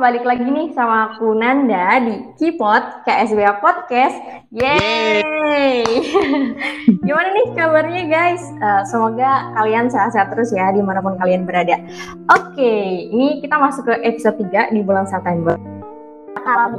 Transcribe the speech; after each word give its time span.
balik 0.00 0.24
lagi 0.24 0.48
nih 0.48 0.72
sama 0.72 1.12
aku 1.12 1.36
Nanda 1.36 2.00
di 2.00 2.32
Kipot 2.40 3.04
KSBA 3.04 3.60
Podcast. 3.60 4.16
Yeay! 4.48 5.84
Gimana 7.04 7.28
nih 7.36 7.46
kabarnya 7.52 8.08
guys? 8.08 8.40
Uh, 8.64 8.80
semoga 8.88 9.52
kalian 9.60 9.92
sehat-sehat 9.92 10.32
terus 10.32 10.56
ya 10.56 10.72
di 10.72 10.80
mana 10.80 11.04
pun 11.04 11.20
kalian 11.20 11.44
berada. 11.44 11.76
Oke, 12.32 13.12
ini 13.12 13.44
kita 13.44 13.60
masuk 13.60 13.92
ke 13.92 13.94
episode 14.00 14.40
3 14.40 14.72
di 14.72 14.80
bulan 14.80 15.04
September. 15.04 15.60
Kalau 16.40 16.72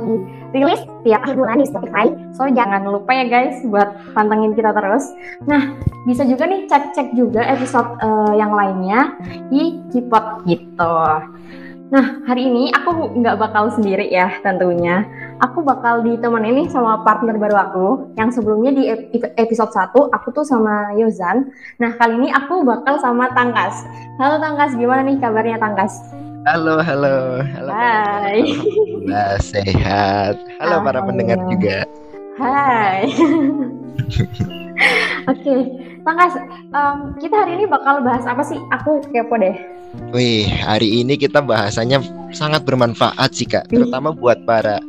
dirilis 0.49 0.81
tiap 1.05 1.21
bulan 1.37 1.61
di 1.61 1.69
Spotify, 1.69 2.09
so 2.33 2.49
jangan 2.49 2.89
lupa 2.89 3.13
ya 3.13 3.29
guys 3.29 3.61
buat 3.69 4.01
pantengin 4.17 4.57
kita 4.57 4.73
terus. 4.73 5.13
Nah, 5.45 5.77
bisa 6.09 6.25
juga 6.25 6.49
nih 6.49 6.65
cek-cek 6.65 7.13
juga 7.13 7.45
episode 7.45 8.01
uh, 8.01 8.33
yang 8.33 8.49
lainnya 8.49 9.13
di 9.53 9.77
Kipot 9.93 10.41
gitu. 10.49 10.97
Nah, 11.91 12.23
hari 12.23 12.47
ini 12.47 12.71
aku 12.71 13.19
nggak 13.19 13.35
bakal 13.35 13.67
sendiri 13.67 14.07
ya 14.07 14.39
tentunya. 14.47 15.03
Aku 15.43 15.59
bakal 15.59 15.99
ditemenin 15.99 16.63
nih 16.63 16.67
sama 16.71 17.03
partner 17.03 17.35
baru 17.35 17.57
aku 17.59 17.87
yang 18.15 18.31
sebelumnya 18.31 18.71
di 18.71 18.87
episode 19.35 19.75
1 19.75 19.91
aku 20.15 20.31
tuh 20.31 20.47
sama 20.47 20.95
Yozan. 20.95 21.51
Nah, 21.83 21.91
kali 21.99 22.15
ini 22.15 22.29
aku 22.31 22.63
bakal 22.63 22.95
sama 23.03 23.27
Tangkas. 23.35 23.83
Halo 24.23 24.39
Tangkas, 24.39 24.71
gimana 24.79 25.03
nih 25.03 25.19
kabarnya 25.19 25.59
Tangkas? 25.59 26.15
Halo, 26.47 26.79
halo. 26.79 27.43
Halo. 27.59 27.69
Hai. 27.75 28.39
Nah, 29.03 29.35
sehat. 29.43 30.39
Halo 30.63 30.87
para 30.87 31.03
pendengar 31.03 31.43
juga. 31.51 31.83
Hai. 32.39 33.03
Oke, 35.27 35.43
okay. 35.43 35.59
Tangkas, 36.07 36.39
um, 36.71 37.19
kita 37.19 37.35
hari 37.35 37.59
ini 37.59 37.67
bakal 37.67 37.99
bahas 37.99 38.23
apa 38.23 38.47
sih? 38.47 38.63
Aku 38.79 39.03
kepo 39.11 39.35
deh. 39.35 39.80
Wih, 40.15 40.47
hari 40.47 41.03
ini 41.03 41.19
kita 41.19 41.43
bahasanya 41.43 41.99
sangat 42.31 42.63
bermanfaat 42.63 43.35
sih 43.35 43.43
kak, 43.43 43.67
terutama 43.67 44.15
buat 44.15 44.39
para 44.47 44.79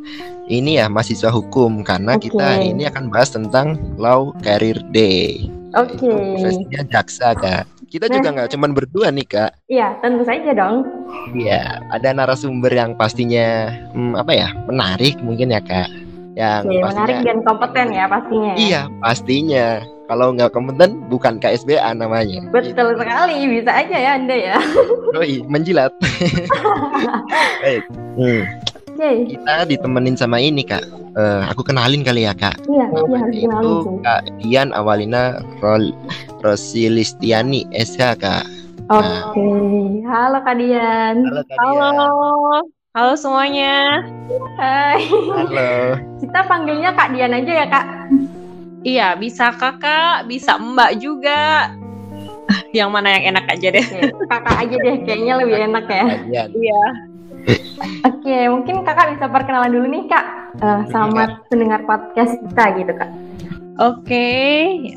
ini 0.47 0.78
ya 0.78 0.86
mahasiswa 0.86 1.31
hukum 1.34 1.83
karena 1.83 2.14
okay. 2.14 2.31
kita 2.31 2.42
hari 2.42 2.70
ini 2.70 2.86
akan 2.86 3.11
bahas 3.11 3.34
tentang 3.34 3.78
Law 3.98 4.30
Career 4.47 4.78
Day. 4.95 5.50
Oke. 5.75 5.98
Okay. 5.98 6.14
Profesinya 6.39 6.83
jaksa 6.86 7.34
kak. 7.34 7.64
Kita 7.91 8.08
nah, 8.08 8.14
juga 8.14 8.28
nggak 8.33 8.50
cuma 8.56 8.67
berdua 8.70 9.06
nih 9.11 9.27
kak. 9.27 9.50
Iya, 9.69 9.98
tentu 10.00 10.23
saja 10.23 10.50
dong. 10.55 10.86
Iya, 11.34 11.83
ada 11.92 12.08
narasumber 12.14 12.73
yang 12.73 12.95
pastinya 12.95 13.75
hmm, 13.92 14.17
apa 14.17 14.33
ya 14.33 14.48
menarik 14.70 15.19
mungkin 15.19 15.50
ya 15.50 15.61
kak. 15.61 15.91
Yang 16.33 16.64
Oke, 16.64 16.77
pastinya, 16.80 16.88
menarik 16.88 17.19
dan 17.28 17.38
kompeten 17.44 17.86
ya 17.92 18.05
pastinya. 18.08 18.52
Ya? 18.52 18.56
Iya, 18.56 18.83
pastinya 19.05 19.66
kalau 20.08 20.27
nggak 20.33 20.52
kompeten 20.52 20.91
bukan 21.12 21.36
KSBA 21.41 21.89
namanya. 21.97 22.41
Betul 22.48 22.72
gitu. 22.72 23.00
sekali, 23.00 23.36
bisa 23.48 23.72
aja 23.72 23.97
ya 23.97 24.11
Anda 24.16 24.36
ya. 24.36 24.56
Doi, 25.16 25.44
menjilat. 25.48 25.92
Baik. 27.64 27.84
hmm. 28.16 28.42
Okay. 28.92 29.34
Kita 29.34 29.66
ditemenin 29.66 30.14
sama 30.14 30.36
ini 30.39 30.62
kak. 30.62 30.84
Uh, 31.16 31.42
aku 31.48 31.64
kenalin 31.64 32.05
kali 32.05 32.28
ya 32.28 32.36
kak. 32.36 32.61
Iya, 32.69 32.86
iya 32.92 33.17
harus 33.19 33.34
Itu 33.34 33.72
Kak 34.05 34.22
Dian 34.39 34.70
Awalina 34.77 35.41
Rol 35.64 35.96
Rosilistiani 36.44 37.67
SH 37.72 38.20
kak. 38.20 38.44
Oke, 38.92 39.02
okay. 39.02 40.05
nah. 40.05 40.28
halo 40.28 40.39
Kak 40.44 40.55
Dian. 40.61 41.17
Halo 41.24 41.42
Kak 41.48 41.56
Dian. 41.56 41.94
Halo. 41.96 42.81
Halo 42.92 43.16
semuanya. 43.16 44.04
Hai. 44.60 45.08
Halo. 45.08 45.96
Kita 46.20 46.44
panggilnya 46.44 46.92
Kak 46.92 47.16
Dian 47.16 47.32
aja 47.32 47.64
ya 47.64 47.66
kak. 47.72 47.86
Iya, 48.84 49.16
bisa 49.16 49.48
kakak, 49.56 50.28
bisa 50.28 50.60
mbak 50.60 51.00
juga. 51.00 51.72
Yang 52.76 52.90
mana 52.92 53.16
yang 53.16 53.32
enak 53.32 53.48
aja 53.48 53.72
deh. 53.72 53.86
kakak 54.28 54.56
aja 54.60 54.76
deh, 54.76 54.96
kayaknya 55.08 55.40
lebih 55.40 55.72
enak 55.72 55.88
ya. 55.88 56.04
Iya. 56.52 56.83
Oke, 58.12 58.36
mungkin 58.52 58.84
kakak 58.84 59.17
bisa 59.17 59.24
perkenalan 59.24 59.72
dulu 59.72 59.88
nih 59.88 60.05
kak, 60.12 60.24
uh, 60.61 60.84
sama 60.92 61.40
pendengar 61.48 61.88
podcast 61.88 62.36
kita 62.44 62.77
gitu 62.77 62.92
kak. 62.92 63.08
Oke, 63.80 64.28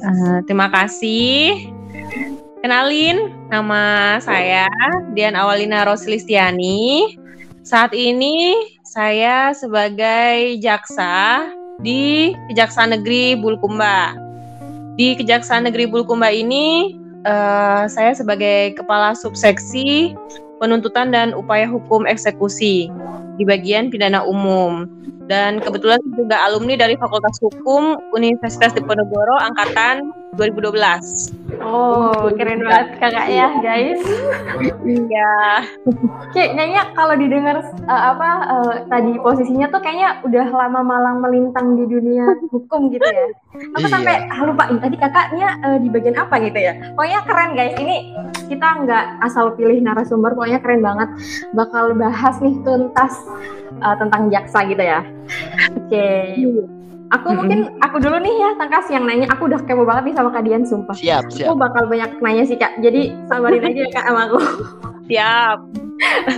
uh, 0.04 0.44
terima 0.44 0.68
kasih. 0.68 1.72
Kenalin, 2.60 3.32
nama 3.48 4.20
saya 4.20 4.68
Dian 5.16 5.40
Awalina 5.40 5.88
Roslistiani. 5.88 7.24
Saat 7.66 7.98
ini 7.98 8.54
saya 8.86 9.50
sebagai 9.58 10.62
jaksa 10.62 11.50
di 11.82 12.30
Kejaksaan 12.54 12.94
Negeri 12.94 13.34
Bulukumba. 13.34 14.14
Di 14.94 15.18
Kejaksaan 15.18 15.66
Negeri 15.66 15.90
Bulukumba 15.90 16.30
ini 16.30 16.94
uh, 17.26 17.90
saya 17.90 18.14
sebagai 18.14 18.78
kepala 18.78 19.18
subseksi 19.18 20.14
penuntutan 20.62 21.10
dan 21.10 21.34
upaya 21.34 21.66
hukum 21.66 22.06
eksekusi 22.06 22.94
di 23.36 23.44
bagian 23.44 23.92
pidana 23.92 24.24
umum 24.24 24.88
dan 25.26 25.58
kebetulan 25.58 25.98
juga 26.14 26.38
alumni 26.46 26.78
dari 26.78 26.94
Fakultas 27.02 27.42
Hukum 27.42 27.98
Universitas 28.14 28.78
Diponegoro 28.78 29.34
angkatan 29.42 30.14
2012. 30.38 31.64
Oh, 31.64 32.28
keren 32.36 32.62
banget 32.62 33.00
kakak 33.00 33.28
ya, 33.32 33.48
guys. 33.64 34.02
Iya. 34.86 35.34
kayaknya 36.36 36.92
kalau 36.94 37.16
didengar 37.16 37.64
uh, 37.88 38.04
apa 38.14 38.30
uh, 38.52 38.74
tadi 38.92 39.16
posisinya 39.24 39.72
tuh 39.72 39.80
kayaknya 39.80 40.20
udah 40.28 40.46
lama 40.52 40.84
malang 40.84 41.24
melintang 41.24 41.80
di 41.80 41.88
dunia 41.88 42.28
hukum 42.52 42.92
gitu 42.92 43.08
ya. 43.08 43.28
Aku 43.80 43.88
iya. 43.88 43.94
sampai 43.96 44.14
ah, 44.30 44.44
lupa 44.46 44.68
ini 44.70 44.80
tadi 44.84 44.98
kakaknya 45.00 45.48
uh, 45.64 45.78
di 45.80 45.88
bagian 45.90 46.20
apa 46.20 46.36
gitu 46.44 46.60
ya. 46.60 46.74
Pokoknya 46.94 47.20
keren 47.26 47.52
guys. 47.56 47.74
Ini 47.80 47.96
kita 48.52 48.68
nggak 48.86 49.06
asal 49.26 49.56
pilih 49.58 49.80
narasumber, 49.82 50.36
pokoknya 50.38 50.60
keren 50.62 50.84
banget. 50.84 51.10
Bakal 51.56 51.98
bahas 51.98 52.38
nih 52.44 52.60
tuntas 52.68 53.25
uh, 53.82 53.96
tentang 53.98 54.30
jaksa 54.30 54.66
gitu 54.66 54.84
ya. 54.84 55.02
Oke. 55.76 55.90
Okay. 55.90 56.24
Aku 57.14 57.30
mm-hmm. 57.30 57.38
mungkin 57.38 57.60
aku 57.86 58.02
dulu 58.02 58.18
nih 58.18 58.34
ya 58.34 58.50
Tangkas 58.58 58.90
yang 58.90 59.06
nanya. 59.06 59.30
Aku 59.30 59.46
udah 59.46 59.62
kepo 59.62 59.86
banget 59.86 60.12
nih 60.12 60.16
sama 60.18 60.30
Kadian 60.34 60.66
sumpah. 60.66 60.98
Siap, 60.98 61.30
siap. 61.30 61.54
Aku 61.54 61.56
bakal 61.58 61.86
banyak 61.86 62.18
nanya 62.18 62.44
sih 62.50 62.58
Kak. 62.58 62.82
Jadi 62.82 63.14
sabarin 63.30 63.62
aja 63.62 63.80
ya 63.86 63.90
Kak 63.94 64.06
sama 64.10 64.22
aku. 64.26 64.40
Siap. 65.06 65.58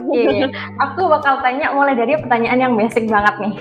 Oke. 0.03 0.11
Okay. 0.11 0.51
Aku 0.83 1.01
bakal 1.07 1.39
tanya 1.39 1.71
mulai 1.71 1.95
dari 1.95 2.19
pertanyaan 2.19 2.59
yang 2.59 2.73
basic 2.75 3.07
banget 3.07 3.35
nih. 3.39 3.55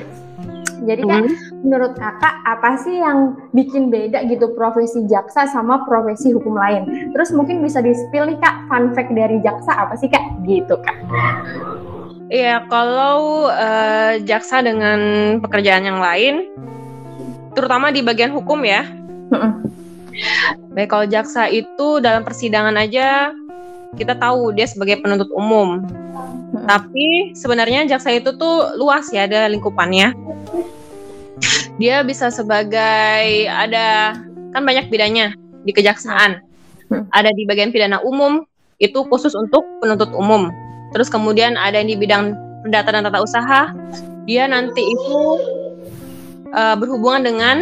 Jadi 0.85 1.03
kan 1.09 1.25
mm-hmm. 1.25 1.65
menurut 1.65 1.97
kakak 1.97 2.37
apa 2.45 2.77
sih 2.85 3.01
yang 3.01 3.33
bikin 3.57 3.89
beda 3.89 4.29
gitu 4.29 4.53
profesi 4.53 5.09
jaksa 5.09 5.49
sama 5.49 5.89
profesi 5.89 6.37
hukum 6.37 6.53
lain? 6.53 7.11
Terus 7.17 7.33
mungkin 7.33 7.65
bisa 7.65 7.81
di-spill 7.81 8.29
nih 8.29 8.39
kak 8.45 8.69
fun 8.69 8.93
fact 8.93 9.15
dari 9.17 9.41
jaksa 9.41 9.73
apa 9.73 9.97
sih 9.97 10.11
kak? 10.13 10.23
Gitu 10.45 10.77
kak. 10.85 10.99
Iya, 12.27 12.67
kalau 12.67 13.47
uh, 13.47 14.19
jaksa 14.27 14.59
dengan 14.59 14.99
pekerjaan 15.39 15.87
yang 15.87 16.03
lain, 16.03 16.51
terutama 17.55 17.95
di 17.95 18.03
bagian 18.03 18.35
hukum 18.35 18.67
ya. 18.67 18.83
Baik 20.75 20.89
kalau 20.93 21.07
jaksa 21.07 21.47
itu 21.49 22.01
dalam 22.01 22.25
persidangan 22.25 22.77
aja 22.77 23.33
kita 23.97 24.19
tahu 24.19 24.53
dia 24.53 24.69
sebagai 24.69 25.01
penuntut 25.01 25.31
umum. 25.33 25.87
Tapi 26.67 27.33
sebenarnya 27.33 27.87
jaksa 27.89 28.13
itu 28.13 28.35
tuh 28.35 28.77
luas 28.77 29.09
ya 29.15 29.25
ada 29.25 29.47
lingkupannya. 29.47 30.13
Dia 31.81 32.03
bisa 32.03 32.33
sebagai 32.33 33.47
ada 33.49 34.17
kan 34.53 34.63
banyak 34.65 34.89
bidangnya 34.91 35.37
di 35.65 35.73
kejaksaan. 35.73 36.43
Ada 37.13 37.31
di 37.35 37.47
bagian 37.49 37.71
pidana 37.71 38.03
umum 38.03 38.45
itu 38.79 39.01
khusus 39.09 39.33
untuk 39.33 39.65
penuntut 39.81 40.13
umum. 40.13 40.53
Terus 40.95 41.09
kemudian 41.11 41.59
ada 41.59 41.81
yang 41.81 41.91
di 41.91 41.99
bidang 41.99 42.37
perdata 42.67 42.95
dan 42.95 43.07
tata 43.07 43.23
usaha. 43.23 43.63
Dia 44.27 44.51
nanti 44.51 44.83
itu 44.83 45.21
uh, 46.51 46.75
berhubungan 46.75 47.23
dengan 47.23 47.57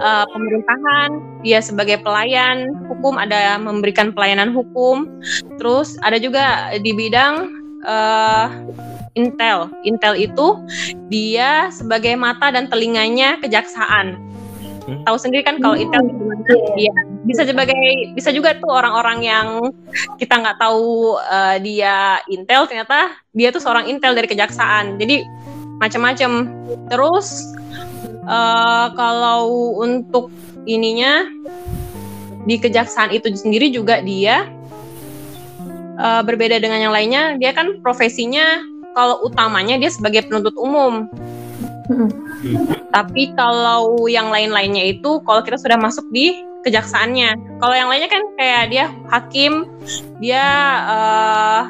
uh, 0.00 0.28
pemerintahan, 0.28 1.08
dia 1.40 1.64
sebagai 1.64 2.04
pelayan 2.04 2.68
hukum 2.92 3.16
ada 3.16 3.56
memberikan 3.56 4.12
pelayanan 4.12 4.52
hukum, 4.52 5.08
terus 5.56 5.96
ada 6.04 6.20
juga 6.20 6.74
di 6.76 6.92
bidang 6.92 7.48
uh, 7.88 8.52
intel. 9.16 9.72
Intel 9.88 10.14
itu 10.20 10.60
dia 11.08 11.72
sebagai 11.72 12.12
mata 12.18 12.52
dan 12.52 12.68
telinganya 12.68 13.40
kejaksaan. 13.40 14.20
Hmm. 14.86 15.02
Tahu 15.02 15.16
sendiri 15.18 15.42
kan 15.42 15.58
kalau 15.58 15.74
intel 15.74 15.98
dia 16.78 16.94
bisa 17.26 17.42
sebagai 17.42 18.14
bisa 18.14 18.30
juga 18.30 18.54
tuh 18.54 18.70
orang-orang 18.70 19.18
yang 19.26 19.48
kita 20.14 20.38
nggak 20.38 20.62
tahu 20.62 21.18
uh, 21.18 21.58
dia 21.58 22.22
intel 22.30 22.70
ternyata 22.70 23.18
dia 23.34 23.50
tuh 23.50 23.58
seorang 23.58 23.90
intel 23.90 24.14
dari 24.14 24.30
kejaksaan. 24.30 24.94
Jadi 24.96 25.26
macam-macam. 25.82 26.30
Terus 26.86 27.50
uh, 28.30 28.94
kalau 28.94 29.74
untuk 29.82 30.30
ininya 30.66 31.26
di 32.46 32.62
kejaksaan 32.62 33.10
itu 33.10 33.34
sendiri 33.34 33.74
juga 33.74 33.98
dia 34.06 34.46
uh, 35.98 36.22
berbeda 36.22 36.62
dengan 36.62 36.78
yang 36.78 36.94
lainnya 36.94 37.34
dia 37.42 37.50
kan 37.50 37.82
profesinya 37.82 38.62
kalau 38.94 39.18
utamanya 39.26 39.76
dia 39.76 39.90
sebagai 39.90 40.30
penuntut 40.30 40.54
umum 40.54 41.10
hmm. 41.90 42.75
Tapi 42.96 43.36
kalau 43.36 44.08
yang 44.08 44.32
lain-lainnya 44.32 44.96
itu 44.96 45.20
kalau 45.28 45.44
kita 45.44 45.60
sudah 45.60 45.76
masuk 45.76 46.08
di 46.08 46.40
kejaksaannya. 46.64 47.60
Kalau 47.60 47.74
yang 47.76 47.92
lainnya 47.92 48.08
kan 48.08 48.24
kayak 48.40 48.72
dia 48.72 48.84
hakim 49.12 49.68
dia 50.16 50.44
uh, 50.88 51.62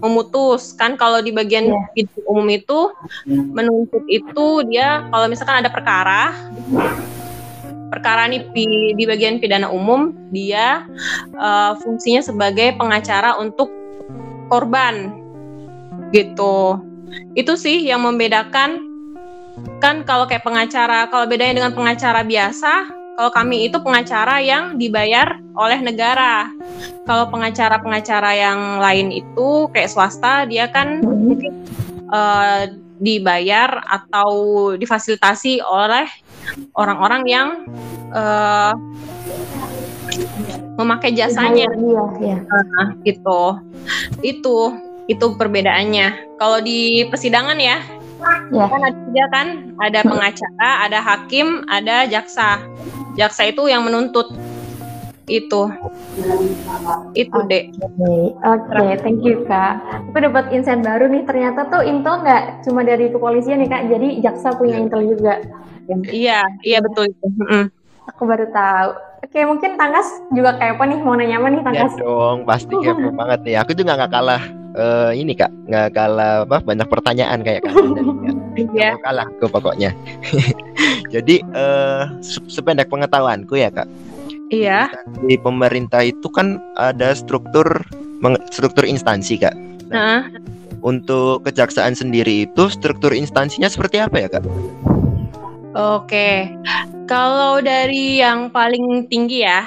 memutus. 0.00 0.72
Kan 0.72 0.96
kalau 0.96 1.20
di 1.20 1.36
bagian 1.36 1.68
yeah. 1.68 2.08
umum 2.24 2.48
itu 2.48 2.88
menuntut 3.28 4.08
itu 4.08 4.64
dia 4.72 5.04
kalau 5.12 5.28
misalkan 5.28 5.60
ada 5.60 5.68
perkara 5.68 6.32
perkara 7.92 8.26
ini 8.26 8.48
di, 8.56 8.96
di 8.96 9.04
bagian 9.04 9.38
pidana 9.38 9.68
umum 9.68 10.16
dia 10.32 10.88
uh, 11.36 11.76
fungsinya 11.76 12.24
sebagai 12.24 12.72
pengacara 12.80 13.36
untuk 13.36 13.68
korban. 14.48 15.12
Gitu. 16.08 16.80
Itu 17.36 17.52
sih 17.60 17.84
yang 17.84 18.08
membedakan 18.08 18.93
kan 19.78 20.02
kalau 20.02 20.26
kayak 20.26 20.42
pengacara 20.42 21.06
kalau 21.08 21.30
bedanya 21.30 21.62
dengan 21.62 21.72
pengacara 21.72 22.26
biasa 22.26 23.04
kalau 23.14 23.30
kami 23.30 23.70
itu 23.70 23.78
pengacara 23.78 24.42
yang 24.42 24.74
dibayar 24.74 25.38
oleh 25.54 25.78
negara. 25.78 26.50
Kalau 27.06 27.30
pengacara-pengacara 27.30 28.30
yang 28.34 28.82
lain 28.82 29.14
itu 29.14 29.70
kayak 29.70 29.86
swasta, 29.86 30.42
dia 30.50 30.66
kan 30.66 30.98
mungkin 30.98 31.62
uh, 32.10 32.66
dibayar 32.98 33.70
atau 33.86 34.30
difasilitasi 34.74 35.62
oleh 35.62 36.10
orang-orang 36.74 37.22
yang 37.30 37.48
uh, 38.10 38.74
memakai 40.74 41.14
jasanya. 41.14 41.70
Iya, 41.70 42.04
iya. 42.18 42.38
Uh, 42.50 42.88
gitu. 43.06 43.42
Itu 44.26 44.56
itu 45.06 45.26
perbedaannya. 45.38 46.34
Kalau 46.42 46.58
di 46.58 47.06
persidangan 47.06 47.62
ya, 47.62 47.78
ya. 48.50 48.64
kan 48.68 48.80
ada 48.82 48.98
tiga 49.08 49.24
kan, 49.32 49.46
ada 49.80 50.00
pengacara, 50.04 50.70
ada 50.86 50.98
hakim, 51.00 51.46
ada 51.68 52.06
jaksa. 52.06 52.60
Jaksa 53.14 53.50
itu 53.50 53.70
yang 53.70 53.86
menuntut. 53.86 54.34
Itu. 55.24 55.72
Itu 57.16 57.38
okay. 57.48 57.48
deh 57.48 57.64
oke 58.44 58.68
okay, 58.68 58.92
thank 59.00 59.24
you 59.24 59.40
kak. 59.48 59.80
Aku 60.12 60.20
dapat 60.20 60.52
insight 60.52 60.84
baru 60.84 61.08
nih. 61.08 61.24
Ternyata 61.24 61.72
tuh 61.72 61.80
intel 61.80 62.20
nggak 62.20 62.68
cuma 62.68 62.84
dari 62.84 63.08
kepolisian 63.08 63.64
nih 63.64 63.70
kak? 63.72 63.82
Jadi 63.88 64.20
jaksa 64.20 64.52
punya 64.52 64.76
intel 64.76 65.16
juga. 65.16 65.40
Iya 66.12 66.44
iya 66.60 66.78
betul 66.84 67.08
itu. 67.08 67.26
Mm. 67.40 67.72
aku 68.04 68.28
baru 68.28 68.44
tahu. 68.52 68.90
Oke 69.24 69.40
mungkin 69.48 69.80
tangkas 69.80 70.04
juga 70.28 70.60
kayak 70.60 70.76
apa 70.76 70.84
nih. 70.92 70.98
Mau 71.00 71.16
nanya 71.16 71.40
apa 71.40 71.48
nih 71.48 71.60
ya 71.60 71.66
tangkas? 71.72 71.92
Ya 71.96 72.04
dong 72.04 72.38
pasti 72.44 72.74
kepo 72.76 73.08
banget 73.20 73.40
nih. 73.48 73.56
Aku 73.64 73.72
juga 73.72 73.96
nggak 73.96 74.12
kalah 74.12 74.63
uh, 74.76 75.10
ini 75.14 75.32
kak 75.34 75.50
nggak 75.70 75.94
kalah 75.94 76.44
apa 76.44 76.58
banyak 76.62 76.86
pertanyaan 76.90 77.40
kayak 77.42 77.64
kalian 77.64 78.38
Iya. 78.54 78.94
kalah 79.02 79.26
ke 79.42 79.50
pokoknya. 79.50 79.90
Jadi 81.14 81.42
uh, 81.54 82.06
sependek 82.22 82.86
pengetahuanku 82.86 83.58
ya 83.58 83.70
kak. 83.74 83.90
Iya. 84.54 84.94
Di 85.26 85.34
pemerintah 85.42 86.06
itu 86.06 86.30
kan 86.30 86.62
ada 86.78 87.18
struktur 87.18 87.66
struktur 88.54 88.86
instansi 88.86 89.42
kak. 89.42 89.54
Nah, 89.90 90.22
uh. 90.22 90.22
Untuk 90.84 91.42
kejaksaan 91.48 91.96
sendiri 91.96 92.44
itu 92.46 92.68
struktur 92.68 93.10
instansinya 93.16 93.66
seperti 93.66 94.04
apa 94.04 94.16
ya 94.20 94.28
kak? 94.28 94.44
Oke, 95.74 96.54
kalau 97.10 97.58
dari 97.58 98.22
yang 98.22 98.52
paling 98.54 99.10
tinggi 99.10 99.42
ya, 99.42 99.66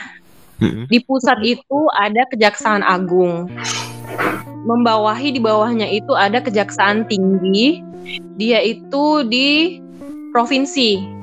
di 0.62 1.00
pusat 1.06 1.38
itu 1.46 1.80
ada 1.94 2.26
Kejaksaan 2.34 2.82
Agung. 2.82 3.46
Membawahi 4.68 5.32
di 5.32 5.40
bawahnya 5.40 5.88
itu 5.88 6.12
ada 6.18 6.42
Kejaksaan 6.42 7.06
Tinggi, 7.08 7.82
dia 8.36 8.60
itu 8.66 9.24
di 9.28 9.80
provinsi. 10.34 11.16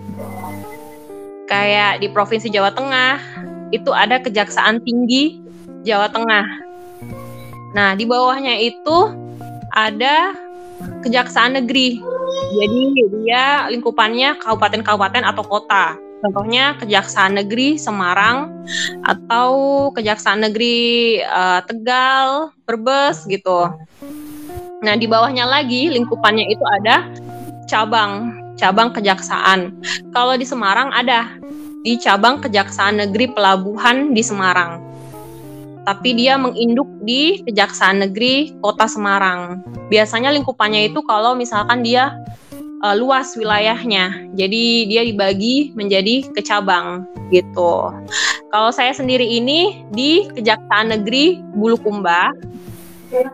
Kayak 1.45 2.01
di 2.01 2.09
Provinsi 2.09 2.49
Jawa 2.49 2.73
Tengah, 2.73 3.21
itu 3.69 3.93
ada 3.93 4.17
Kejaksaan 4.17 4.81
Tinggi 4.81 5.45
Jawa 5.85 6.09
Tengah. 6.09 6.47
Nah, 7.77 7.93
di 7.99 8.09
bawahnya 8.09 8.57
itu 8.57 9.13
ada 9.77 10.33
Kejaksaan 11.05 11.61
Negeri. 11.61 12.01
Jadi 12.55 12.81
dia 13.21 13.69
lingkupannya 13.69 14.41
kabupaten-kabupaten 14.41 15.27
atau 15.27 15.45
kota. 15.45 15.99
Contohnya 16.25 16.73
Kejaksaan 16.81 17.37
Negeri 17.37 17.77
Semarang 17.77 18.65
atau 19.05 19.53
Kejaksaan 19.93 20.41
Negeri 20.41 21.21
uh, 21.21 21.61
Tegal, 21.69 22.49
Brebes 22.65 23.29
gitu. 23.29 23.69
Nah, 24.81 24.95
di 24.97 25.05
bawahnya 25.05 25.45
lagi 25.45 25.93
lingkupannya 25.93 26.49
itu 26.49 26.65
ada 26.81 27.05
cabang, 27.69 28.33
cabang 28.57 28.89
kejaksaan. 28.97 29.77
Kalau 30.17 30.37
di 30.41 30.49
Semarang 30.49 30.93
ada 30.97 31.29
di 31.85 32.01
cabang 32.01 32.41
Kejaksaan 32.41 33.05
Negeri 33.05 33.29
Pelabuhan 33.29 34.17
di 34.17 34.25
Semarang. 34.25 34.81
Tapi 35.85 36.17
dia 36.17 36.41
menginduk 36.41 36.89
di 37.05 37.45
Kejaksaan 37.45 38.01
Negeri 38.01 38.57
Kota 38.65 38.89
Semarang. 38.89 39.61
Biasanya 39.93 40.33
lingkupannya 40.33 40.89
itu 40.89 41.05
kalau 41.05 41.37
misalkan 41.37 41.85
dia 41.85 42.17
uh, 42.85 42.95
luas 42.95 43.33
wilayahnya. 43.35 44.29
Jadi 44.37 44.93
dia 44.93 45.03
dibagi 45.09 45.73
menjadi 45.73 46.29
kecabang 46.37 47.09
gitu. 47.33 47.89
Kalau 48.53 48.71
saya 48.71 48.93
sendiri 48.93 49.25
ini 49.25 49.89
di 49.91 50.29
Kejaksaan 50.37 50.93
Negeri 50.93 51.41
Bulukumba 51.57 52.37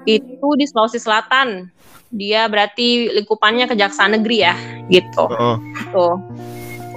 itu 0.06 0.48
di 0.54 0.64
Sulawesi 0.70 1.02
Selatan. 1.02 1.66
Dia 2.10 2.50
berarti 2.50 3.06
lingkupannya 3.14 3.70
kejaksaan 3.70 4.18
negeri 4.18 4.42
ya, 4.42 4.54
gitu. 4.90 5.30
Oh. 5.30 5.62
Gitu. 5.62 6.06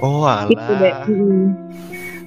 Oh, 0.02 0.26
alah. 0.26 0.50
Gitu 0.50 0.72
deh. 0.82 0.94
Hmm. 1.06 1.54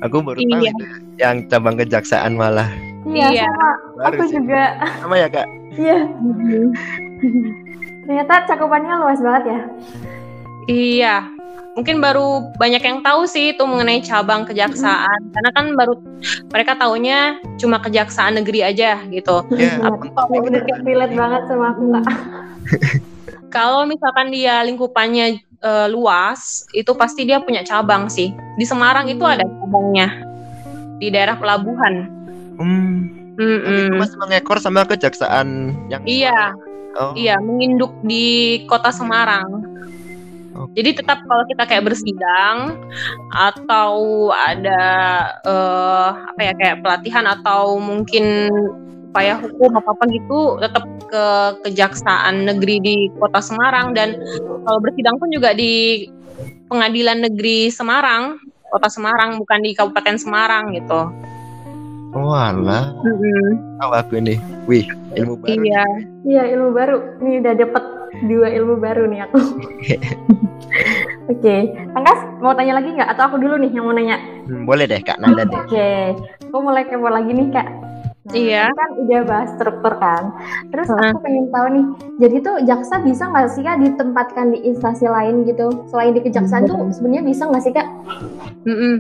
Aku 0.08 0.24
baru 0.24 0.40
iya. 0.40 0.48
tahu 0.48 0.64
itu 0.64 0.86
yang 1.20 1.36
cabang 1.52 1.76
kejaksaan 1.76 2.40
malah. 2.40 2.72
Iya, 3.04 3.44
iya. 3.44 3.48
sama. 3.52 4.08
aku 4.08 4.24
sih. 4.32 4.40
juga. 4.40 4.64
Sama 5.04 5.16
ya, 5.20 5.28
Kak? 5.28 5.48
Iya. 5.76 6.00
Ternyata 8.08 8.34
cakupannya 8.48 8.94
luas 9.04 9.20
banget 9.20 9.44
ya. 9.52 9.60
Iya, 10.68 11.32
mungkin 11.78 12.02
baru 12.02 12.52
banyak 12.58 12.84
yang 12.84 13.00
tahu 13.06 13.30
sih 13.30 13.54
itu 13.54 13.64
mengenai 13.64 14.02
cabang 14.04 14.44
kejaksaan 14.50 15.30
mm. 15.30 15.32
karena 15.32 15.50
kan 15.54 15.66
baru 15.78 15.94
mereka 16.50 16.74
taunya 16.74 17.38
cuma 17.62 17.78
kejaksaan 17.80 18.42
negeri 18.42 18.66
aja 18.66 19.00
gitu. 19.08 19.46
Yeah, 19.54 19.80
iya, 19.80 20.40
udah 20.42 20.62
relate 20.84 21.16
banget 21.16 21.42
sama 21.48 21.66
aku 21.72 21.84
kak. 21.94 22.06
Kalau 23.56 23.88
misalkan 23.88 24.28
dia 24.36 24.60
lingkupannya 24.68 25.40
uh, 25.64 25.88
luas, 25.88 26.68
itu 26.76 26.92
pasti 26.98 27.24
dia 27.24 27.40
punya 27.40 27.64
cabang 27.64 28.12
sih. 28.12 28.36
Di 28.60 28.66
Semarang 28.68 29.08
itu 29.08 29.24
ada 29.24 29.48
cabangnya 29.48 30.20
di 31.00 31.08
daerah 31.14 31.38
pelabuhan. 31.40 32.10
Hmm. 32.58 33.14
Mm 33.38 33.60
-mm. 33.62 34.02
masih 34.02 34.18
mengekor 34.18 34.58
sama 34.58 34.82
kejaksaan 34.90 35.70
yang 35.94 36.02
Iya. 36.10 36.58
Oh. 36.98 37.14
Iya, 37.14 37.38
menginduk 37.38 37.94
di 38.02 38.66
kota 38.66 38.90
Semarang. 38.90 39.62
Jadi 40.78 41.02
tetap 41.02 41.26
kalau 41.26 41.42
kita 41.50 41.66
kayak 41.66 41.90
bersidang 41.90 42.78
atau 43.34 44.30
ada 44.30 44.86
uh, 45.42 46.14
apa 46.14 46.42
ya 46.46 46.54
kayak 46.54 46.86
pelatihan 46.86 47.26
atau 47.26 47.82
mungkin 47.82 48.54
upaya 49.10 49.42
hukum 49.42 49.74
apa 49.74 49.90
apa 49.98 50.04
gitu 50.14 50.62
tetap 50.62 50.86
ke 51.10 51.26
kejaksaan 51.66 52.46
negeri 52.46 52.78
di 52.78 52.96
kota 53.18 53.42
Semarang 53.42 53.98
dan 53.98 54.22
kalau 54.70 54.78
bersidang 54.78 55.18
pun 55.18 55.34
juga 55.34 55.58
di 55.58 56.06
pengadilan 56.70 57.26
negeri 57.26 57.74
Semarang 57.74 58.38
kota 58.70 58.86
Semarang 58.92 59.42
bukan 59.42 59.60
di 59.66 59.74
kabupaten 59.74 60.22
Semarang 60.22 60.78
gitu. 60.78 61.10
Oh 62.16 62.34
alah. 62.34 62.94
Mm-hmm. 63.04 63.50
Tahu 63.84 63.92
aku 63.94 64.14
ini. 64.22 64.36
Wih, 64.66 64.88
ilmu 65.16 65.38
baru. 65.38 65.60
Iya. 65.60 65.84
Iya, 66.24 66.44
ilmu 66.56 66.70
baru. 66.72 66.98
Ini 67.20 67.44
udah 67.44 67.54
dapat 67.58 67.84
dua 68.26 68.48
ilmu 68.50 68.82
baru 68.82 69.06
nih 69.06 69.30
aku. 69.30 69.38
Oke, 71.28 71.44
okay. 71.44 71.62
Tangkas 71.92 72.20
mau 72.40 72.56
tanya 72.56 72.80
lagi 72.80 72.96
nggak? 72.96 73.10
Atau 73.14 73.24
aku 73.30 73.38
dulu 73.38 73.60
nih 73.60 73.72
yang 73.76 73.86
mau 73.86 73.94
nanya? 73.94 74.18
Hmm, 74.48 74.64
boleh 74.64 74.88
deh 74.88 75.04
Kak 75.04 75.20
Nanda 75.20 75.44
deh. 75.44 75.54
Oke, 75.54 75.68
okay. 75.70 76.02
aku 76.48 76.58
mulai 76.64 76.88
kepo 76.88 77.12
lagi 77.12 77.32
nih 77.36 77.48
Kak. 77.52 77.68
Nah, 78.28 78.36
iya. 78.36 78.66
Kan 78.68 78.92
udah 79.08 79.22
bahas 79.24 79.50
struktur 79.56 79.94
kan. 80.04 80.36
Terus 80.72 80.88
uh. 80.92 81.00
aku 81.00 81.24
pengen 81.24 81.48
tahu 81.48 81.68
nih, 81.72 81.86
jadi 82.20 82.36
tuh 82.44 82.56
jaksa 82.68 83.00
bisa 83.00 83.24
nggak 83.32 83.48
sih 83.56 83.64
kak 83.64 83.80
ditempatkan 83.80 84.52
di 84.52 84.60
instansi 84.68 85.08
lain 85.08 85.48
gitu? 85.48 85.88
Selain 85.88 86.12
di 86.12 86.20
kejaksaan 86.20 86.68
tuh 86.68 86.92
sebenarnya 86.92 87.24
bisa 87.24 87.48
nggak 87.48 87.64
sih 87.64 87.72
kak? 87.72 87.88
Mm 88.68 88.76
-mm. 88.76 88.96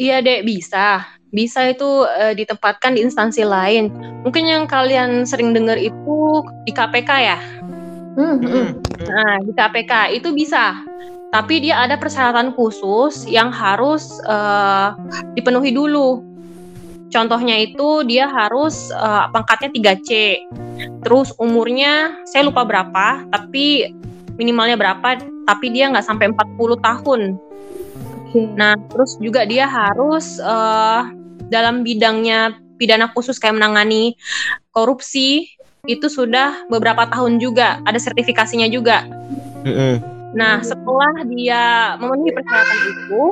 Iya 0.00 0.24
dek 0.24 0.42
bisa. 0.48 1.06
Bisa 1.32 1.64
itu 1.70 2.04
uh, 2.04 2.34
ditempatkan 2.34 2.98
di 2.98 3.06
instansi 3.06 3.46
lain. 3.46 3.88
Mungkin 4.26 4.44
yang 4.44 4.64
kalian 4.66 5.24
sering 5.24 5.54
dengar 5.54 5.78
itu 5.78 6.42
di 6.66 6.72
KPK 6.74 7.10
ya. 7.22 7.38
Mm 8.12 8.36
-hmm. 8.40 8.66
Nah 9.08 9.32
di 9.44 9.52
KPK 9.52 9.92
itu 10.16 10.32
bisa. 10.36 10.84
Tapi 11.32 11.64
dia 11.64 11.80
ada 11.80 11.96
persyaratan 11.96 12.52
khusus 12.52 13.24
yang 13.24 13.48
harus 13.48 14.20
uh, 14.28 14.92
dipenuhi 15.32 15.72
dulu 15.72 16.32
Contohnya 17.12 17.60
itu 17.60 18.08
dia 18.08 18.24
harus 18.24 18.88
uh, 18.96 19.28
pangkatnya 19.28 19.68
3C. 19.68 20.40
Terus 21.04 21.36
umurnya 21.36 22.16
saya 22.24 22.48
lupa 22.48 22.64
berapa, 22.64 23.28
tapi 23.28 23.92
minimalnya 24.40 24.80
berapa, 24.80 25.20
tapi 25.44 25.66
dia 25.76 25.92
nggak 25.92 26.08
sampai 26.08 26.32
40 26.32 26.80
tahun. 26.80 27.20
Okay. 28.32 28.48
Nah, 28.56 28.72
terus 28.88 29.20
juga 29.20 29.44
dia 29.44 29.68
harus 29.68 30.40
uh, 30.40 31.04
dalam 31.52 31.84
bidangnya 31.84 32.56
pidana 32.80 33.12
khusus 33.12 33.36
kayak 33.36 33.60
menangani 33.60 34.16
korupsi, 34.72 35.52
itu 35.90 36.06
sudah 36.06 36.62
beberapa 36.70 37.10
tahun 37.10 37.42
juga, 37.42 37.82
ada 37.82 37.98
sertifikasinya 37.98 38.70
juga. 38.70 39.02
Mm-mm. 39.66 39.98
Nah, 40.30 40.62
setelah 40.62 41.26
dia 41.26 41.98
memenuhi 41.98 42.30
persyaratan 42.30 42.78
itu, 42.86 43.22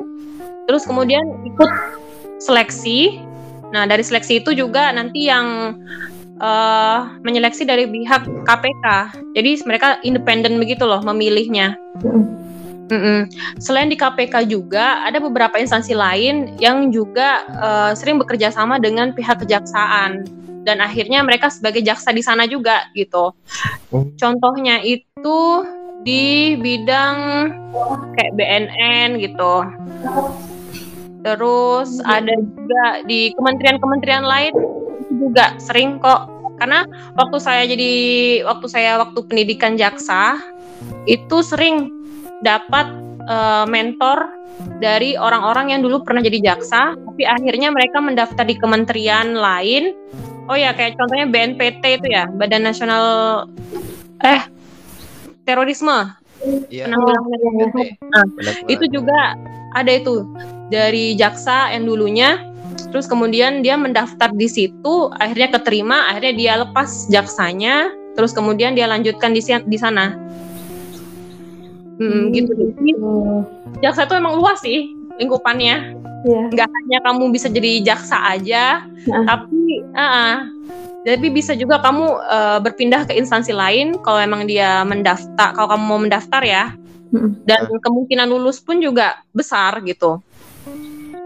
terus 0.67 0.83
kemudian 0.83 1.23
ikut 1.47 1.71
seleksi. 2.43 3.23
Nah, 3.71 3.87
dari 3.87 4.03
seleksi 4.03 4.43
itu 4.43 4.51
juga 4.51 4.91
nanti 4.91 5.31
yang 5.31 5.79
eh, 6.43 6.99
menyeleksi 7.23 7.63
dari 7.63 7.87
pihak 7.87 8.27
KPK. 8.27 8.87
Jadi 9.39 9.51
mereka 9.63 10.03
independen 10.03 10.59
begitu 10.59 10.91
loh 10.91 11.07
memilihnya. 11.07 11.79
Mm-mm. 12.91 13.31
Selain 13.63 13.87
di 13.87 13.95
KPK 13.95 14.51
juga 14.51 15.07
ada 15.07 15.23
beberapa 15.23 15.55
instansi 15.55 15.95
lain 15.95 16.59
yang 16.59 16.91
juga 16.91 17.47
eh, 17.47 17.93
sering 17.95 18.19
bekerja 18.19 18.51
sama 18.51 18.83
dengan 18.83 19.15
pihak 19.15 19.39
kejaksaan 19.47 20.27
dan 20.65 20.85
akhirnya 20.85 21.25
mereka 21.25 21.49
sebagai 21.49 21.81
jaksa 21.81 22.13
di 22.13 22.23
sana 22.25 22.45
juga 22.45 22.89
gitu. 22.93 23.33
Oh. 23.93 24.05
Contohnya 24.17 24.81
itu 24.85 25.65
di 26.05 26.57
bidang 26.57 27.17
kayak 28.17 28.33
BNN 28.37 29.09
gitu. 29.21 29.55
Terus 31.21 32.01
ada 32.09 32.33
juga 32.33 32.85
di 33.05 33.33
kementerian-kementerian 33.37 34.25
lain 34.25 34.53
juga 35.21 35.57
sering 35.61 36.01
kok. 36.01 36.29
Karena 36.61 36.85
waktu 37.17 37.39
saya 37.41 37.65
jadi 37.65 37.93
waktu 38.45 38.67
saya 38.69 39.01
waktu 39.01 39.25
pendidikan 39.25 39.81
jaksa 39.81 40.37
itu 41.09 41.41
sering 41.45 41.89
dapat 42.41 42.89
eh, 43.29 43.65
mentor 43.69 44.41
dari 44.81 45.17
orang-orang 45.17 45.77
yang 45.77 45.81
dulu 45.81 46.05
pernah 46.05 46.21
jadi 46.21 46.53
jaksa, 46.53 46.97
tapi 46.97 47.25
akhirnya 47.25 47.73
mereka 47.73 48.01
mendaftar 48.01 48.45
di 48.45 48.57
kementerian 48.57 49.37
lain. 49.37 49.97
Oh 50.51 50.59
ya, 50.59 50.75
kayak 50.75 50.99
contohnya 50.99 51.31
BNPT 51.31 52.03
itu 52.03 52.07
ya, 52.11 52.27
Badan 52.27 52.67
Nasional 52.67 53.05
eh 54.27 54.43
Terorisme, 55.47 56.11
Iya. 56.67 56.91
penanggulangan 56.91 57.27
terorisme. 57.31 57.83
Nah, 58.11 58.25
itu 58.67 58.85
juga 58.91 59.39
ada 59.79 59.93
itu 59.95 60.27
dari 60.75 61.15
jaksa 61.15 61.71
yang 61.71 61.87
dulunya 61.87 62.43
terus 62.91 63.07
kemudian 63.07 63.63
dia 63.63 63.79
mendaftar 63.79 64.31
di 64.35 64.47
situ 64.51 65.11
akhirnya 65.19 65.55
keterima 65.55 66.11
akhirnya 66.11 66.35
dia 66.35 66.53
lepas 66.63 67.07
jaksanya 67.11 67.91
terus 68.19 68.35
kemudian 68.35 68.75
dia 68.75 68.91
lanjutkan 68.91 69.31
di 69.31 69.43
di 69.43 69.79
sana. 69.79 70.19
Hmm, 72.01 72.33
gitu. 72.35 72.51
Jadi, 72.57 72.91
Hmm, 72.99 73.45
jaksa 73.85 74.09
itu 74.09 74.15
emang 74.19 74.35
luas 74.35 74.59
sih 74.65 74.91
lingkupannya. 75.21 76.01
Iya. 76.21 76.53
nggak 76.53 76.69
hanya 76.69 76.99
kamu 77.01 77.33
bisa 77.33 77.49
jadi 77.49 77.81
jaksa 77.81 78.21
aja 78.37 78.85
Nah. 79.09 79.25
tapi 79.25 79.81
ah, 79.97 80.45
tapi 81.01 81.33
bisa 81.33 81.57
juga 81.57 81.81
kamu 81.81 82.05
eh, 82.29 82.59
berpindah 82.61 83.09
ke 83.09 83.17
instansi 83.17 83.57
lain 83.57 83.97
kalau 84.05 84.21
emang 84.21 84.45
dia 84.45 84.85
mendaftar 84.85 85.57
kalau 85.57 85.69
kamu 85.73 85.85
mau 85.85 86.01
mendaftar 86.01 86.45
ya. 86.45 86.77
Dan 87.43 87.67
kemungkinan 87.67 88.31
lulus 88.31 88.63
pun 88.63 88.79
juga 88.79 89.19
besar 89.35 89.83
gitu. 89.83 90.23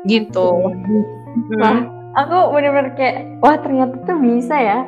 Gitu. 0.09 0.49
Hmm, 0.65 1.61
Wah, 1.61 1.79
aku 2.25 2.57
bener-bener 2.57 2.97
kayak, 2.97 3.17
wah 3.45 3.57
ternyata 3.61 3.93
tuh 4.09 4.17
bisa 4.17 4.57
ya. 4.57 4.79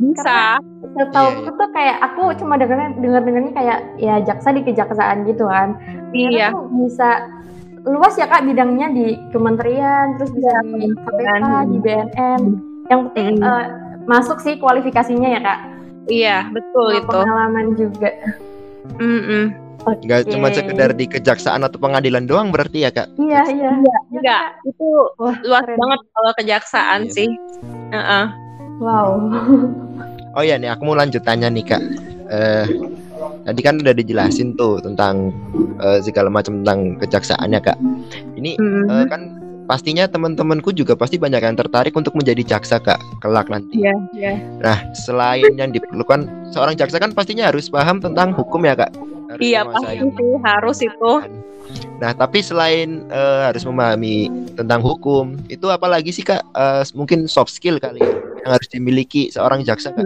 bisa. 0.00 0.56
Setahu 0.92 1.28
Iya, 1.28 1.36
aku 1.40 1.50
tuh 1.56 1.68
kayak 1.72 1.96
aku 2.04 2.22
cuma 2.40 2.56
dengar 2.60 2.92
dengar 3.00 3.20
dengarnya 3.24 3.52
kayak 3.56 3.78
ya 3.96 4.20
jaksa 4.24 4.52
di 4.52 4.60
kejaksaan 4.64 5.24
gitu 5.28 5.48
kan. 5.48 5.76
Ternyata 6.12 6.32
iya. 6.36 6.48
tuh 6.52 6.64
bisa 6.80 7.10
luas 7.84 8.14
ya 8.14 8.24
kak 8.24 8.44
bidangnya 8.44 8.88
di 8.88 9.06
kementerian, 9.30 10.14
terus 10.14 10.30
bisa 10.30 10.52
di 10.64 10.86
KPK, 10.88 11.02
kementerian. 11.02 11.64
di 11.64 11.78
BNN. 11.78 12.42
Yang 12.84 13.00
penting 13.08 13.34
Mm. 13.36 13.44
eh, 13.44 13.66
masuk 14.04 14.38
sih 14.38 14.54
kualifikasinya 14.56 15.28
ya 15.28 15.40
kak. 15.40 15.58
iya 16.04 16.50
betul 16.50 16.88
Sama 16.88 16.98
itu 16.98 17.10
Pengalaman 17.12 17.66
juga. 17.74 18.10
Mm-mm. 18.96 19.44
Nggak 19.82 20.20
cuma 20.28 20.46
Oke. 20.46 20.56
sekedar 20.56 20.90
di 20.92 21.06
kejaksaan 21.06 21.62
atau 21.62 21.74
pengadilan 21.76 22.22
doang 22.22 22.50
berarti 22.50 22.82
ya 22.82 22.90
kak? 22.90 23.06
Iya 23.16 23.42
iya. 23.48 23.70
Iya, 23.72 23.72
Iya, 23.80 23.98
enggak 24.12 24.42
Kak. 24.52 24.66
itu 24.68 24.88
Wah, 25.16 25.34
luas 25.42 25.62
keren. 25.64 25.78
banget 25.78 26.00
kalau 26.08 26.32
kejaksaan 26.36 27.00
Iya. 27.02 27.12
sih 27.12 27.28
Heeh. 27.90 28.26
Wow. 28.78 29.10
Oh 30.32 30.40
iya 30.40 30.56
nih 30.56 30.70
aku 30.70 30.82
mau 30.82 30.94
lanjut 30.94 31.22
tanya 31.22 31.46
nih 31.46 31.62
kak. 31.62 31.82
Eh 32.28 32.66
tadi 33.44 33.60
kan 33.62 33.78
udah 33.80 33.94
dijelasin 33.94 34.54
tuh 34.58 34.82
tentang 34.82 35.30
eh, 35.80 35.98
segala 36.02 36.28
macam 36.28 36.62
tentang 36.62 36.98
kejaksaannya 37.00 37.60
kak. 37.62 37.78
Ini 38.38 38.58
eh, 38.60 39.04
kan 39.08 39.42
pastinya 39.66 40.04
teman-temanku 40.10 40.74
juga 40.74 40.98
pasti 40.98 41.16
banyak 41.16 41.40
yang 41.40 41.56
tertarik 41.56 41.94
untuk 41.94 42.12
menjadi 42.18 42.42
jaksa 42.56 42.82
kak 42.82 42.98
kelak 43.22 43.48
nanti. 43.48 43.80
Iya, 43.80 43.94
iya. 44.14 44.32
Nah 44.60 44.78
selain 44.92 45.54
yang 45.56 45.70
diperlukan 45.70 46.52
seorang 46.52 46.74
jaksa 46.74 46.98
kan 46.98 47.14
pastinya 47.14 47.48
harus 47.48 47.70
paham 47.70 48.02
tentang 48.02 48.34
hukum 48.34 48.62
ya 48.66 48.74
kak. 48.76 48.92
Harus 49.32 49.40
Iya 49.40 49.60
pasti 49.64 49.96
sih 49.96 50.32
harus 50.44 50.78
itu. 50.84 51.12
Nah, 52.02 52.10
tapi 52.12 52.42
selain 52.42 53.06
eh, 53.06 53.40
harus 53.46 53.62
memahami 53.62 54.28
tentang 54.58 54.82
hukum, 54.82 55.38
itu 55.46 55.70
apalagi 55.70 56.10
sih 56.10 56.26
Kak? 56.26 56.42
Eh, 56.52 56.82
mungkin 56.98 57.30
soft 57.30 57.54
skill 57.54 57.78
kali 57.78 58.02
ya, 58.02 58.12
yang 58.42 58.52
harus 58.58 58.68
dimiliki 58.68 59.30
seorang 59.30 59.62
jaksa 59.62 59.94
Kak. 59.94 60.04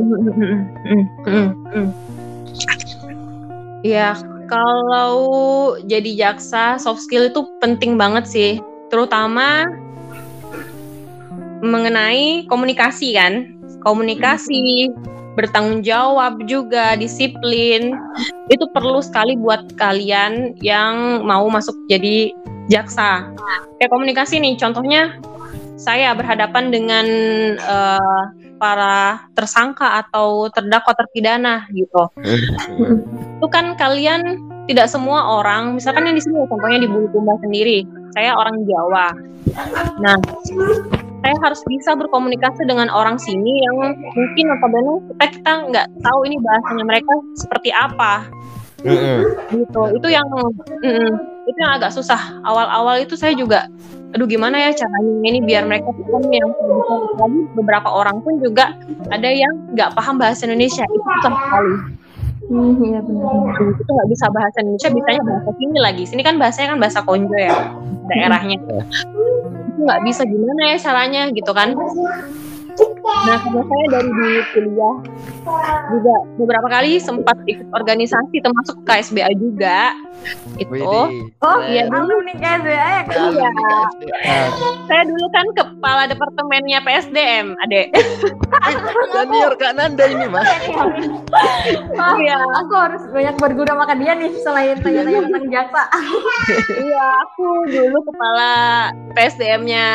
Ya 3.86 4.18
kalau 4.50 5.14
jadi 5.86 6.10
jaksa 6.26 6.74
soft 6.82 7.06
skill 7.06 7.30
itu 7.30 7.46
penting 7.62 7.94
banget 7.94 8.26
sih, 8.26 8.52
terutama 8.90 9.62
mengenai 11.62 12.50
komunikasi 12.50 13.14
kan, 13.14 13.54
komunikasi 13.86 14.90
bertanggung 15.38 15.86
jawab 15.86 16.42
juga 16.50 16.98
disiplin. 16.98 17.94
Itu 18.50 18.66
perlu 18.74 18.98
sekali 18.98 19.38
buat 19.38 19.78
kalian 19.78 20.58
yang 20.66 21.22
mau 21.22 21.46
masuk 21.46 21.78
jadi 21.86 22.34
jaksa. 22.66 23.30
Kayak 23.78 23.92
komunikasi 23.94 24.42
nih, 24.42 24.58
contohnya 24.58 25.14
saya 25.78 26.10
berhadapan 26.18 26.74
dengan 26.74 27.06
eh, 27.54 28.24
para 28.56 29.28
tersangka 29.36 30.04
atau 30.04 30.48
terdakwa 30.52 30.92
terpidana 30.96 31.68
gitu. 31.72 32.10
Itu 33.40 33.46
kan 33.52 33.76
kalian 33.76 34.40
tidak 34.66 34.90
semua 34.90 35.38
orang, 35.38 35.78
misalkan 35.78 36.10
yang 36.10 36.16
di 36.18 36.22
sini 36.24 36.42
contohnya 36.50 36.82
di 36.82 36.88
Bulukumba 36.90 37.38
sendiri, 37.38 37.86
saya 38.18 38.34
orang 38.34 38.66
Jawa. 38.66 39.14
Nah, 40.02 40.18
saya 41.22 41.36
harus 41.42 41.62
bisa 41.70 41.94
berkomunikasi 41.94 42.66
dengan 42.66 42.90
orang 42.90 43.18
sini 43.18 43.62
yang 43.62 43.94
mungkin 44.14 44.44
notabene 44.46 44.94
kita 45.10 45.26
kita 45.38 45.52
nggak 45.70 45.86
tahu 46.02 46.20
ini 46.26 46.36
bahasanya 46.38 46.84
mereka 46.86 47.14
seperti 47.38 47.70
apa 47.74 48.26
Mm-mm. 48.86 49.18
gitu. 49.50 49.82
Itu 49.98 50.08
yang 50.08 50.26
mm, 50.30 51.10
itu 51.46 51.58
yang 51.58 51.72
agak 51.78 51.90
susah. 51.90 52.18
Awal-awal 52.46 53.02
itu 53.02 53.18
saya 53.18 53.34
juga 53.34 53.66
aduh 54.14 54.24
gimana 54.24 54.56
ya 54.56 54.70
caranya 54.72 55.28
ini 55.28 55.42
biar 55.44 55.66
mereka 55.66 55.90
paham 55.92 56.24
yang 56.30 56.48
lagi 57.20 57.40
beberapa 57.52 57.90
orang 57.90 58.22
pun 58.22 58.38
juga 58.40 58.72
ada 59.12 59.28
yang 59.28 59.52
nggak 59.74 59.92
paham 59.92 60.16
bahasa 60.16 60.46
Indonesia. 60.46 60.86
Itu 60.86 61.02
susah 61.20 61.34
sekali. 61.34 61.74
Hmm, 62.46 62.78
iya 62.78 63.02
benar. 63.02 63.58
itu 63.58 63.90
nggak 63.90 64.08
bisa 64.14 64.26
bahasa 64.30 64.56
Indonesia 64.62 64.88
bisanya 64.94 65.22
bahasa 65.26 65.50
sini 65.58 65.78
lagi. 65.82 66.02
Sini 66.06 66.22
kan 66.22 66.38
bahasanya 66.38 66.68
kan 66.74 66.78
bahasa 66.78 67.00
konjo 67.02 67.34
ya 67.34 67.74
daerahnya. 68.06 68.56
Itu 68.62 69.80
nggak 69.82 70.00
bisa 70.06 70.22
gimana 70.22 70.62
ya 70.70 70.76
caranya 70.78 71.22
gitu 71.34 71.50
kan 71.50 71.74
nah 73.06 73.38
karena 73.40 73.62
saya 73.64 73.84
dari 73.88 74.10
di 74.12 74.30
kuliah 74.52 74.96
juga 75.88 76.16
beberapa 76.36 76.68
kali 76.68 76.98
sempat 77.00 77.36
ikut 77.48 77.68
organisasi 77.72 78.42
termasuk 78.42 78.76
KSBA 78.84 79.30
juga 79.40 79.94
itu 80.58 80.72
Widih. 80.72 81.28
Oh, 81.44 81.60
Iya, 81.68 81.86
iya, 81.86 81.92
alumni 81.92 82.34
KSBA 82.34 82.72
ya. 82.72 83.02
Iya. 83.06 83.48
KSBA. 83.52 84.38
saya 84.88 85.02
dulu 85.06 85.26
kan 85.30 85.46
kepala 85.54 86.02
departemennya 86.10 86.78
PSDM 86.82 87.46
adek 87.68 87.86
Senior 89.12 89.54
Kak 89.60 89.72
Nanda 89.76 90.04
ini 90.08 90.26
mas. 90.26 90.48
Iya. 91.96 92.36
aku 92.64 92.74
harus 92.74 93.02
banyak 93.12 93.36
berguna 93.38 93.72
makan 93.76 93.98
dia 94.02 94.12
nih 94.16 94.32
selain 94.40 94.76
tanya-tanya 94.80 95.20
tentang 95.30 95.46
jaksa. 95.52 95.82
iya 96.80 97.06
aku 97.28 97.46
dulu 97.70 97.98
kepala 98.08 98.52
PSDM-nya 99.14 99.86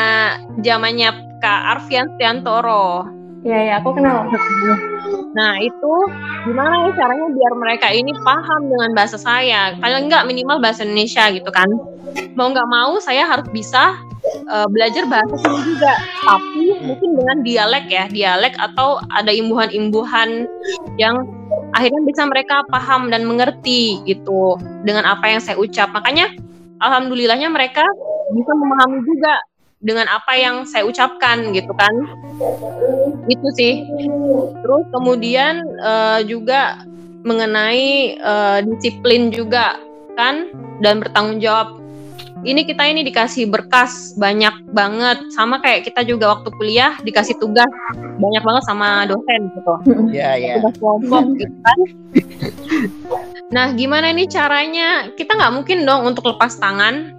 zamannya 0.62 1.31
Kak 1.42 1.60
Arfian 1.76 2.06
Stiantoro 2.14 3.22
Iya, 3.42 3.58
iya, 3.58 3.74
aku 3.82 3.90
kenal. 3.98 4.30
Nah 5.34 5.58
itu 5.58 5.92
gimana 6.46 6.86
ya 6.86 6.90
caranya 6.94 7.26
biar 7.34 7.52
mereka 7.58 7.90
ini 7.90 8.14
paham 8.22 8.70
dengan 8.70 8.94
bahasa 8.94 9.18
saya? 9.18 9.74
Paling 9.82 10.06
nggak 10.06 10.30
minimal 10.30 10.62
bahasa 10.62 10.86
Indonesia 10.86 11.26
gitu 11.34 11.50
kan? 11.50 11.66
Mau 12.38 12.54
nggak 12.54 12.70
mau 12.70 13.02
saya 13.02 13.26
harus 13.26 13.50
bisa 13.50 13.98
eh, 14.46 14.68
belajar 14.70 15.10
bahasa 15.10 15.34
sini 15.42 15.58
juga, 15.74 15.92
tapi 16.22 16.86
mungkin 16.86 17.10
dengan 17.18 17.38
dialek 17.42 17.86
ya, 17.90 18.06
dialek 18.06 18.54
atau 18.62 19.02
ada 19.10 19.34
imbuhan-imbuhan 19.34 20.46
yang 20.94 21.18
akhirnya 21.74 22.02
bisa 22.06 22.22
mereka 22.30 22.62
paham 22.70 23.10
dan 23.10 23.26
mengerti 23.26 24.06
gitu 24.06 24.54
dengan 24.86 25.02
apa 25.02 25.26
yang 25.26 25.42
saya 25.42 25.58
ucap. 25.58 25.90
Makanya 25.90 26.30
alhamdulillahnya 26.78 27.50
mereka 27.50 27.82
bisa 28.30 28.52
memahami 28.54 29.02
juga 29.02 29.34
dengan 29.82 30.06
apa 30.06 30.38
yang 30.38 30.62
saya 30.62 30.86
ucapkan 30.86 31.50
gitu 31.50 31.74
kan 31.74 31.94
itu 33.26 33.48
sih 33.58 33.74
terus 34.62 34.84
kemudian 34.94 35.62
uh, 35.82 36.22
juga 36.22 36.86
mengenai 37.26 38.18
uh, 38.22 38.58
disiplin 38.62 39.34
juga 39.34 39.78
kan 40.14 40.50
dan 40.82 41.02
bertanggung 41.02 41.42
jawab 41.42 41.82
ini 42.42 42.66
kita 42.66 42.82
ini 42.90 43.06
dikasih 43.06 43.46
berkas 43.46 44.18
banyak 44.18 44.50
banget 44.74 45.18
sama 45.30 45.62
kayak 45.62 45.86
kita 45.86 46.02
juga 46.02 46.34
waktu 46.34 46.50
kuliah 46.58 46.98
dikasih 47.06 47.38
tugas 47.38 47.70
banyak 48.18 48.42
banget 48.42 48.64
sama 48.66 49.06
dosen 49.06 49.46
gitu. 49.54 49.74
Iya, 50.10 50.18
yeah, 50.18 50.32
iya. 50.34 50.46
Yeah. 50.46 50.56
Tugas 50.58 50.74
kelompok 50.82 51.24
gitu 51.38 51.54
kan. 51.62 51.78
Nah, 53.52 53.76
gimana 53.76 54.10
ini 54.10 54.26
caranya? 54.26 55.12
Kita 55.12 55.36
nggak 55.36 55.52
mungkin 55.54 55.84
dong 55.84 56.08
untuk 56.08 56.24
lepas 56.34 56.56
tangan. 56.56 57.14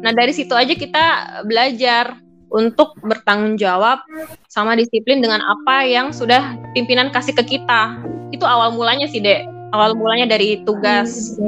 Nah, 0.00 0.12
dari 0.16 0.32
situ 0.32 0.52
aja 0.56 0.72
kita 0.72 1.04
belajar 1.44 2.16
untuk 2.50 2.98
bertanggung 3.06 3.54
jawab 3.54 4.02
sama 4.50 4.74
disiplin 4.74 5.22
dengan 5.22 5.38
apa 5.38 5.86
yang 5.86 6.10
sudah 6.10 6.58
pimpinan 6.74 7.14
kasih 7.14 7.36
ke 7.36 7.56
kita. 7.56 8.00
Itu 8.34 8.42
awal 8.42 8.74
mulanya 8.74 9.06
sih, 9.06 9.22
Dek. 9.22 9.46
Awal 9.70 9.94
mulanya 9.94 10.26
dari 10.34 10.64
tugas. 10.66 11.38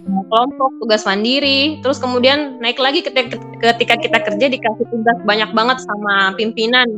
Kelompok, 0.00 0.80
tugas 0.80 1.04
mandiri, 1.04 1.78
terus 1.84 2.00
kemudian 2.00 2.56
naik 2.58 2.80
lagi 2.80 3.04
ketika 3.04 3.94
kita 4.00 4.18
kerja 4.24 4.46
dikasih 4.48 4.86
tugas 4.88 5.18
banyak 5.28 5.52
banget 5.52 5.78
sama 5.84 6.32
pimpinan. 6.40 6.88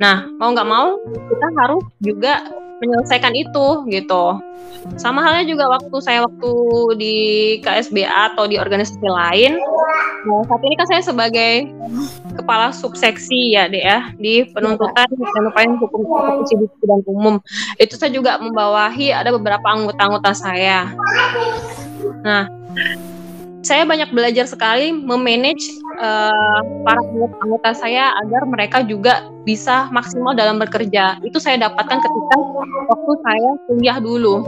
Nah, 0.00 0.24
mau 0.40 0.50
nggak 0.50 0.66
mau 0.66 0.96
kita 1.04 1.46
harus 1.60 1.84
juga 2.00 2.40
menyelesaikan 2.82 3.32
itu 3.38 3.86
gitu. 3.86 4.42
Sama 4.98 5.22
halnya 5.22 5.46
juga 5.46 5.70
waktu 5.70 5.96
saya 6.02 6.26
waktu 6.26 6.52
di 6.98 7.16
KSBA 7.62 8.34
atau 8.34 8.50
di 8.50 8.58
organisasi 8.58 9.06
lain. 9.06 9.54
Nah, 10.26 10.42
saat 10.50 10.62
ini 10.66 10.74
kan 10.74 10.86
saya 10.90 11.02
sebagai 11.06 11.70
kepala 12.34 12.74
subseksi 12.74 13.54
ya, 13.54 13.70
Dek 13.70 13.84
ya, 13.86 14.10
di 14.18 14.42
penuntutan 14.50 15.06
dan 15.06 15.42
upaya 15.46 15.70
hukum 15.78 16.02
eksekusi 16.42 16.82
dan 16.82 17.00
umum. 17.06 17.38
Itu 17.78 17.94
saya 17.94 18.10
juga 18.10 18.42
membawahi 18.42 19.14
ada 19.14 19.30
beberapa 19.30 19.66
anggota-anggota 19.70 20.34
saya. 20.34 20.90
Nah, 22.26 22.50
saya 23.62 23.86
banyak 23.86 24.10
belajar 24.10 24.44
sekali 24.50 24.90
memanage 24.90 25.70
uh, 26.02 26.60
para 26.82 27.00
anggota 27.46 27.70
saya 27.78 28.10
agar 28.26 28.42
mereka 28.50 28.82
juga 28.82 29.30
bisa 29.46 29.86
maksimal 29.94 30.34
dalam 30.34 30.58
bekerja. 30.58 31.22
Itu 31.22 31.38
saya 31.38 31.62
dapatkan 31.62 31.98
ketika 32.02 32.36
waktu 32.90 33.12
saya 33.22 33.50
kuliah 33.70 33.98
dulu. 34.02 34.42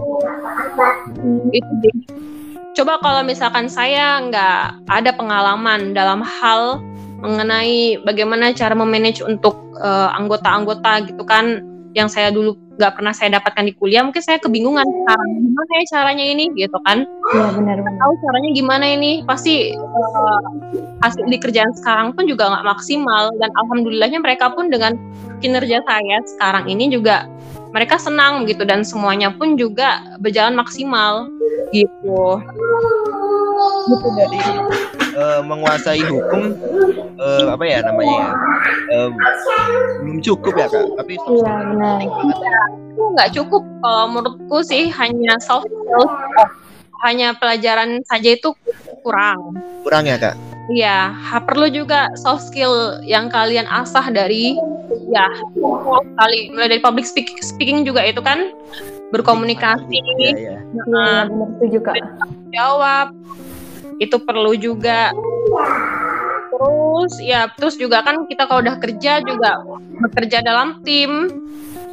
Coba 2.75 2.99
kalau 2.99 3.23
misalkan 3.23 3.71
saya 3.71 4.18
nggak 4.18 4.90
ada 4.90 5.11
pengalaman 5.14 5.94
dalam 5.94 6.18
hal 6.26 6.83
mengenai 7.23 8.02
bagaimana 8.02 8.50
cara 8.50 8.75
memanage 8.75 9.23
untuk 9.23 9.54
uh, 9.78 10.11
anggota-anggota 10.18 11.06
gitu 11.06 11.23
kan 11.23 11.62
yang 11.94 12.11
saya 12.11 12.35
dulu 12.35 12.59
nggak 12.75 12.93
pernah 12.99 13.14
saya 13.14 13.38
dapatkan 13.38 13.64
di 13.71 13.75
kuliah 13.78 14.02
mungkin 14.02 14.23
saya 14.23 14.43
kebingungan 14.43 14.83
sekarang 14.83 15.28
gimana 15.38 15.71
ya 15.71 15.85
caranya 15.95 16.25
ini? 16.26 16.45
Gitu 16.59 16.78
kan. 16.83 17.07
Iya 17.07 17.49
benar 17.54 17.76
benar. 17.81 17.97
tahu 18.02 18.12
caranya 18.26 18.50
gimana 18.54 18.87
ini. 18.90 19.12
Pasti 19.23 19.75
uh, 19.75 20.40
hasil 21.07 21.25
di 21.31 21.38
kerjaan 21.38 21.73
sekarang 21.78 22.12
pun 22.19 22.26
juga 22.26 22.50
nggak 22.50 22.66
maksimal. 22.66 23.31
Dan 23.38 23.50
alhamdulillahnya 23.64 24.19
mereka 24.19 24.50
pun 24.52 24.69
dengan 24.69 24.99
kinerja 25.38 25.83
saya 25.87 26.16
sekarang 26.37 26.66
ini 26.66 26.90
juga 26.90 27.28
mereka 27.75 27.99
senang 27.99 28.47
gitu 28.47 28.62
dan 28.62 28.87
semuanya 28.87 29.35
pun 29.35 29.59
juga 29.59 29.99
berjalan 30.23 30.54
maksimal 30.54 31.26
gitu. 31.75 32.38
Gitu 33.90 34.09
dari 34.14 34.38
uh, 35.19 35.43
menguasai 35.43 36.07
hukum 36.07 36.54
uh, 37.19 37.50
apa 37.50 37.64
ya 37.66 37.83
namanya 37.83 38.14
ya? 38.14 38.31
Uh, 38.95 39.09
belum 40.07 40.19
cukup 40.23 40.54
ya 40.54 40.66
kak. 40.71 40.87
Tapi 41.02 41.12
iya 41.19 41.52
benar. 41.75 41.99
nggak 42.95 43.30
cukup. 43.34 43.63
Kalau 43.82 44.06
menurutku 44.06 44.58
sih 44.63 44.87
hanya 44.95 45.34
soft 45.43 45.67
skills 45.67 46.15
hanya 47.04 47.37
pelajaran 47.37 48.00
saja 48.06 48.39
itu 48.39 48.54
kurang. 49.02 49.58
Kurang 49.82 50.06
ya 50.06 50.17
kak? 50.17 50.39
Iya, 50.73 51.13
perlu 51.45 51.69
juga 51.69 52.08
soft 52.17 52.49
skill 52.49 53.04
yang 53.04 53.28
kalian 53.28 53.69
asah 53.69 54.08
dari 54.08 54.56
ya 55.15 55.31
kali 56.19 56.50
mulai 56.50 56.69
dari 56.75 56.83
public 56.83 57.07
speak, 57.07 57.31
speaking 57.39 57.87
juga 57.87 58.03
itu 58.03 58.19
kan 58.19 58.50
berkomunikasi, 59.15 60.03
ya, 60.19 60.35
ya. 60.35 60.59
Nah, 60.91 61.31
ya, 61.63 61.67
juga. 61.71 61.95
jawab, 62.50 63.15
itu 64.03 64.17
perlu 64.19 64.59
juga. 64.59 65.15
Terus 66.50 67.13
ya 67.23 67.47
terus 67.55 67.79
juga 67.79 68.03
kan 68.03 68.27
kita 68.27 68.50
kalau 68.50 68.63
udah 68.67 68.79
kerja 68.83 69.23
juga 69.23 69.63
bekerja 70.03 70.43
dalam 70.43 70.83
tim. 70.83 71.31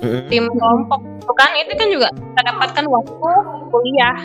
Tim 0.02 0.50
kelompok 0.50 1.06
kan 1.26 1.50
itu 1.58 1.74
kan 1.78 1.88
juga 1.90 2.08
kita 2.12 2.42
dapatkan 2.54 2.86
waktu 2.90 3.32
kuliah. 3.72 4.18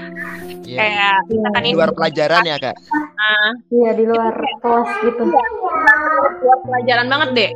Yeah. 0.67 0.83
kayak 0.83 1.17
misalkan 1.31 1.63
di 1.63 1.79
luar 1.79 1.91
pelajaran 1.95 2.43
ya 2.43 2.57
kak? 2.59 2.75
Nah 2.91 3.51
iya 3.71 3.91
di 3.95 4.03
luar 4.03 4.35
kelas 4.35 4.91
gitu. 5.07 5.23
Luar 5.31 6.59
pelajaran 6.67 7.07
banget 7.07 7.29
deh. 7.39 7.51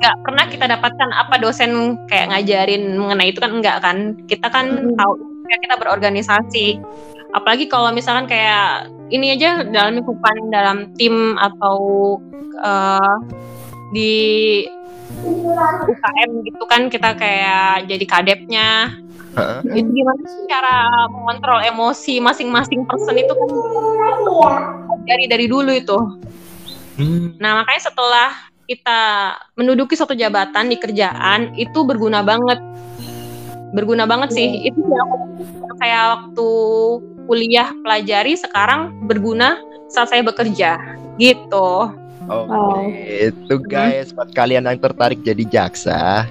Nggak 0.00 0.16
pernah 0.24 0.44
kita 0.48 0.64
dapatkan 0.64 1.10
apa 1.12 1.34
dosen 1.36 2.00
kayak 2.08 2.32
ngajarin 2.32 2.96
mengenai 2.96 3.28
itu 3.36 3.40
kan 3.44 3.52
enggak 3.52 3.76
kan. 3.84 4.16
Kita 4.24 4.48
kan 4.48 4.64
mm-hmm. 4.80 4.96
tahu 4.96 5.12
kita 5.48 5.76
berorganisasi. 5.76 6.66
Apalagi 7.36 7.68
kalau 7.68 7.92
misalkan 7.92 8.24
kayak 8.24 8.88
ini 9.12 9.36
aja 9.36 9.60
dalam 9.68 10.00
lingkupan 10.00 10.48
dalam 10.48 10.96
tim 10.96 11.36
atau 11.36 11.76
uh, 12.64 13.16
di 13.92 14.64
UKM 15.88 16.30
gitu 16.44 16.64
kan 16.68 16.92
kita 16.92 17.16
kayak 17.16 17.88
jadi 17.88 18.04
kadepnya. 18.04 18.70
Uh 19.36 19.60
itu 19.70 19.88
gimana 19.92 20.22
sih 20.24 20.42
cara 20.50 21.06
mengontrol 21.12 21.60
emosi 21.62 22.18
masing-masing 22.18 22.82
person 22.88 23.16
itu 23.16 23.32
kan 23.32 23.48
dari 25.08 25.24
dari 25.30 25.46
dulu 25.46 25.72
itu. 25.72 25.98
Hmm. 26.98 27.38
nah 27.38 27.62
makanya 27.62 27.94
setelah 27.94 28.34
kita 28.66 29.00
menduduki 29.54 29.94
suatu 29.94 30.18
jabatan 30.18 30.68
di 30.68 30.76
kerjaan 30.76 31.56
itu 31.56 31.86
berguna 31.86 32.20
banget. 32.20 32.60
Berguna 33.72 34.04
banget 34.04 34.36
sih. 34.36 34.68
Itu 34.68 34.82
yang 34.82 35.08
kayak 35.80 36.04
waktu 36.18 36.50
kuliah 37.24 37.72
pelajari 37.80 38.36
sekarang 38.36 39.08
berguna 39.08 39.56
saat 39.88 40.12
saya 40.12 40.20
bekerja. 40.20 40.76
Gitu. 41.16 41.70
Oke, 42.28 42.52
okay. 42.52 43.32
itu 43.32 43.54
guys 43.72 44.12
buat 44.12 44.28
kalian 44.36 44.68
yang 44.68 44.76
tertarik 44.76 45.24
jadi 45.24 45.48
jaksa, 45.48 46.28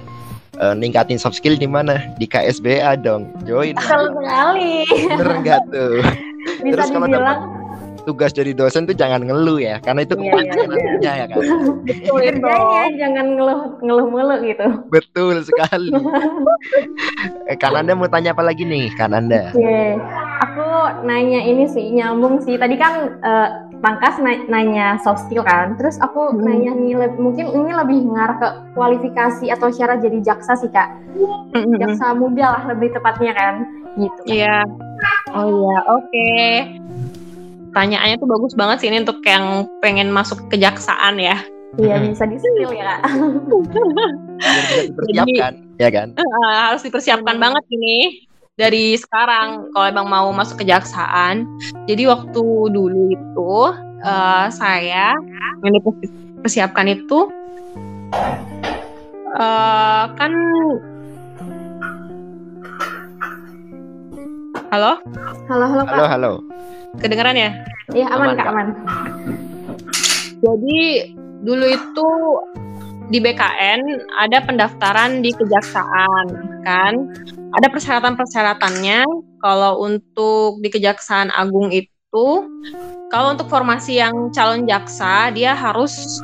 uh, 0.62 0.74
ningkatin 0.74 1.18
soft 1.18 1.42
skill 1.42 1.58
di 1.58 1.66
mana? 1.66 2.06
Di 2.22 2.26
KSBA 2.30 3.02
dong. 3.02 3.26
Join. 3.42 3.74
Sekali. 3.78 4.86
Bener 4.86 5.30
enggak 5.42 5.60
tuh? 5.74 6.02
Bisa 6.62 6.74
Terus 6.74 6.88
kalau 6.94 7.06
dapat 7.10 7.38
tugas 8.08 8.32
dari 8.32 8.56
dosen 8.56 8.88
tuh 8.88 8.96
jangan 8.96 9.20
ngeluh 9.20 9.60
ya, 9.60 9.76
karena 9.84 10.00
itu 10.00 10.16
iya, 10.16 10.32
iya, 10.40 10.64
iya. 10.96 11.12
ya 11.12 11.26
kan. 11.28 11.44
Betul 11.84 12.24
ya, 12.24 12.84
jangan 12.96 13.26
ngeluh 13.36 13.60
ngeluh 13.84 14.06
mulu 14.08 14.36
gitu. 14.48 14.66
Betul 14.88 15.44
sekali. 15.44 15.92
eh, 17.52 17.56
kan 17.60 17.76
Anda 17.76 17.92
mau 17.92 18.08
tanya 18.08 18.32
apa 18.32 18.40
lagi 18.40 18.64
nih, 18.64 18.88
kan 18.96 19.12
Anda? 19.12 19.52
Oke, 19.52 20.00
nanya 21.04 21.40
ini 21.44 21.64
sih 21.68 21.92
nyambung 21.92 22.40
sih. 22.42 22.56
Tadi 22.56 22.76
kan 22.78 23.18
uh, 23.22 23.48
Pangkas 23.78 24.18
nanya 24.22 24.98
soft 25.06 25.30
skill 25.30 25.46
kan, 25.46 25.78
terus 25.78 26.02
aku 26.02 26.34
hmm. 26.34 26.42
nanya 26.42 26.72
nih 26.74 26.98
mungkin 27.14 27.46
ini 27.46 27.70
lebih 27.70 28.10
ngarah 28.10 28.36
ke 28.42 28.48
kualifikasi 28.74 29.54
atau 29.54 29.70
syarat 29.70 30.02
jadi 30.02 30.18
jaksa 30.18 30.58
sih 30.58 30.66
kak, 30.66 30.90
hmm. 31.54 31.78
jaksa 31.78 32.10
muda 32.10 32.58
lah 32.58 32.62
lebih 32.74 32.90
tepatnya 32.90 33.38
kan, 33.38 33.54
gitu. 33.94 34.20
Iya. 34.26 34.66
Oh 35.30 35.46
iya, 35.46 35.78
oke. 35.86 36.10
Okay 36.10 36.82
pertanyaannya 37.78 38.16
tuh 38.18 38.26
bagus 38.26 38.52
banget 38.58 38.76
sih 38.82 38.88
ini 38.90 39.06
untuk 39.06 39.22
yang 39.22 39.70
pengen 39.78 40.10
masuk 40.10 40.50
kejaksaan 40.50 41.14
ya. 41.20 41.38
Iya 41.78 42.02
bisa 42.02 42.26
di 42.26 42.34
skill 42.42 42.74
ya 42.74 42.98
kak. 42.98 43.00
dipersiapkan 44.90 45.52
ya 45.78 45.90
kan. 45.94 46.08
Uh, 46.18 46.54
harus 46.72 46.82
dipersiapkan 46.82 47.38
hmm. 47.38 47.44
banget 47.44 47.64
ini 47.70 48.26
dari 48.58 48.98
sekarang 48.98 49.70
kalau 49.70 49.86
emang 49.86 50.06
mau 50.10 50.28
masuk 50.34 50.60
kejaksaan. 50.60 51.46
Jadi 51.86 52.10
waktu 52.10 52.42
dulu 52.74 53.14
itu 53.14 53.54
uh, 54.02 54.46
saya 54.50 55.14
yang 55.62 55.72
dipersiapkan 55.78 56.90
itu 56.90 57.30
uh, 59.38 60.04
kan 60.18 60.34
Halo? 64.68 65.00
Halo, 65.48 65.64
halo, 65.64 65.82
Kak. 65.88 65.96
Halo, 65.96 66.04
halo. 66.12 66.30
Kedengeran 67.00 67.40
ya? 67.40 67.56
Iya, 67.96 68.04
aman, 68.12 68.20
aman 68.20 68.36
Kak, 68.36 68.48
aman. 68.52 68.66
Jadi 70.44 70.80
dulu 71.40 71.64
itu 71.72 72.08
di 73.08 73.18
BKN 73.24 74.08
ada 74.20 74.44
pendaftaran 74.44 75.24
di 75.24 75.32
kejaksaan 75.32 76.26
kan 76.64 76.94
ada 77.56 77.66
persyaratan-persyaratannya 77.72 79.04
kalau 79.40 79.80
untuk 79.80 80.60
di 80.60 80.68
kejaksaan 80.68 81.32
agung 81.32 81.72
itu 81.72 82.28
kalau 83.08 83.32
untuk 83.32 83.48
formasi 83.48 83.96
yang 84.00 84.28
calon 84.36 84.68
jaksa 84.68 85.32
dia 85.32 85.56
harus 85.56 86.20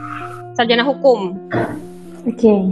sarjana 0.54 0.84
hukum. 0.84 1.36
Oke. 2.28 2.44
Okay. 2.44 2.62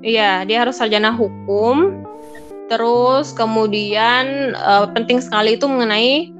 Iya, 0.00 0.48
dia 0.48 0.64
harus 0.64 0.80
sarjana 0.80 1.12
hukum. 1.12 2.04
Terus 2.72 3.34
kemudian 3.34 4.56
uh, 4.56 4.88
penting 4.94 5.20
sekali 5.20 5.58
itu 5.60 5.66
mengenai 5.68 6.30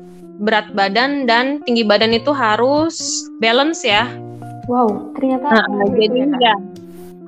berat 0.40 0.72
badan 0.72 1.28
dan 1.28 1.60
tinggi 1.68 1.84
badan 1.84 2.16
itu 2.16 2.32
harus 2.32 3.28
balance 3.42 3.84
ya. 3.84 4.08
Wow, 4.70 5.12
ternyata. 5.18 5.66
Nah, 5.66 5.88
jadi 5.92 6.30
ya, 6.38 6.54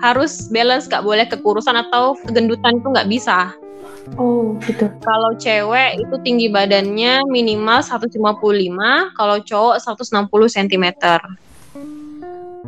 harus 0.02 0.50
balance, 0.50 0.90
gak 0.90 1.06
boleh 1.06 1.24
kekurusan 1.30 1.78
atau 1.78 2.18
kegendutan 2.26 2.82
itu 2.82 2.88
nggak 2.90 3.08
bisa. 3.08 3.54
Oh, 4.18 4.58
gitu. 4.66 4.90
Kalau 4.98 5.30
cewek 5.38 6.02
itu 6.02 6.14
tinggi 6.26 6.50
badannya 6.50 7.22
minimal 7.30 7.78
155, 7.86 8.18
kalau 9.14 9.36
cowok 9.38 9.78
160 9.78 10.26
cm. 10.50 10.86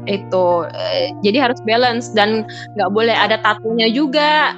Itu. 0.07 0.47
Eh, 0.71 1.11
jadi 1.27 1.51
harus 1.51 1.59
balance 1.67 2.15
dan 2.15 2.47
nggak 2.79 2.91
boleh 2.95 3.17
ada 3.19 3.43
tatunya 3.43 3.91
juga. 3.91 4.55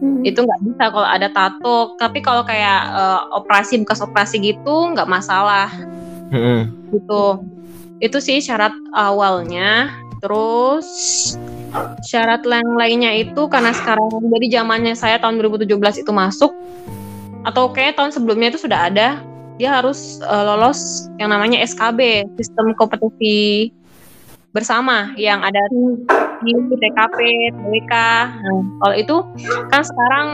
Hmm. 0.00 0.24
Itu 0.24 0.48
nggak 0.48 0.60
bisa 0.72 0.84
kalau 0.88 1.04
ada 1.04 1.28
tato. 1.28 2.00
Tapi 2.00 2.24
kalau 2.24 2.48
kayak 2.48 2.80
uh, 2.96 3.20
operasi 3.36 3.84
bekas 3.84 4.00
operasi 4.00 4.40
gitu 4.40 4.96
nggak 4.96 5.06
masalah. 5.06 5.68
Hmm. 6.32 6.72
Gitu. 6.96 7.44
Itu 8.00 8.18
sih 8.24 8.40
syarat 8.40 8.72
awalnya. 8.96 9.92
Terus 10.20 10.88
Syarat 12.02 12.42
yang 12.42 12.74
lainnya 12.74 13.14
itu 13.14 13.46
karena 13.46 13.70
sekarang 13.70 14.10
dari 14.26 14.50
zamannya 14.50 14.98
saya 14.98 15.22
tahun 15.22 15.38
2017 15.38 16.02
itu 16.02 16.10
masuk 16.10 16.50
atau 17.46 17.70
kayak 17.70 17.94
tahun 17.96 18.10
sebelumnya 18.10 18.52
itu 18.52 18.60
sudah 18.60 18.90
ada 18.90 19.22
dia 19.60 19.70
harus 19.70 20.18
uh, 20.24 20.44
lolos 20.50 21.12
yang 21.20 21.30
namanya 21.30 21.62
SKB 21.62 22.26
sistem 22.40 22.72
kompetisi 22.74 23.70
bersama 24.50 25.14
yang 25.14 25.46
ada 25.46 25.62
di 25.70 26.56
TKP, 26.74 27.18
TWK. 27.54 27.94
Nah, 28.40 28.60
kalau 28.82 28.94
itu 28.96 29.16
kan 29.70 29.82
sekarang 29.84 30.26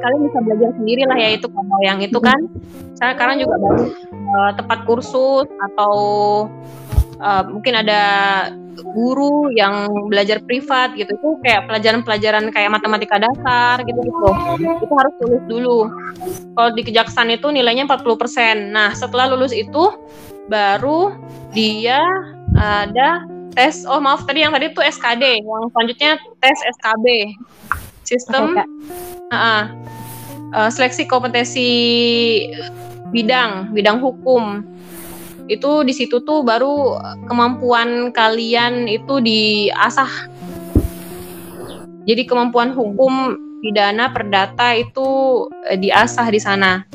kalian 0.00 0.20
bisa 0.26 0.38
belajar 0.42 0.70
sendiri 0.80 1.02
lah 1.06 1.18
ya 1.20 1.28
itu 1.36 1.46
kalau 1.46 1.78
yang 1.84 2.00
itu 2.00 2.18
kan 2.18 2.40
sekarang 2.98 3.38
juga 3.38 3.60
baru 3.60 3.84
uh, 4.32 4.50
tempat 4.56 4.78
kursus 4.88 5.46
atau 5.70 5.94
uh, 7.20 7.44
mungkin 7.46 7.78
ada 7.78 8.02
guru 8.96 9.52
yang 9.52 9.88
belajar 10.08 10.40
privat 10.44 10.96
gitu. 10.96 11.12
Itu 11.12 11.38
kayak 11.44 11.68
pelajaran-pelajaran 11.68 12.48
kayak 12.50 12.72
matematika 12.72 13.20
dasar 13.20 13.80
gitu 13.84 14.00
gitu. 14.00 14.28
Itu 14.58 14.94
harus 14.96 15.14
lulus 15.22 15.44
dulu. 15.46 15.78
Kalau 16.56 16.70
di 16.74 16.82
kejaksaan 16.82 17.30
itu 17.30 17.48
nilainya 17.52 17.86
40% 17.86 18.72
nah 18.72 18.90
setelah 18.96 19.30
lulus 19.30 19.54
itu 19.54 19.94
baru 20.50 21.14
dia 21.54 22.02
ada 22.58 23.22
tes 23.54 23.86
oh 23.86 23.98
maaf 24.02 24.26
tadi 24.26 24.42
yang 24.42 24.54
tadi 24.54 24.70
itu 24.70 24.82
SKD 24.82 25.42
yang 25.42 25.64
selanjutnya 25.74 26.10
tes 26.42 26.58
SKB 26.78 27.06
sistem 28.06 28.58
uh, 29.30 29.70
uh, 30.54 30.70
seleksi 30.70 31.06
kompetensi 31.06 31.68
bidang 33.10 33.74
bidang 33.74 33.98
hukum 33.98 34.62
itu 35.50 35.82
di 35.82 35.90
situ 35.90 36.22
tuh 36.22 36.46
baru 36.46 37.02
kemampuan 37.26 38.14
kalian 38.14 38.86
itu 38.86 39.18
diasah. 39.18 40.30
Jadi 42.06 42.22
kemampuan 42.22 42.70
hukum 42.70 43.34
pidana 43.58 44.14
perdata 44.14 44.78
itu 44.78 45.08
eh, 45.66 45.74
diasah 45.74 46.26
di 46.30 46.40
sana. 46.40 46.86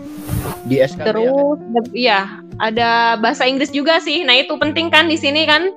Di 0.65 0.81
SKB 0.81 1.03
ya? 1.03 1.05
Terus 1.11 1.87
ya 1.91 2.19
ada 2.63 3.19
bahasa 3.19 3.43
Inggris 3.43 3.75
juga 3.75 3.99
sih. 3.99 4.23
Nah 4.23 4.39
itu 4.39 4.55
penting 4.55 4.87
kan 4.87 5.11
di 5.11 5.19
sini 5.19 5.43
kan? 5.43 5.69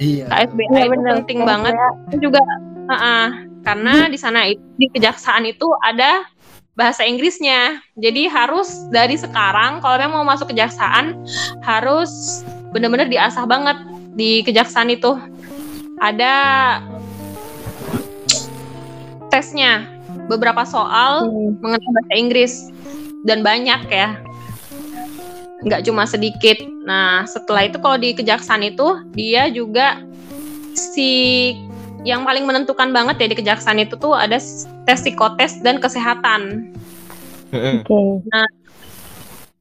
Iya. 0.00 0.26
KSBA 0.32 0.66
ya, 0.72 0.82
itu 0.88 0.92
bener. 0.96 1.12
penting 1.22 1.38
ya, 1.44 1.46
banget. 1.46 1.74
Itu 2.08 2.16
juga 2.32 2.40
uh 2.42 2.94
-uh, 2.96 3.26
karena 3.62 3.94
di 4.08 4.18
sana 4.18 4.48
itu 4.48 4.64
di 4.80 4.88
kejaksaan 4.88 5.44
itu 5.46 5.68
ada 5.84 6.26
bahasa 6.72 7.04
Inggrisnya. 7.04 7.80
Jadi 8.00 8.28
harus 8.28 8.68
dari 8.88 9.16
sekarang 9.16 9.84
kalau 9.84 9.96
memang 10.00 10.24
mau 10.24 10.32
masuk 10.32 10.52
kejaksaan 10.52 11.20
harus 11.60 12.42
benar-benar 12.72 13.08
diasah 13.08 13.44
banget 13.44 13.76
di 14.16 14.40
kejaksaan 14.44 14.92
itu. 14.92 15.16
Ada 16.02 16.34
tesnya, 19.30 19.86
beberapa 20.26 20.66
soal 20.66 21.28
hmm. 21.28 21.62
mengenai 21.62 21.90
bahasa 21.94 22.14
Inggris 22.16 22.52
dan 23.24 23.44
banyak 23.44 23.80
ya. 23.88 24.18
Nggak 25.62 25.86
cuma 25.86 26.08
sedikit. 26.08 26.58
Nah, 26.82 27.22
setelah 27.30 27.70
itu 27.70 27.78
kalau 27.78 27.94
di 27.94 28.10
kejaksaan 28.18 28.66
itu 28.66 29.06
dia 29.14 29.46
juga 29.46 30.02
si 30.74 31.54
yang 32.02 32.26
paling 32.26 32.42
menentukan 32.46 32.90
banget 32.90 33.16
ya 33.22 33.26
di 33.30 33.36
kejaksaan 33.38 33.78
itu 33.78 33.94
tuh 33.98 34.14
ada 34.14 34.38
tes 34.86 34.98
psikotes 35.02 35.62
dan 35.62 35.78
kesehatan. 35.78 36.74
Oke. 37.52 37.86
Okay. 37.86 38.08
Nah, 38.32 38.48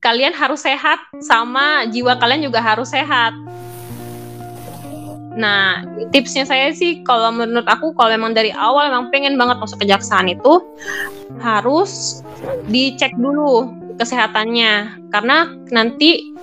kalian 0.02 0.34
harus 0.34 0.66
sehat 0.66 0.98
sama 1.22 1.86
jiwa 1.90 2.18
kalian 2.18 2.42
juga 2.42 2.60
harus 2.60 2.90
sehat. 2.90 3.38
Nah, 5.32 5.86
tipsnya 6.12 6.44
saya 6.44 6.76
sih 6.76 7.06
kalau 7.08 7.32
menurut 7.32 7.64
aku 7.64 7.96
kalau 7.96 8.12
memang 8.12 8.36
dari 8.36 8.52
awal 8.52 8.92
memang 8.92 9.14
pengen 9.14 9.40
banget 9.40 9.62
masuk 9.64 9.80
kejaksaan 9.80 10.28
itu 10.28 10.60
harus 11.40 12.20
dicek 12.68 13.16
dulu 13.16 13.72
kesehatannya 13.96 15.00
karena 15.14 15.48
nanti 15.72 16.34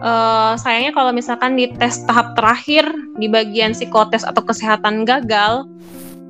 uh, 0.00 0.54
sayangnya 0.58 0.92
kalau 0.92 1.10
misalkan 1.12 1.56
di 1.56 1.72
tes 1.76 2.02
tahap 2.04 2.34
terakhir 2.38 2.86
di 3.16 3.26
bagian 3.30 3.72
psikotes 3.72 4.22
atau 4.22 4.42
kesehatan 4.44 5.06
gagal, 5.06 5.66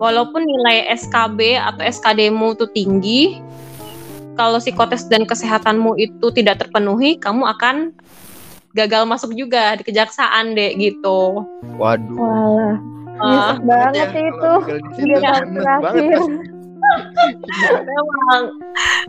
walaupun 0.01 0.45
nilai 0.45 0.89
SKB 0.95 1.61
atau 1.61 1.83
SKDmu 1.83 2.57
itu 2.57 2.67
tinggi, 2.73 3.23
kalau 4.37 4.61
psikotes 4.61 5.09
dan 5.09 5.25
kesehatanmu 5.25 5.97
itu 5.97 6.27
tidak 6.33 6.61
terpenuhi, 6.61 7.17
kamu 7.17 7.49
akan 7.57 7.97
gagal 8.77 9.09
masuk 9.09 9.33
juga 9.33 9.81
di 9.81 9.83
kejaksaan 9.89 10.53
deh 10.53 10.77
gitu. 10.77 11.45
Waduh. 11.81 12.17
Wah. 12.21 12.75
Uh, 13.17 13.57
banget 13.65 14.13
ya, 14.13 14.29
itu. 14.29 14.53
Iya, 15.01 15.33
terakhir 15.49 16.21
memang. 17.87 18.43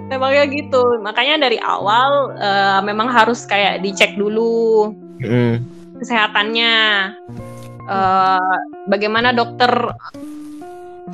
Memang 0.08 0.32
ya 0.34 0.44
gitu. 0.48 1.02
Makanya 1.02 1.48
dari 1.50 1.60
awal 1.62 2.38
uh, 2.38 2.80
memang 2.86 3.10
harus 3.10 3.44
kayak 3.46 3.82
dicek 3.82 4.16
dulu 4.16 4.94
mm. 5.22 5.56
kesehatannya. 6.02 6.76
Uh, 7.88 8.56
bagaimana 8.92 9.32
dokter 9.32 9.72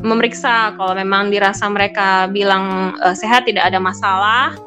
memeriksa 0.02 0.74
kalau 0.74 0.98
memang 0.98 1.30
dirasa 1.30 1.70
mereka 1.70 2.26
bilang 2.26 2.98
uh, 2.98 3.14
sehat 3.14 3.46
tidak 3.46 3.70
ada 3.70 3.78
masalah 3.78 4.58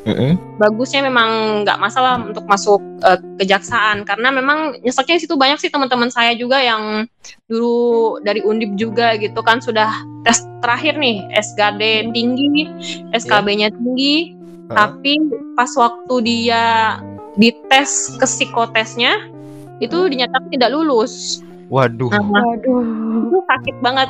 Mm-hmm. 0.00 0.56
Bagusnya 0.56 1.04
memang 1.04 1.62
nggak 1.64 1.76
masalah 1.76 2.16
untuk 2.24 2.48
masuk 2.48 2.80
uh, 3.04 3.20
kejaksaan 3.36 4.08
karena 4.08 4.32
memang 4.32 4.80
nyeseknya 4.80 5.20
situ 5.20 5.36
banyak 5.36 5.60
sih 5.60 5.68
teman-teman 5.68 6.08
saya 6.08 6.32
juga 6.32 6.56
yang 6.56 7.04
dulu 7.52 8.16
dari 8.24 8.40
undip 8.40 8.72
juga 8.80 9.20
gitu 9.20 9.44
kan 9.44 9.60
sudah 9.60 9.92
tes 10.24 10.40
terakhir 10.64 10.96
nih 10.96 11.28
SKD 11.36 12.12
tinggi, 12.16 12.64
SKB-nya 13.12 13.68
yeah. 13.68 13.76
tinggi, 13.76 14.16
uh. 14.72 14.76
tapi 14.76 15.20
pas 15.52 15.68
waktu 15.76 16.14
dia 16.24 16.64
dites 17.36 18.16
ke 18.16 18.24
psikotesnya 18.24 19.28
itu 19.84 20.08
dinyatakan 20.08 20.48
tidak 20.48 20.72
lulus. 20.72 21.44
Waduh. 21.68 22.08
Nah, 22.10 22.24
Waduh. 22.24 22.82
Itu 23.30 23.38
sakit 23.46 23.76
banget. 23.84 24.08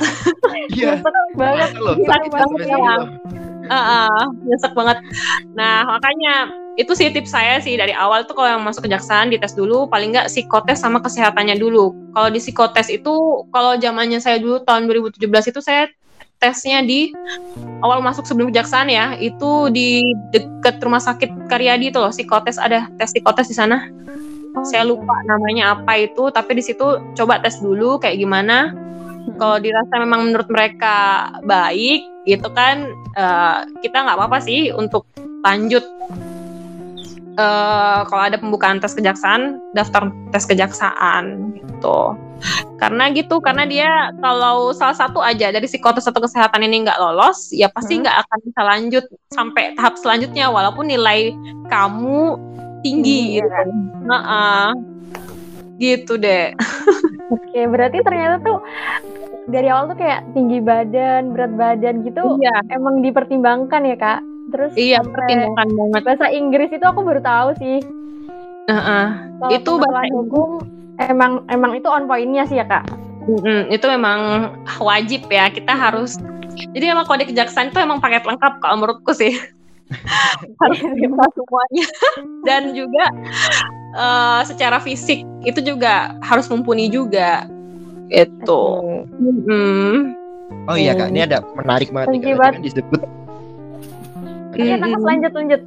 Iya. 0.71 0.97
sakit 1.05 1.35
banget. 1.35 1.71
Sakit 2.09 2.31
banget 2.33 2.61
ya 2.65 2.79
uh, 3.71 4.25
nyesek 4.43 4.75
banget. 4.75 4.99
Nah 5.55 5.87
makanya 5.87 6.51
itu 6.79 6.93
sih 6.97 7.13
tips 7.13 7.31
saya 7.31 7.61
sih 7.61 7.77
dari 7.77 7.93
awal 7.93 8.25
tuh 8.25 8.35
kalau 8.35 8.59
yang 8.59 8.63
masuk 8.65 8.89
kejaksaan 8.89 9.29
dites 9.31 9.53
dulu 9.53 9.87
paling 9.87 10.17
nggak 10.17 10.33
psikotes 10.33 10.83
sama 10.83 10.99
kesehatannya 10.99 11.59
dulu. 11.61 11.93
Kalau 12.17 12.29
di 12.33 12.41
psikotes 12.43 12.91
itu 12.91 13.15
kalau 13.55 13.77
zamannya 13.79 14.19
saya 14.19 14.41
dulu 14.41 14.63
tahun 14.65 14.89
2017 14.89 15.23
itu 15.55 15.61
saya 15.63 15.87
tesnya 16.41 16.81
di 16.81 17.13
awal 17.85 18.01
masuk 18.01 18.25
sebelum 18.25 18.49
kejaksaan 18.49 18.89
ya 18.89 19.13
itu 19.21 19.69
di 19.69 20.01
dekat 20.33 20.81
rumah 20.81 20.99
sakit 20.99 21.53
Karyadi 21.53 21.93
itu 21.93 22.01
loh 22.01 22.09
psikotes 22.09 22.57
ada 22.57 22.89
tes 22.97 23.13
psikotes 23.13 23.53
di 23.53 23.57
sana. 23.57 23.87
Oh. 24.51 24.67
saya 24.67 24.83
lupa 24.83 25.15
namanya 25.31 25.79
apa 25.79 25.95
itu 25.95 26.27
tapi 26.35 26.59
di 26.59 26.63
situ 26.67 26.99
coba 27.15 27.39
tes 27.39 27.63
dulu 27.63 28.01
kayak 28.03 28.19
gimana. 28.19 28.75
Kalau 29.37 29.61
dirasa 29.61 30.01
memang 30.01 30.33
menurut 30.33 30.49
mereka 30.49 31.29
baik 31.45 32.20
gitu 32.29 32.49
kan 32.53 32.91
uh, 33.17 33.65
kita 33.81 34.05
nggak 34.05 34.17
apa-apa 34.17 34.39
sih 34.45 34.73
untuk 34.75 35.09
lanjut 35.41 35.85
uh, 37.41 38.05
kalau 38.05 38.23
ada 38.29 38.37
pembukaan 38.37 38.77
tes 38.81 38.93
kejaksaan 38.93 39.61
daftar 39.73 40.13
tes 40.35 40.45
kejaksaan 40.45 41.57
gitu 41.57 42.17
karena 42.81 43.13
gitu 43.13 43.41
karena 43.45 43.69
dia 43.69 44.13
kalau 44.25 44.73
salah 44.73 44.97
satu 44.97 45.21
aja 45.21 45.53
dari 45.53 45.69
psikotes 45.69 46.09
atau 46.09 46.25
kesehatan 46.25 46.65
ini 46.65 46.89
nggak 46.89 47.01
lolos 47.01 47.53
ya 47.53 47.69
pasti 47.69 47.97
hmm. 47.97 48.03
nggak 48.05 48.17
hmm. 48.17 48.25
akan 48.25 48.39
bisa 48.45 48.61
lanjut 48.65 49.05
sampai 49.33 49.65
tahap 49.77 49.95
selanjutnya 50.01 50.49
walaupun 50.49 50.89
nilai 50.89 51.37
kamu 51.69 52.41
tinggi 52.81 53.21
hmm, 53.21 53.33
gitu. 53.37 53.49
Nah, 54.09 54.23
uh, 54.25 54.71
gitu 55.81 56.21
deh 56.21 56.53
Oke, 57.31 57.63
berarti 57.71 58.03
ternyata 58.03 58.43
tuh 58.43 58.59
dari 59.47 59.71
awal 59.71 59.95
tuh 59.95 59.99
kayak 59.99 60.27
tinggi 60.35 60.59
badan, 60.59 61.35
berat 61.35 61.55
badan 61.55 62.03
gitu 62.03 62.39
iya 62.43 62.59
emang 62.75 63.03
dipertimbangkan 63.07 63.83
ya 63.87 63.97
kak. 63.99 64.21
Terus 64.51 64.73
iya 64.75 64.99
pertimbangkan 65.03 65.69
banget 65.71 66.03
bahasa 66.03 66.27
Inggris 66.31 66.75
itu 66.75 66.83
aku 66.83 67.07
baru 67.07 67.23
tahu 67.23 67.49
sih. 67.63 67.79
Heeh. 68.67 69.07
Kalau 69.39 69.51
Itu 69.55 69.73
bahasa 69.79 70.11
hukum 70.11 70.51
emang 70.99 71.47
emang 71.47 71.79
itu 71.79 71.87
on 71.87 72.11
pointnya 72.11 72.47
sih 72.51 72.59
ya 72.59 72.67
kak. 72.67 72.87
Mm-mm, 73.31 73.71
itu 73.71 73.87
memang 73.87 74.51
wajib 74.83 75.31
ya 75.31 75.53
kita 75.53 75.71
harus 75.71 76.19
jadi 76.75 76.97
emang 76.97 77.07
kode 77.07 77.31
kejaksaan 77.31 77.71
itu 77.71 77.79
emang 77.79 78.03
paket 78.03 78.27
lengkap 78.27 78.59
kalau 78.59 78.81
menurutku 78.81 79.13
sih 79.15 79.39
harus 80.61 80.79
semuanya 81.37 81.85
dan 82.49 82.75
juga 82.75 83.13
eh, 83.93 84.41
secara 84.47 84.79
fisik 84.79 85.23
itu 85.43 85.61
juga 85.65 86.15
harus 86.21 86.47
mumpuni 86.47 86.87
juga 86.89 87.47
itu 88.11 88.63
Mm-mm. 89.17 90.19
Oh 90.67 90.75
iya 90.75 90.99
kak, 90.99 91.15
ini 91.15 91.23
ada 91.23 91.47
menarik 91.55 91.95
banget 91.95 92.19
nih 92.19 92.35
kak. 92.35 92.59
Disebut. 92.59 93.01
Iya 94.59 94.83
lanjut 94.83 95.33
lanjut. 95.33 95.61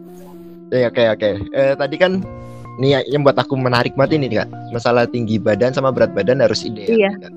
Ya, 0.76 0.92
oke 0.92 1.04
oke. 1.16 1.30
Eh, 1.56 1.74
tadi 1.80 1.96
kan 1.96 2.20
ini 2.84 2.92
ya- 2.92 3.06
yang 3.08 3.24
buat 3.24 3.40
aku 3.40 3.56
menarik 3.56 3.96
banget 3.96 4.20
ini 4.20 4.28
kak. 4.36 4.52
Masalah 4.76 5.08
tinggi 5.08 5.40
badan 5.40 5.72
sama 5.72 5.96
berat 5.96 6.12
badan 6.12 6.44
harus 6.44 6.68
ideal. 6.68 7.00
Iya. 7.00 7.12
Kak. 7.16 7.32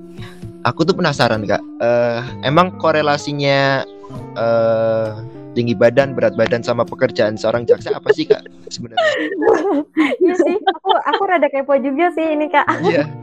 Aku 0.67 0.83
tuh 0.83 0.91
penasaran 0.91 1.47
kak. 1.47 1.63
Eh, 1.79 2.19
emang 2.43 2.75
korelasinya 2.77 3.87
eh 4.35 5.07
tinggi 5.57 5.73
badan, 5.73 6.13
berat 6.13 6.37
badan 6.37 6.61
sama 6.61 6.85
pekerjaan 6.85 7.33
seorang 7.33 7.65
jaksa 7.65 7.97
apa 7.97 8.13
sih 8.13 8.29
kak 8.29 8.45
sebenarnya? 8.69 9.01
Iya 10.21 10.35
sih, 10.37 10.55
aku 10.61 10.91
aku 10.93 11.21
rada 11.25 11.49
kepo 11.49 11.73
juga 11.81 12.13
sih 12.13 12.37
ini 12.37 12.45
kak. 12.53 12.69
Iya. 12.85 13.03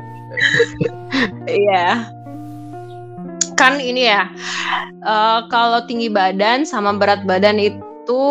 Iya. 1.46 2.10
Kan 3.54 3.78
ini 3.78 4.10
ya, 4.10 4.26
eh, 5.06 5.40
kalau 5.46 5.86
tinggi 5.86 6.10
badan 6.10 6.66
sama 6.66 6.90
berat 6.98 7.22
badan 7.22 7.62
itu, 7.62 8.26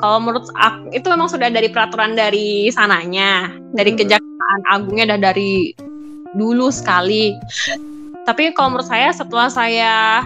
kalau 0.00 0.18
menurut 0.24 0.48
aku 0.56 0.88
itu 0.96 1.04
memang 1.12 1.28
sudah 1.28 1.52
dari 1.52 1.68
peraturan 1.68 2.16
dari 2.16 2.72
sananya, 2.72 3.52
dari 3.76 3.92
Hmm. 3.92 4.00
kejaksaan 4.00 4.60
agungnya 4.72 5.12
dan 5.12 5.20
dari 5.20 5.76
dulu 6.32 6.72
sekali. 6.72 7.36
Tapi 8.24 8.56
kalau 8.56 8.74
menurut 8.74 8.88
saya 8.88 9.12
setelah 9.12 9.52
saya 9.52 10.24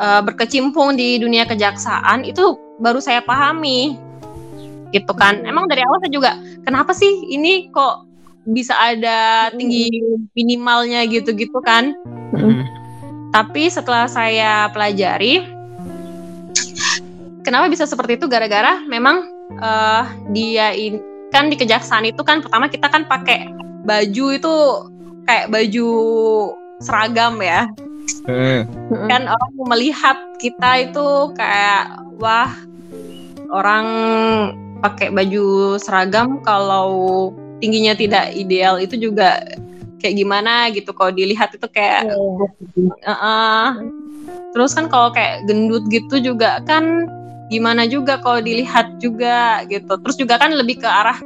eh, 0.00 0.22
berkecimpung 0.24 0.96
di 0.96 1.20
dunia 1.20 1.44
kejaksaan 1.44 2.24
itu 2.24 2.56
baru 2.80 2.98
saya 2.98 3.20
pahami, 3.20 4.00
gitu 4.90 5.12
kan. 5.14 5.44
Emang 5.46 5.70
dari 5.70 5.84
awal 5.86 6.02
saya 6.02 6.12
juga, 6.12 6.32
kenapa 6.66 6.90
sih 6.96 7.28
ini 7.30 7.70
kok 7.70 8.08
bisa 8.48 8.74
ada 8.74 9.52
tinggi 9.52 9.92
minimalnya 10.34 11.04
gitu-gitu 11.06 11.60
kan. 11.62 11.94
Mhm. 12.34 12.64
Tapi 13.30 13.70
setelah 13.70 14.10
saya 14.10 14.66
pelajari, 14.74 15.46
kenapa 17.46 17.70
bisa 17.70 17.86
seperti 17.86 18.18
itu? 18.18 18.26
Gara-gara 18.26 18.82
memang 18.88 19.28
eh, 19.50 20.04
dia 20.34 20.74
in- 20.74 21.02
kan 21.30 21.46
di 21.46 21.54
kejaksaan 21.54 22.10
itu 22.10 22.26
kan 22.26 22.42
pertama 22.42 22.66
kita 22.66 22.90
kan 22.90 23.06
pakai 23.06 23.46
baju 23.86 24.26
itu 24.34 24.54
kayak 25.30 25.46
baju 25.46 25.88
seragam 26.82 27.38
ya. 27.38 27.70
Hmm. 28.28 28.68
Kan 29.08 29.28
orang 29.28 29.52
melihat 29.76 30.18
kita 30.36 30.90
itu 30.90 31.32
kayak 31.36 32.04
wah 32.20 32.52
orang 33.50 33.86
pakai 34.80 35.12
baju 35.12 35.76
seragam 35.76 36.40
kalau 36.40 37.30
tingginya 37.60 37.92
tidak 37.92 38.32
ideal 38.32 38.80
itu 38.80 38.96
juga 38.96 39.44
kayak 40.00 40.16
gimana 40.16 40.72
gitu 40.72 40.96
kalau 40.96 41.12
dilihat 41.12 41.52
itu 41.52 41.68
kayak 41.68 42.08
Heeh. 43.04 43.66
Terus 44.50 44.74
kan 44.74 44.90
kalau 44.90 45.14
kayak 45.14 45.46
gendut 45.46 45.86
gitu 45.92 46.18
juga 46.18 46.58
kan 46.66 47.06
gimana 47.50 47.84
juga 47.84 48.22
kalau 48.22 48.38
dilihat 48.40 49.02
juga 49.02 49.66
gitu. 49.66 49.98
Terus 50.00 50.16
juga 50.16 50.38
kan 50.38 50.54
lebih 50.54 50.80
ke 50.80 50.88
arah 50.88 51.18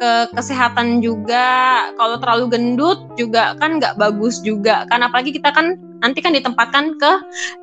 ke 0.00 0.10
kesehatan 0.34 1.04
juga. 1.04 1.86
Kalau 1.94 2.16
terlalu 2.18 2.56
gendut 2.56 2.98
juga 3.20 3.54
kan 3.60 3.76
nggak 3.78 4.00
bagus 4.00 4.40
juga. 4.40 4.88
Kan 4.88 5.04
apalagi 5.04 5.36
kita 5.36 5.52
kan 5.52 5.76
nanti 6.00 6.24
kan 6.24 6.32
ditempatkan 6.32 6.96
ke 6.96 7.12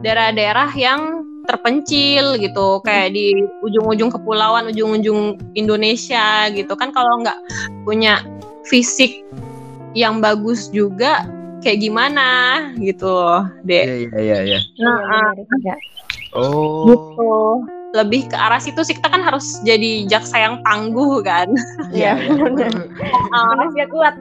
daerah-daerah 0.06 0.70
yang 0.78 1.26
terpencil 1.46 2.42
gitu 2.42 2.82
kayak 2.82 3.14
di 3.14 3.38
ujung-ujung 3.62 4.10
kepulauan 4.10 4.66
ujung-ujung 4.74 5.38
Indonesia 5.54 6.50
gitu 6.50 6.74
kan 6.74 6.90
kalau 6.90 7.22
nggak 7.22 7.38
punya 7.86 8.26
fisik 8.66 9.22
yang 9.94 10.20
bagus 10.20 10.74
juga 10.74 11.24
kayak 11.62 11.86
gimana 11.86 12.28
gitu 12.82 13.46
deh 13.66 14.10
Iya 14.10 14.20
iya 14.20 14.20
iya. 14.22 14.38
iya. 14.46 14.60
Nah, 14.82 14.98
Iya, 15.02 15.22
benar 15.38 15.58
juga. 15.62 15.76
Oh. 16.36 16.86
gitu 16.90 17.30
lebih 17.94 18.28
ke 18.28 18.36
arah 18.36 18.58
situ 18.58 18.82
sih 18.82 18.96
kita 18.96 19.08
kan 19.08 19.22
harus 19.22 19.62
jadi 19.62 20.08
jaksa 20.08 20.36
yang 20.40 20.56
tangguh 20.64 21.22
kan 21.22 21.48
Iya. 21.94 22.18
iya. 22.18 22.34
benar. 22.34 22.72
Ah, 23.32 23.56
Manusia 23.56 23.86
kuat. 23.88 24.16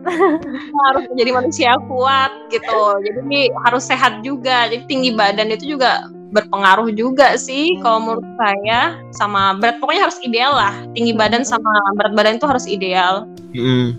harus 0.85 1.05
menjadi 1.11 1.31
manusia 1.33 1.71
kuat 1.87 2.31
gitu 2.51 2.83
jadi 3.01 3.41
harus 3.65 3.83
sehat 3.83 4.21
juga 4.21 4.69
jadi 4.69 4.85
tinggi 4.85 5.11
badan 5.11 5.51
itu 5.51 5.75
juga 5.75 6.07
berpengaruh 6.31 6.91
juga 6.91 7.39
sih 7.39 7.79
kalau 7.79 8.03
menurut 8.03 8.27
saya 8.37 8.99
sama 9.15 9.55
berat 9.55 9.79
pokoknya 9.79 10.11
harus 10.11 10.19
ideal 10.21 10.51
lah 10.51 10.75
tinggi 10.93 11.15
badan 11.15 11.47
sama 11.47 11.71
berat 11.95 12.13
badan 12.13 12.37
itu 12.37 12.47
harus 12.47 12.67
ideal 12.67 13.25
Mm. 13.55 13.95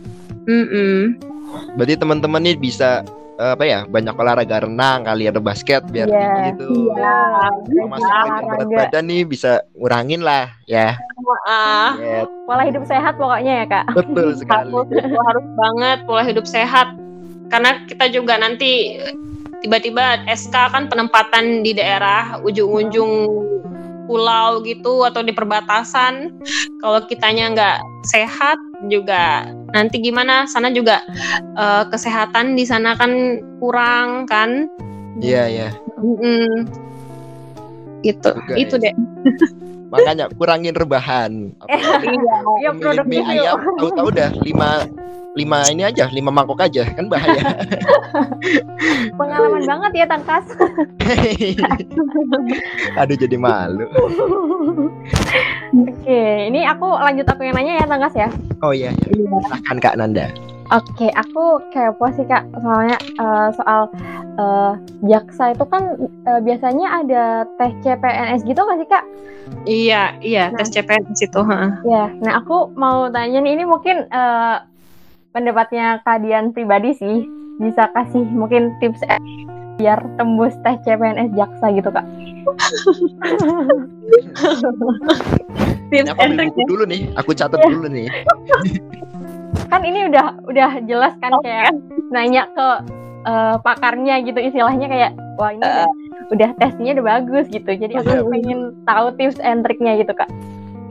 Mm-mm. 0.45 1.15
Berarti 1.73 1.95
teman-teman 1.95 2.43
nih 2.43 2.59
bisa 2.59 3.07
apa 3.35 3.63
ya 3.63 3.79
banyak 3.83 4.13
olahraga 4.13 4.63
renang 4.63 5.03
kali 5.03 5.27
ada 5.27 5.39
basket 5.39 5.83
biar 5.85 6.07
Iya. 6.07 6.15
tinggi 6.15 6.41
gitu. 6.49 6.67
Iya. 6.89 7.19
Kalau 7.51 7.87
masuk 7.89 8.07
lagi 8.09 8.41
berat 8.45 8.67
badan 8.71 9.03
nih 9.05 9.21
bisa 9.23 9.51
ngurangin 9.73 10.21
lah 10.21 10.45
ya. 10.63 10.95
Ah, 11.43 11.97
Yes, 11.97 12.27
Pola 12.45 12.63
hidup 12.63 12.83
sehat 12.85 13.13
pokoknya 13.15 13.53
ya 13.57 13.65
kak. 13.65 13.85
betul 13.91 14.29
sekali. 14.39 14.71
harus 14.71 14.87
harus 15.11 15.45
banget 15.55 15.97
pola 16.03 16.23
hidup 16.23 16.45
sehat 16.45 16.87
karena 17.45 17.83
kita 17.85 18.05
juga 18.07 18.37
nanti 18.37 18.97
tiba-tiba 19.59 20.23
SK 20.27 20.55
kan 20.71 20.83
penempatan 20.85 21.59
di 21.59 21.73
daerah 21.73 22.37
ujung-ujung 22.39 23.11
pulau 24.05 24.61
gitu 24.61 25.01
atau 25.01 25.19
di 25.19 25.33
perbatasan 25.33 26.29
kalau 26.77 27.01
kitanya 27.03 27.49
nggak 27.51 27.77
sehat 28.03 28.57
juga 28.85 29.49
nanti 29.75 29.99
gimana 29.99 30.47
sana 30.47 30.71
juga 30.71 31.03
eh, 31.59 31.83
kesehatan 31.91 32.55
di 32.55 32.63
sana 32.63 32.95
kan 32.95 33.11
kurang 33.59 34.23
kan 34.25 34.71
Iya 35.19 35.43
iya. 35.47 35.69
Mm-mm. 35.99 36.67
gitu 38.03 38.31
Juga 38.31 38.53
itu 38.55 38.75
ya. 38.79 38.91
deh 38.91 38.95
Makanya 39.91 40.25
kurangin 40.35 40.75
rebahan. 40.75 41.53
Apalagi 41.61 42.07
iya 42.15 42.37
Ya 42.63 42.71
produk 42.73 43.05
mie 43.05 43.21
review. 43.21 43.41
ayam 43.43 43.57
tahu-tahu 43.77 44.09
dah 44.13 44.29
lima 44.41 44.69
lima 45.35 45.67
ini 45.67 45.83
aja 45.83 46.07
lima 46.09 46.31
mangkok 46.31 46.63
aja 46.63 46.87
kan 46.95 47.11
bahaya. 47.11 47.43
Pengalaman 49.19 49.63
banget 49.67 49.91
ya 49.93 50.05
tangkas. 50.07 50.45
Aduh 53.03 53.17
jadi 53.19 53.35
malu. 53.35 53.83
Oke, 55.75 56.21
ini 56.47 56.63
aku 56.63 56.87
lanjut 56.87 57.27
aku 57.27 57.43
yang 57.43 57.55
nanya 57.59 57.83
ya 57.83 57.85
tangkas 57.85 58.15
ya. 58.15 58.29
Oh 58.63 58.71
iya, 58.71 58.95
iya. 58.95 59.27
silahkan 59.43 59.77
Kak 59.83 59.95
Nanda. 59.99 60.31
Oke, 60.73 61.13
aku 61.13 61.61
kepo 61.69 62.09
sih 62.17 62.25
kak, 62.25 62.41
soalnya 62.57 62.97
eh, 62.97 63.47
soal 63.53 63.85
eh, 64.41 64.73
jaksa 65.05 65.53
itu 65.53 65.65
kan 65.69 65.93
eh, 66.25 66.41
biasanya 66.41 67.05
ada 67.05 67.23
tes 67.61 67.69
CPNS 67.85 68.41
gitu 68.49 68.57
nggak 68.57 68.79
sih 68.81 68.89
kak? 68.89 69.05
iya 69.69 70.17
iya 70.25 70.49
tes 70.57 70.73
CPNS 70.73 71.21
itu 71.21 71.41
heeh. 71.45 71.71
Ya, 71.85 72.09
nah 72.17 72.41
aku 72.41 72.73
mau 72.73 73.05
tanya 73.13 73.45
nih, 73.45 73.61
ini 73.61 73.63
mungkin 73.69 74.09
eh, 74.09 74.57
pendapatnya 75.37 76.01
kalian 76.01 76.49
pribadi 76.49 76.97
sih, 76.97 77.29
bisa 77.61 77.85
kasih 77.93 78.25
mungkin 78.25 78.73
tips 78.81 79.05
eh, 79.05 79.21
biar 79.77 80.01
tembus 80.17 80.57
tes 80.65 80.81
CPNS 80.81 81.29
jaksa 81.37 81.69
gitu 81.77 81.93
kak? 81.93 82.05
tips 85.93 86.09
aku 86.09 86.61
dulu 86.65 86.83
nih, 86.89 87.13
aku 87.13 87.37
catat 87.37 87.61
dulu 87.69 87.85
nih. 87.85 88.09
Kan 89.67 89.81
ini 89.81 90.07
udah 90.07 90.25
udah 90.45 90.69
jelas 90.85 91.13
kan 91.19 91.31
kayak 91.41 91.71
nanya 92.09 92.47
ke 92.51 92.67
eh, 93.25 93.55
pakarnya 93.59 94.21
gitu 94.21 94.37
istilahnya 94.37 94.85
kayak 94.85 95.11
wah 95.35 95.49
ini 95.49 95.61
udah, 95.61 95.89
udah 96.31 96.49
tesnya 96.57 96.95
udah 96.95 97.05
bagus 97.17 97.45
gitu, 97.49 97.67
jadi 97.67 97.99
aku 97.99 98.07
Iya. 98.07 98.23
pengen 98.23 98.59
tahu 98.85 99.05
tips 99.17 99.37
and 99.41 99.61
triknya 99.61 99.99
gitu 99.99 100.13
kak. 100.13 100.29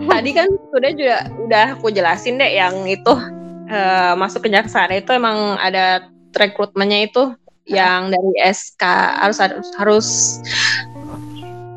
tadi 0.04 0.30
kan 0.34 0.50
sudah 0.68 0.90
juga 0.92 1.16
udah 1.38 1.66
aku 1.78 1.88
jelasin 1.88 2.36
deh 2.36 2.50
yang 2.50 2.74
itu 2.84 3.12
eh, 3.66 4.12
masuk 4.14 4.44
kejaksaan 4.44 4.92
itu 4.92 5.10
emang 5.10 5.56
ada 5.56 6.04
rekrutmennya 6.34 7.06
itu 7.06 7.32
yang 7.64 8.10
dari 8.10 8.32
SK 8.44 8.82
harus 9.16 9.38
harus 9.40 9.68
harus 9.78 10.08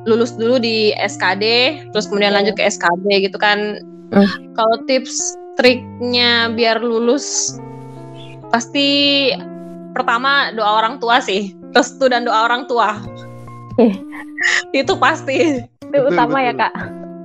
lulus 0.04 0.36
dulu 0.36 0.58
di 0.58 0.92
SKD 0.98 1.44
terus 1.92 2.08
kemudian 2.08 2.34
Oke. 2.34 2.38
lanjut 2.42 2.56
ke 2.58 2.64
SKB 2.66 3.06
gitu 3.30 3.38
kan 3.38 3.80
Hmm. 4.08 4.24
kalau 4.56 4.80
tips 4.88 5.36
triknya 5.58 6.54
biar 6.54 6.80
lulus 6.80 7.58
pasti 8.54 9.30
pertama 9.92 10.54
doa 10.54 10.78
orang 10.80 11.02
tua 11.02 11.18
sih 11.20 11.52
restu 11.74 12.08
dan 12.08 12.24
doa 12.24 12.46
orang 12.46 12.70
tua 12.70 13.02
Eh. 13.78 13.94
itu 14.74 14.94
pasti 14.98 15.62
Itu 15.62 15.94
Betul, 15.94 16.18
utama 16.18 16.42
ya 16.42 16.50
betul. 16.54 16.62
kak. 16.66 16.74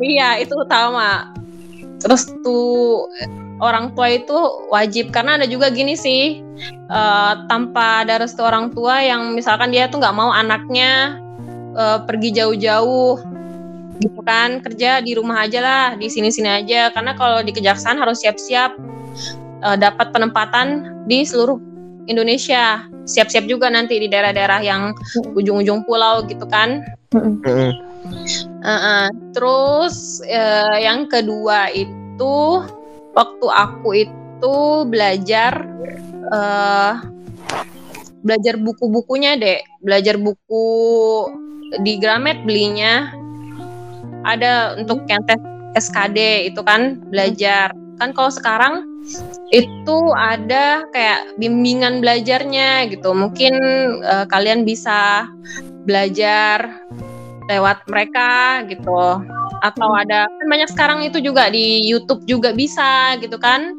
iya 0.05 0.29
itu 0.37 0.53
utama 0.53 1.33
restu 2.05 2.61
orang 3.57 3.95
tua 3.97 4.11
itu 4.13 4.37
wajib 4.69 5.15
karena 5.15 5.41
ada 5.41 5.47
juga 5.49 5.71
gini 5.71 5.97
sih 5.97 6.45
eh, 6.91 7.33
tanpa 7.49 8.05
ada 8.05 8.21
restu 8.21 8.43
orang 8.45 8.69
tua 8.75 9.01
yang 9.01 9.33
misalkan 9.33 9.73
dia 9.73 9.89
tuh 9.89 10.03
nggak 10.03 10.13
mau 10.13 10.29
anaknya 10.29 11.17
eh, 11.73 11.99
pergi 12.05 12.37
jauh-jauh 12.37 13.17
gitu 14.03 14.21
kan 14.27 14.59
kerja 14.59 14.99
di 14.99 15.15
rumah 15.15 15.47
aja 15.47 15.63
lah 15.63 15.87
di 15.95 16.11
sini-sini 16.11 16.51
aja. 16.51 16.91
Karena 16.91 17.15
kalau 17.15 17.41
di 17.47 17.55
kejaksaan 17.55 18.03
harus 18.03 18.27
siap-siap 18.27 18.75
eh, 19.63 19.77
dapat 19.79 20.11
penempatan 20.11 20.91
di 21.07 21.23
seluruh 21.23 21.63
Indonesia. 22.11 22.83
Siap-siap 23.07 23.47
juga 23.47 23.71
nanti 23.71 23.99
di 23.99 24.11
daerah-daerah 24.11 24.61
yang 24.63 24.95
ujung-ujung 25.39 25.87
pulau 25.87 26.27
gitu 26.27 26.47
kan. 26.51 26.83
Uh-uh. 27.15 29.07
Terus 29.35 30.23
eh, 30.27 30.77
yang 30.83 31.07
kedua 31.07 31.71
itu 31.71 32.67
waktu 33.15 33.47
aku 33.47 33.91
itu 34.07 34.57
belajar 34.91 35.67
eh 36.33 36.95
belajar 38.23 38.55
buku-bukunya 38.55 39.35
dek, 39.35 39.67
belajar 39.83 40.15
buku 40.15 40.67
di 41.83 41.99
Gramet 41.99 42.47
belinya 42.47 43.11
ada 44.25 44.79
untuk 44.79 45.05
yang 45.11 45.23
tes 45.27 45.39
SKD 45.77 46.53
itu 46.53 46.61
kan 46.65 47.01
belajar. 47.09 47.73
Kan 47.97 48.13
kalau 48.13 48.33
sekarang 48.33 48.75
itu 49.53 49.99
ada 50.15 50.87
kayak 50.93 51.37
bimbingan 51.41 52.01
belajarnya 52.05 52.89
gitu. 52.93 53.13
Mungkin 53.13 53.55
eh, 54.03 54.27
kalian 54.29 54.65
bisa 54.69 55.29
belajar 55.85 56.85
lewat 57.51 57.85
mereka 57.89 58.63
gitu. 58.69 59.23
Atau 59.63 59.89
ada 59.95 60.27
kan 60.27 60.47
banyak 60.51 60.71
sekarang 60.71 60.99
itu 61.07 61.23
juga 61.23 61.49
di 61.51 61.83
YouTube 61.87 62.27
juga 62.27 62.53
bisa 62.53 63.17
gitu 63.19 63.37
kan. 63.39 63.75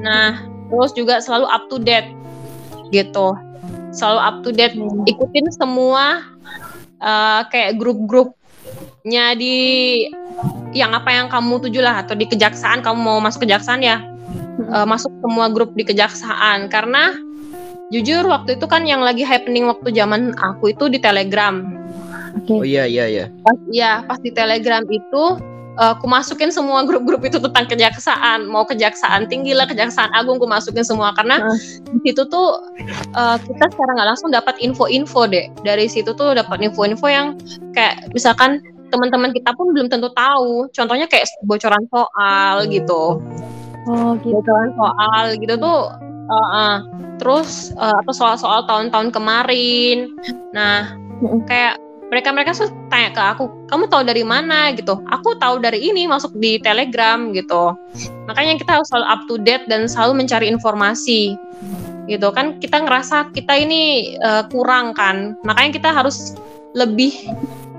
Nah 0.00 0.40
terus 0.66 0.92
juga 0.94 1.22
selalu 1.22 1.46
up 1.50 1.64
to 1.70 1.76
date 1.82 2.10
gitu. 2.94 3.34
Selalu 3.94 4.20
up 4.20 4.36
to 4.44 4.50
date 4.52 4.76
ikutin 5.08 5.46
semua 5.54 6.22
eh, 7.02 7.40
kayak 7.50 7.80
grup-grupnya 9.06 9.38
di 9.38 9.56
yang 10.74 10.90
apa 10.90 11.14
yang 11.14 11.30
kamu 11.30 11.62
tuju 11.62 11.78
lah 11.78 12.02
atau 12.02 12.18
di 12.18 12.26
kejaksaan 12.26 12.82
kamu 12.82 12.98
mau 12.98 13.22
masuk 13.22 13.46
kejaksaan 13.46 13.78
ya? 13.78 14.02
Eh, 14.66 14.86
masuk 14.86 15.14
semua 15.22 15.46
grup 15.46 15.78
di 15.78 15.86
kejaksaan. 15.86 16.66
Karena 16.66 17.14
jujur 17.94 18.26
waktu 18.26 18.58
itu 18.58 18.66
kan 18.66 18.82
yang 18.82 19.06
lagi 19.06 19.22
happening 19.22 19.70
waktu 19.70 19.94
zaman 19.94 20.34
aku 20.42 20.74
itu 20.74 20.90
di 20.90 20.98
Telegram. 20.98 21.62
Oke. 22.34 22.50
Oh 22.50 22.64
iya 22.66 22.84
iya 22.90 23.06
iya. 23.06 23.26
pas 23.46 23.58
ya 23.70 24.02
pas 24.02 24.18
di 24.18 24.34
Telegram 24.34 24.82
itu 24.90 25.24
eh, 25.78 25.90
aku 25.94 26.10
masukin 26.10 26.50
semua 26.50 26.82
grup-grup 26.82 27.22
itu 27.22 27.38
tentang 27.38 27.70
kejaksaan. 27.70 28.50
Mau 28.50 28.66
kejaksaan 28.66 29.30
tinggi 29.30 29.54
lah 29.54 29.70
kejaksaan 29.70 30.10
agung 30.18 30.42
aku 30.42 30.50
masukin 30.50 30.82
semua. 30.82 31.14
Karena 31.14 31.38
Ah. 31.46 31.54
di 31.94 32.10
situ 32.10 32.26
tuh 32.26 32.58
eh, 33.14 33.38
kita 33.38 33.70
secara 33.70 34.02
nggak 34.02 34.08
langsung 34.18 34.34
dapat 34.34 34.58
info-info 34.58 35.30
deh 35.30 35.46
dari 35.62 35.86
situ 35.86 36.10
tuh 36.10 36.34
dapat 36.34 36.58
info-info 36.58 37.06
yang 37.06 37.38
kayak 37.70 38.02
misalkan 38.10 38.58
teman-teman 38.96 39.36
kita 39.36 39.52
pun 39.52 39.76
belum 39.76 39.92
tentu 39.92 40.08
tahu. 40.16 40.72
Contohnya 40.72 41.04
kayak 41.04 41.28
bocoran 41.44 41.84
soal 41.92 42.64
gitu. 42.72 43.20
Oh 43.86 44.16
gitu. 44.24 44.40
bocoran 44.40 44.72
soal 44.74 45.24
gitu 45.38 45.54
tuh 45.60 45.80
eh, 46.26 46.48
eh. 46.56 46.76
terus 47.20 47.70
eh, 47.76 47.94
atau 48.02 48.12
soal-soal 48.16 48.64
tahun-tahun 48.64 49.12
kemarin. 49.12 50.16
Nah 50.56 50.96
kayak 51.44 51.78
mereka 52.06 52.30
mereka 52.30 52.54
tuh 52.54 52.70
tanya 52.86 53.10
ke 53.10 53.18
aku 53.18 53.44
kamu 53.66 53.84
tahu 53.90 54.02
dari 54.06 54.24
mana? 54.24 54.72
gitu. 54.72 54.98
Aku 55.12 55.36
tahu 55.38 55.60
dari 55.60 55.90
ini 55.90 56.08
masuk 56.08 56.32
di 56.38 56.56
telegram 56.62 57.30
gitu. 57.36 57.76
Makanya 58.26 58.56
kita 58.58 58.80
harus 58.80 58.88
selalu 58.88 59.06
up 59.06 59.20
to 59.28 59.34
date 59.42 59.66
dan 59.68 59.86
selalu 59.86 60.24
mencari 60.24 60.46
informasi. 60.48 61.36
Gitu 62.06 62.28
kan 62.30 62.62
kita 62.62 62.80
ngerasa 62.82 63.34
kita 63.36 63.54
ini 63.58 64.14
eh, 64.18 64.42
kurang 64.50 64.96
kan. 64.96 65.38
Makanya 65.44 65.70
kita 65.78 65.90
harus 65.92 66.34
lebih 66.74 67.12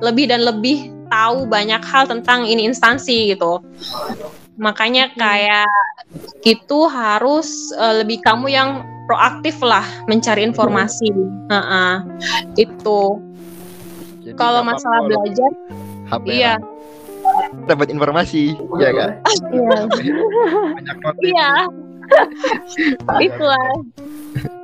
lebih 0.01 0.29
dan 0.29 0.45
lebih 0.45 0.96
tahu 1.07 1.47
banyak 1.47 1.81
hal 1.83 2.05
tentang 2.07 2.45
ini 2.47 2.67
instansi 2.67 3.35
gitu. 3.35 3.63
Makanya 4.57 5.13
kayak 5.13 5.69
gitu 6.41 6.87
harus 6.89 7.71
eh, 7.75 8.03
lebih 8.03 8.23
kamu 8.23 8.47
yang 8.49 8.69
proaktif 9.07 9.59
lah 9.63 9.85
mencari 10.11 10.43
informasi. 10.43 11.09
Heeh. 11.51 11.93
itu. 12.59 13.01
Jadi 14.27 14.35
kalau 14.35 14.59
masalah 14.65 15.07
apa-apa 15.07 15.23
belajar 15.23 15.51
HP 16.11 16.25
iya. 16.31 16.55
Dapat 17.67 17.87
informasi, 17.91 18.55
ya 18.79 18.91
kan? 18.95 19.09
Iya. 19.51 19.77
Banyak 20.79 20.97
iya 21.23 21.51
itulah 23.25 23.61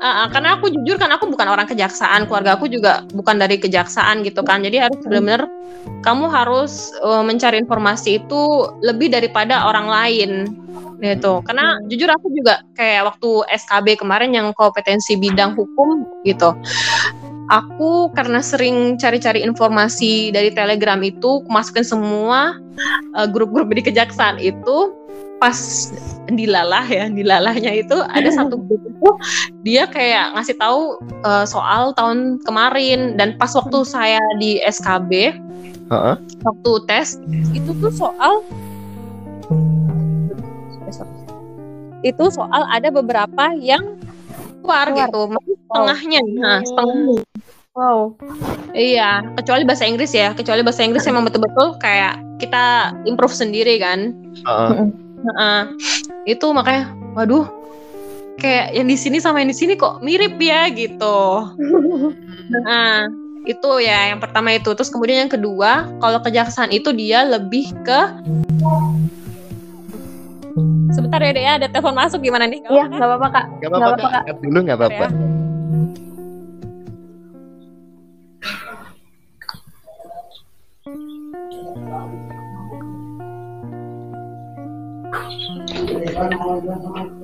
Ah, 0.03 0.25
ah, 0.25 0.27
karena 0.29 0.59
aku 0.59 0.69
jujur 0.69 0.99
kan 0.99 1.09
aku 1.15 1.31
bukan 1.31 1.47
orang 1.47 1.65
kejaksaan 1.65 2.27
keluarga 2.27 2.59
aku 2.59 2.67
juga 2.67 3.07
bukan 3.15 3.39
dari 3.39 3.57
kejaksaan 3.57 4.21
gitu 4.27 4.43
kan. 4.43 4.61
Jadi 4.61 4.83
harus 4.83 4.99
benar-benar 5.07 5.47
kamu 6.03 6.27
harus 6.29 6.91
eh, 7.01 7.23
mencari 7.23 7.63
informasi 7.63 8.21
itu 8.21 8.41
lebih 8.83 9.09
daripada 9.09 9.65
orang 9.65 9.87
lain 9.87 10.31
gitu. 10.99 11.41
Karena 11.47 11.79
jujur 11.87 12.09
aku 12.11 12.27
juga 12.35 12.61
kayak 12.75 13.15
waktu 13.15 13.29
SKB 13.63 14.03
kemarin 14.03 14.35
yang 14.35 14.51
kompetensi 14.53 15.15
bidang 15.17 15.55
hukum 15.55 16.05
gitu 16.27 16.53
aku 17.51 18.07
karena 18.15 18.39
sering 18.39 18.95
cari-cari 18.95 19.43
informasi 19.43 20.31
dari 20.31 20.47
Telegram 20.55 20.97
itu 21.03 21.43
masukin 21.51 21.83
semua 21.83 22.55
eh, 23.19 23.27
grup-grup 23.27 23.67
di 23.73 23.83
kejaksaan 23.83 24.39
itu 24.39 24.95
pas 25.43 25.91
dilalah 26.31 26.87
ya 26.87 27.11
dilalahnya 27.11 27.83
itu 27.83 27.99
ada 27.99 28.31
satu 28.39 28.55
grup 28.63 28.79
itu 28.79 29.09
dia 29.67 29.83
kayak 29.91 30.31
ngasih 30.39 30.55
tahu 30.55 30.95
eh, 31.03 31.43
soal 31.43 31.91
tahun 31.99 32.39
kemarin 32.47 33.19
dan 33.19 33.35
pas 33.35 33.51
waktu 33.51 33.83
saya 33.83 34.23
di 34.39 34.63
SKB 34.63 35.35
Heeh. 35.91 36.15
waktu 36.47 36.71
tes 36.87 37.19
itu 37.51 37.75
tuh 37.75 37.91
soal 37.91 38.39
itu 42.03 42.23
soal 42.31 42.67
ada 42.71 42.87
beberapa 42.91 43.51
yang 43.59 43.99
keluar, 44.63 44.87
Keluar. 44.95 45.07
gitu 45.11 45.21
setengahnya 45.67 46.21
nah 46.39 46.59
setengahnya 46.63 47.19
Wow. 47.73 48.13
Iya, 48.69 49.33
kecuali 49.33 49.65
bahasa 49.65 49.89
Inggris 49.89 50.13
ya. 50.13 50.29
Kecuali 50.37 50.61
bahasa 50.61 50.85
Inggris 50.85 51.09
emang 51.09 51.25
betul-betul 51.25 51.73
kayak 51.81 52.21
kita 52.37 52.93
improve 53.09 53.33
sendiri 53.33 53.81
kan. 53.81 54.13
Heeh. 54.45 54.93
Heeh. 55.23 55.61
itu 56.23 56.45
makanya, 56.51 56.91
waduh, 57.15 57.47
kayak 58.39 58.75
yang 58.75 58.87
di 58.87 58.97
sini 58.99 59.23
sama 59.23 59.39
yang 59.39 59.51
di 59.51 59.57
sini 59.57 59.79
kok 59.79 60.03
mirip 60.03 60.35
ya 60.39 60.67
gitu. 60.71 61.19
Nah, 62.67 63.07
itu 63.43 63.71
ya 63.83 64.11
yang 64.11 64.19
pertama 64.19 64.55
itu. 64.55 64.71
Terus 64.75 64.91
kemudian 64.91 65.27
yang 65.27 65.31
kedua, 65.31 65.87
kalau 65.99 66.19
kejaksaan 66.23 66.71
itu 66.71 66.91
dia 66.95 67.23
lebih 67.23 67.71
ke 67.83 68.01
Sebentar 70.93 71.17
ya, 71.17 71.33
Dek, 71.33 71.41
ya, 71.41 71.53
ada 71.57 71.67
telepon 71.73 71.97
masuk 71.97 72.21
gimana 72.21 72.45
nih? 72.45 72.61
Iya, 72.69 72.85
nggak 72.85 73.01
apa-apa 73.01 73.27
kak. 73.33 73.45
Gak 73.57 73.69
Nggak 73.73 73.81
apa-apa 73.81 74.07
kak. 74.13 74.23
Dulu 74.45 74.57
nggak 74.61 74.77
apa-apa. 74.77 75.05
Vamos, 85.13 86.63
vamos. 86.65 87.23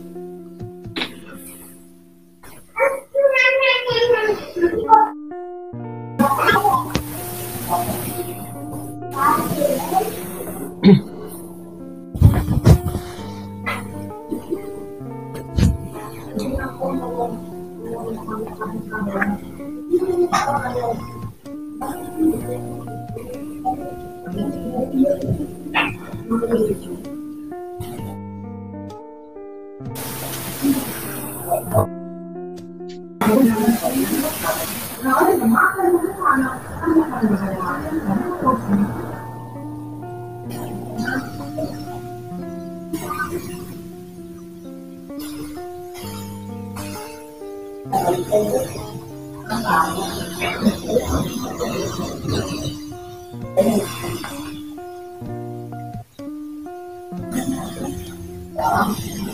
Halo? 58.61 59.31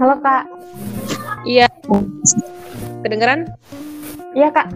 Halo 0.00 0.16
kak. 0.24 0.48
Iya. 1.44 1.68
Kedengeran? 3.04 3.52
Iya 4.32 4.48
kak. 4.48 4.72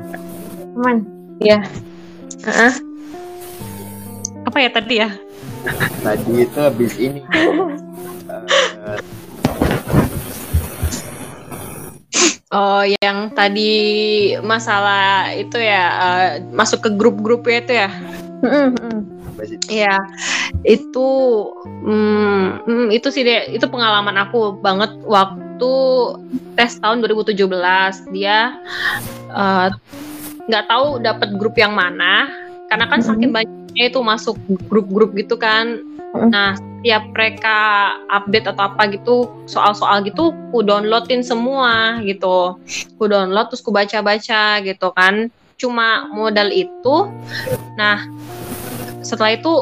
Aman. 0.76 1.00
Iya. 1.40 1.64
Heeh. 2.44 2.72
Apa 4.44 4.58
ya 4.60 4.68
tadi 4.68 5.00
ya? 5.00 5.08
Tadi 6.04 6.44
itu 6.44 6.58
habis 6.60 6.92
ini. 7.00 7.24
Eh, 7.24 9.00
Oh, 12.54 12.86
yang 12.86 13.34
tadi 13.34 13.72
masalah 14.38 15.34
itu 15.34 15.58
ya 15.58 15.84
eh, 15.90 16.30
masuk 16.54 16.86
ke 16.86 16.90
grup-grup 16.94 17.48
ya 17.50 17.56
itu 17.64 17.72
ya? 17.74 17.90
Mm-mm, 18.44 18.66
mm. 18.78 19.13
Habis 19.44 19.60
itu. 19.60 19.66
Iya, 19.68 19.96
itu 20.64 21.08
hmm, 21.84 22.64
hmm, 22.64 22.86
itu 22.96 23.08
sih 23.12 23.22
deh, 23.28 23.52
itu 23.52 23.68
pengalaman 23.68 24.16
aku 24.16 24.56
banget 24.64 24.96
waktu 25.04 25.74
tes 26.56 26.80
tahun 26.80 27.04
2017. 27.04 28.08
Dia 28.16 28.56
eh, 29.28 29.68
nggak 30.48 30.64
tahu 30.64 31.04
dapat 31.04 31.28
grup 31.36 31.60
yang 31.60 31.76
mana, 31.76 32.32
karena 32.72 32.88
kan 32.88 33.04
saking 33.04 33.30
banyaknya 33.30 33.92
itu 33.92 34.00
masuk 34.00 34.40
grup-grup 34.72 35.12
gitu 35.12 35.36
kan. 35.36 35.84
Mhm. 36.14 36.30
Nah, 36.30 36.54
setiap 36.56 37.02
mereka 37.10 37.58
update 38.12 38.46
atau 38.54 38.70
apa 38.70 38.82
gitu, 38.92 39.16
soal-soal 39.50 40.04
gitu, 40.06 40.30
ku 40.54 40.62
downloadin 40.62 41.26
semua 41.26 41.98
gitu. 42.06 42.56
Ku 42.96 43.04
download 43.10 43.50
terus 43.50 43.64
ku 43.64 43.74
baca-baca 43.74 44.62
gitu 44.62 44.88
kan. 44.94 45.28
Cuma 45.58 46.06
modal 46.12 46.54
itu. 46.54 47.10
Nah, 47.74 48.06
setelah 49.04 49.36
itu 49.36 49.52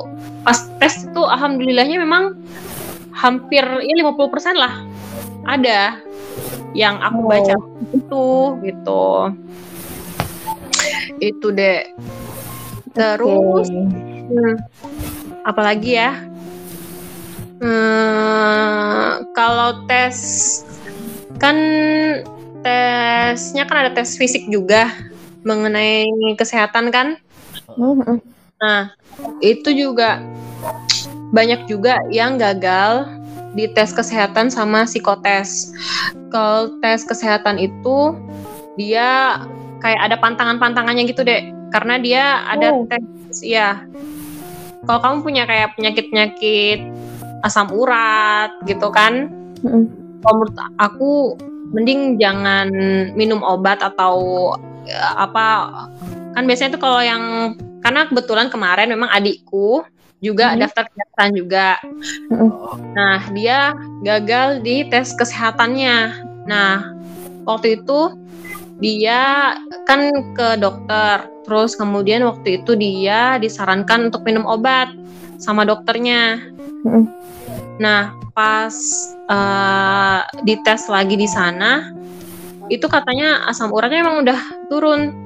pas 0.43 0.57
tes 0.79 1.05
itu 1.05 1.21
alhamdulillahnya 1.21 1.99
memang 1.99 2.39
hampir 3.13 3.63
ya 3.63 3.95
50% 3.99 4.57
lah 4.57 4.81
ada 5.45 5.99
yang 6.73 6.97
aku 6.99 7.19
Oh. 7.21 7.29
baca 7.29 7.55
itu 7.93 8.27
gitu 8.65 9.05
itu 11.21 11.47
deh 11.53 11.83
terus 12.93 13.67
Oke. 13.69 14.31
hmm, 14.31 14.55
apalagi 15.45 15.99
ya 15.99 16.13
Hmm, 17.63 19.23
kalau 19.39 19.87
tes 19.87 20.19
kan 21.39 21.55
tesnya 22.59 23.63
kan 23.65 23.87
ada 23.87 23.91
tes 23.95 24.19
fisik 24.19 24.51
juga 24.51 24.91
mengenai 25.43 26.11
kesehatan 26.35 26.91
kan 26.91 27.23
Mm-mm. 27.79 28.19
Nah, 28.59 28.91
itu 29.45 29.71
juga 29.75 30.23
banyak 31.33 31.65
juga 31.67 31.99
yang 32.13 32.37
gagal 32.37 33.09
di 33.53 33.69
tes 33.73 33.93
kesehatan 33.93 34.49
sama 34.49 34.85
psikotes. 34.89 35.73
Kalau 36.33 36.77
tes 36.81 37.05
kesehatan 37.05 37.61
itu 37.61 38.17
dia 38.81 39.41
kayak 39.85 40.01
ada 40.13 40.17
pantangan-pantangannya 40.21 41.05
gitu 41.09 41.25
deh, 41.25 41.53
karena 41.73 42.01
dia 42.01 42.45
ada 42.49 42.73
Oh. 42.73 42.89
tes 42.89 43.05
ya. 43.45 43.85
Kalau 44.89 44.99
kamu 44.99 45.17
punya 45.23 45.43
kayak 45.47 45.77
penyakit-penyakit 45.79 46.81
asam 47.45 47.71
urat 47.71 48.51
gitu 48.67 48.89
kan, 48.91 49.31
Mm-mm. 49.63 49.85
kalau 50.25 50.35
menurut 50.43 50.57
aku 50.81 51.13
mending 51.73 52.19
jangan 52.21 52.69
minum 53.17 53.41
obat 53.47 53.81
atau 53.81 54.53
ya, 54.85 55.17
apa 55.17 55.71
kan 56.37 56.45
biasanya 56.45 56.77
tuh 56.77 56.83
kalau 56.83 57.01
yang 57.01 57.55
karena 57.83 58.07
kebetulan 58.09 58.49
kemarin 58.49 58.89
memang 58.89 59.11
adikku 59.11 59.83
juga 60.23 60.55
Mhm. 60.55 60.59
daftar 60.63 60.85
kesehatan 60.87 61.29
juga. 61.35 61.69
Oh, 62.31 62.79
Nah, 62.95 63.19
dia 63.35 63.75
gagal 64.07 64.63
di 64.63 64.87
tes 64.87 65.11
kesehatannya. 65.19 66.25
Nah, 66.47 66.95
waktu 67.43 67.83
itu 67.83 68.15
dia 68.79 69.55
kan 69.87 70.11
ke 70.35 70.63
dokter. 70.63 71.27
Terus 71.43 71.75
kemudian 71.75 72.23
waktu 72.23 72.63
itu 72.63 72.79
dia 72.79 73.37
disarankan 73.43 74.11
untuk 74.11 74.23
minum 74.23 74.47
obat 74.47 74.95
sama 75.43 75.67
dokternya. 75.67 76.39
Mhm. 76.87 77.05
Nah, 77.83 78.15
pas 78.33 78.75
eh, 79.33 80.21
dites 80.45 80.93
lagi 80.93 81.17
di 81.17 81.25
sana, 81.25 81.89
itu 82.69 82.85
katanya 82.85 83.49
asam 83.49 83.73
uratnya 83.73 84.05
emang 84.05 84.23
udah 84.23 84.41
turun. 84.69 85.22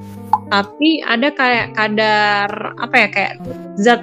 Tapi 0.46 1.02
ada 1.02 1.28
kayak 1.34 1.74
kadar 1.74 2.48
apa 2.78 2.94
ya 2.94 3.08
kayak 3.10 3.34
zat 3.78 4.02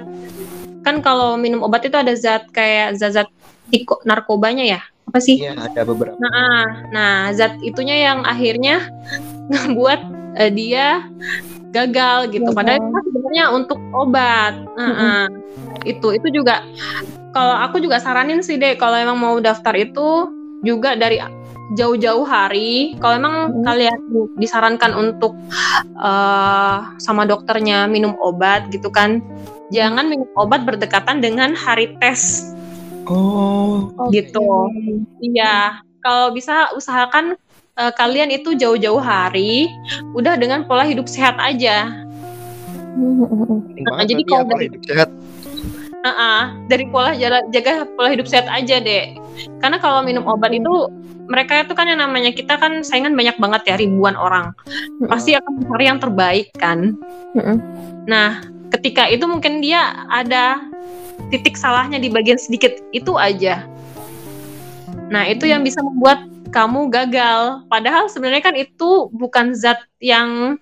kan 0.84 1.00
kalau 1.00 1.40
minum 1.40 1.64
obat 1.64 1.88
itu 1.88 1.96
ada 1.96 2.12
zat 2.12 2.44
kayak 2.52 3.00
zat-zat 3.00 3.28
tiko- 3.72 4.04
narkobanya 4.04 4.64
ya 4.64 4.80
apa 5.08 5.18
sih? 5.20 5.40
Iya, 5.40 5.56
ada 5.56 5.84
beberapa. 5.84 6.16
Nah, 6.20 6.64
nah 6.92 7.14
zat 7.32 7.56
itunya 7.64 8.12
yang 8.12 8.24
akhirnya 8.24 8.88
ngebuat 9.52 10.00
eh, 10.40 10.52
dia 10.52 11.08
gagal 11.72 12.32
gitu. 12.32 12.50
Gagal. 12.52 12.56
Padahal 12.56 12.78
itu 12.80 12.88
kan 12.92 13.04
sebenarnya 13.08 13.44
untuk 13.52 13.78
obat. 13.92 14.54
Nah, 14.76 15.26
itu 15.84 16.08
itu 16.16 16.28
juga 16.30 16.64
kalau 17.34 17.56
aku 17.58 17.82
juga 17.82 17.98
saranin 17.98 18.40
sih 18.40 18.56
deh 18.56 18.78
kalau 18.78 18.94
emang 18.94 19.18
mau 19.18 19.36
daftar 19.42 19.74
itu 19.74 20.30
juga 20.64 20.96
dari 20.96 21.20
jauh-jauh 21.72 22.22
hari. 22.22 22.92
Kalau 23.00 23.14
emang 23.16 23.34
Hmm. 23.48 23.64
kalian 23.64 23.98
disarankan 24.36 24.92
untuk 24.92 25.32
eh, 25.96 26.76
sama 27.00 27.24
dokternya 27.24 27.88
minum 27.88 28.12
obat 28.18 28.68
gitu 28.68 28.88
kan, 28.88 29.24
jangan 29.70 30.04
minum 30.04 30.28
obat 30.34 30.62
berdekatan 30.62 31.18
dengan 31.18 31.56
hari 31.56 31.96
tes 31.96 32.52
Oh, 33.04 33.88
gitu. 34.08 34.44
Iya, 35.20 35.80
kalau 36.00 36.32
bisa 36.32 36.72
usahakan 36.72 37.36
eh, 37.74 37.92
kalian 37.92 38.30
itu 38.30 38.54
jauh-jauh 38.54 39.00
hari, 39.00 39.66
udah 40.12 40.36
dengan 40.36 40.62
pola 40.62 40.84
hidup 40.84 41.04
sehat 41.04 41.34
aja. 41.36 41.90
penting 42.94 43.82
Nah, 43.82 43.90
banget 43.98 44.06
jadi 44.06 44.22
berarti 44.22 44.30
kalau 44.30 44.38
ya, 44.38 44.46
pola 44.46 44.54
dari- 44.54 44.66
hidup 44.70 44.82
sehat. 44.84 45.08
Heeh, 46.04 46.40
dari 46.68 46.84
pola 46.86 47.10
jala- 47.14 47.48
jaga 47.50 47.72
pola 47.90 48.08
hidup 48.12 48.26
sehat 48.28 48.46
aja 48.46 48.76
deh. 48.78 49.04
Karena 49.58 49.82
kalau 49.82 50.04
minum 50.06 50.24
obat 50.26 50.54
itu 50.54 50.88
mereka 51.24 51.64
itu 51.64 51.72
kan 51.72 51.88
yang 51.88 52.04
namanya 52.04 52.30
kita 52.30 52.60
kan 52.60 52.84
saingan 52.84 53.16
banyak 53.16 53.36
banget 53.40 53.62
ya 53.64 53.74
ribuan 53.80 54.14
orang. 54.14 54.52
Pasti 55.08 55.32
akan 55.34 55.64
mencari 55.64 55.84
yang 55.88 56.00
terbaik 56.00 56.48
kan. 56.60 56.94
Nah, 58.04 58.44
ketika 58.74 59.08
itu 59.08 59.24
mungkin 59.24 59.64
dia 59.64 60.04
ada 60.12 60.60
titik 61.32 61.56
salahnya 61.56 61.96
di 61.96 62.12
bagian 62.12 62.36
sedikit 62.36 62.76
itu 62.92 63.16
aja. 63.16 63.64
Nah, 65.08 65.24
itu 65.28 65.48
yang 65.48 65.64
bisa 65.64 65.80
membuat 65.80 66.24
kamu 66.54 66.92
gagal. 66.92 67.66
Padahal 67.66 68.06
sebenarnya 68.06 68.42
kan 68.44 68.54
itu 68.54 69.10
bukan 69.10 69.56
zat 69.58 69.82
yang 69.98 70.60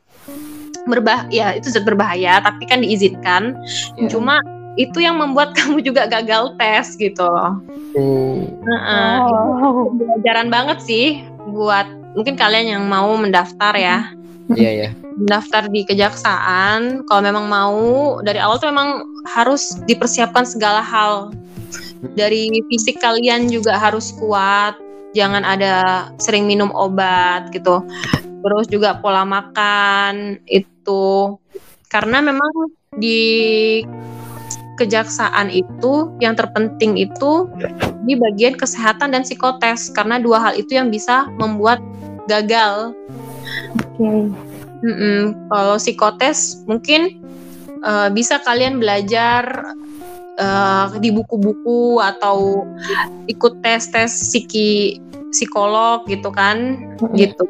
berbahaya, 0.89 1.59
itu 1.59 1.69
zat 1.69 1.85
berbahaya, 1.85 2.41
tapi 2.43 2.65
kan 2.65 2.81
diizinkan. 2.81 3.61
Iya. 4.01 4.09
Cuma 4.09 4.41
itu 4.77 5.05
yang 5.05 5.21
membuat 5.21 5.53
kamu 5.59 5.85
juga 5.85 6.09
gagal 6.09 6.57
tes 6.57 6.97
gitu. 6.97 7.29
Oh, 7.93 8.41
Heeh, 8.65 9.17
Oh. 9.21 9.93
itu 9.93 10.01
pelajaran 10.01 10.49
banget 10.49 10.79
sih 10.81 11.07
buat 11.51 11.85
mungkin 12.17 12.37
kalian 12.37 12.67
yang 12.79 12.85
mau 12.89 13.13
mendaftar 13.17 13.73
ya. 13.77 13.99
iya 14.53 14.71
ya. 14.87 14.91
Mendaftar 15.17 15.69
di 15.69 15.85
kejaksaan, 15.85 17.05
kalau 17.05 17.23
memang 17.23 17.47
mau 17.47 17.81
dari 18.21 18.41
awal 18.41 18.57
tuh 18.57 18.69
memang 18.73 19.05
harus 19.29 19.77
dipersiapkan 19.85 20.45
segala 20.45 20.81
hal. 20.81 21.33
Dari 22.17 22.51
fisik 22.67 22.99
kalian 22.99 23.47
juga 23.47 23.79
harus 23.79 24.11
kuat, 24.19 24.75
jangan 25.15 25.45
ada 25.47 26.09
sering 26.19 26.49
minum 26.49 26.73
obat 26.75 27.53
gitu. 27.55 27.85
Terus 28.43 28.67
juga 28.67 28.99
pola 28.99 29.23
makan 29.23 30.43
itu 30.51 31.39
karena 31.87 32.19
memang 32.25 32.51
di 32.99 33.81
kejaksaan 34.81 35.53
itu 35.53 36.09
yang 36.19 36.33
terpenting 36.33 36.97
itu 36.97 37.49
di 38.09 38.17
bagian 38.17 38.57
kesehatan 38.57 39.13
dan 39.13 39.23
psikotes 39.23 39.93
karena 39.93 40.19
dua 40.19 40.41
hal 40.41 40.53
itu 40.57 40.75
yang 40.77 40.89
bisa 40.89 41.29
membuat 41.37 41.79
gagal. 42.31 42.97
Oke. 43.99 44.33
Mm-mm. 44.83 45.47
Kalau 45.47 45.79
psikotes 45.79 46.67
mungkin 46.67 47.23
eh, 47.87 48.09
bisa 48.11 48.43
kalian 48.43 48.83
belajar 48.83 49.75
eh, 50.39 50.87
di 50.99 51.15
buku-buku 51.15 52.03
atau 52.03 52.67
ikut 53.31 53.63
tes-tes 53.63 54.11
psiki 54.11 54.99
psikolog 55.31 56.05
gitu 56.11 56.29
kan, 56.35 56.77
gitu. 57.15 57.47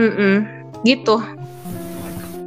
Mm-mm. 0.00 0.48
Gitu. 0.82 1.20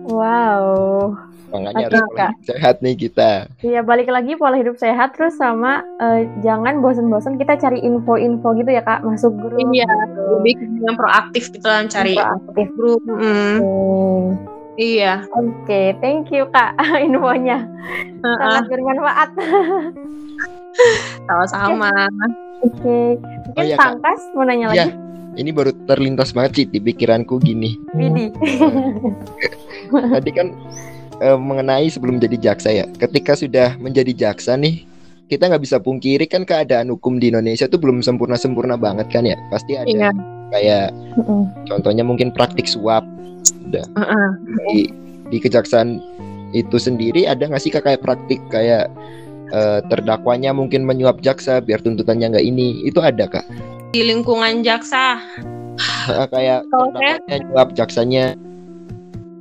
Wow. 0.05 1.15
Makanya 1.57 1.71
Oke, 1.71 1.85
harus 1.87 2.01
pola 2.01 2.11
Kak. 2.11 2.29
hidup 2.29 2.43
sehat 2.45 2.75
nih 2.79 2.95
kita. 2.97 3.29
Iya 3.61 3.81
balik 3.81 4.07
lagi 4.07 4.33
pola 4.33 4.55
hidup 4.55 4.75
sehat 4.75 5.09
terus 5.11 5.33
sama 5.33 5.71
eh, 5.97 6.27
jangan 6.39 6.79
bosan-bosan 6.79 7.35
kita 7.35 7.55
cari 7.55 7.79
info-info 7.79 8.51
gitu 8.53 8.69
ya 8.69 8.81
kak 8.81 9.01
masuk 9.01 9.31
grup. 9.33 9.59
Iya, 9.65 9.87
gitu. 9.87 10.21
lebih 10.35 10.53
ke 10.53 10.65
yang 10.81 10.95
proaktif 10.95 11.43
gitu 11.49 11.63
lah 11.63 11.83
cari 11.85 12.13
Proaktif. 12.13 12.67
grup. 12.73 13.01
Mm. 13.05 13.57
Oke. 13.57 14.33
Iya. 14.75 15.13
Oke, 15.31 15.81
thank 15.97 16.27
you 16.29 16.43
kak 16.49 16.75
infonya 17.01 17.63
Heeh, 18.19 18.35
sangat 18.37 18.63
bermanfaat. 18.67 19.29
Sama-sama. 21.25 21.91
Oke, 22.61 23.19
mungkin 23.45 23.55
Oh 23.55 23.63
iya. 23.63 23.77
Pangkas 23.77 24.19
mau 24.31 24.43
nanya 24.43 24.67
Iya. 24.69 24.85
lagi, 24.87 24.91
Ini 25.35 25.51
baru 25.51 25.71
terlintas 25.83 26.31
banget 26.31 26.51
sih 26.53 26.65
di 26.65 26.79
pikiranku 26.79 27.35
gini. 27.37 27.75
Widi. 27.91 28.31
Tadi 30.15 30.31
kan 30.31 30.47
eh, 31.19 31.37
mengenai 31.37 31.87
sebelum 31.87 32.17
jadi 32.17 32.37
jaksa 32.37 32.69
ya. 32.71 32.85
Ketika 32.91 33.33
sudah 33.33 33.75
menjadi 33.75 34.11
jaksa 34.11 34.55
nih, 34.55 34.83
kita 35.25 35.47
nggak 35.47 35.63
bisa 35.63 35.77
pungkiri 35.77 36.25
kan 36.25 36.43
keadaan 36.43 36.89
hukum 36.89 37.17
di 37.17 37.29
Indonesia 37.29 37.65
tuh 37.65 37.77
belum 37.77 37.99
sempurna-sempurna 37.99 38.75
banget 38.75 39.07
kan 39.09 39.23
ya. 39.23 39.37
Pasti 39.47 39.73
ada 39.73 39.87
Iya. 39.87 40.11
kayak 40.47 40.87
Mm-mm. 41.17 41.41
contohnya 41.65 42.01
mungkin 42.01 42.29
praktik 42.29 42.65
suap. 42.65 43.03
Udah 43.65 43.85
Heeh. 43.97 44.29
di, 44.69 44.79
di 45.27 45.37
kejaksaan 45.39 45.97
itu 46.51 46.77
sendiri 46.77 47.25
ada 47.25 47.45
nggak 47.45 47.59
sih 47.59 47.69
Kak, 47.69 47.83
kayak 47.83 47.99
praktik 47.99 48.39
kayak 48.47 48.87
eh, 49.49 49.79
terdakwanya 49.87 50.49
mungkin 50.51 50.81
menyuap 50.81 51.19
jaksa 51.19 51.59
biar 51.59 51.77
tuntutannya 51.79 52.31
nggak 52.31 52.45
ini 52.45 52.81
itu 52.83 52.97
ada 52.97 53.25
kak 53.25 53.45
Di 53.91 54.01
lingkungan 54.01 54.61
jaksa 54.61 55.17
kayak 56.29 56.65
Kalau 56.65 56.89
saya- 56.93 57.17
terdakwanya 57.19 57.37
nyuap 57.43 57.69
jaksanya 57.73 58.23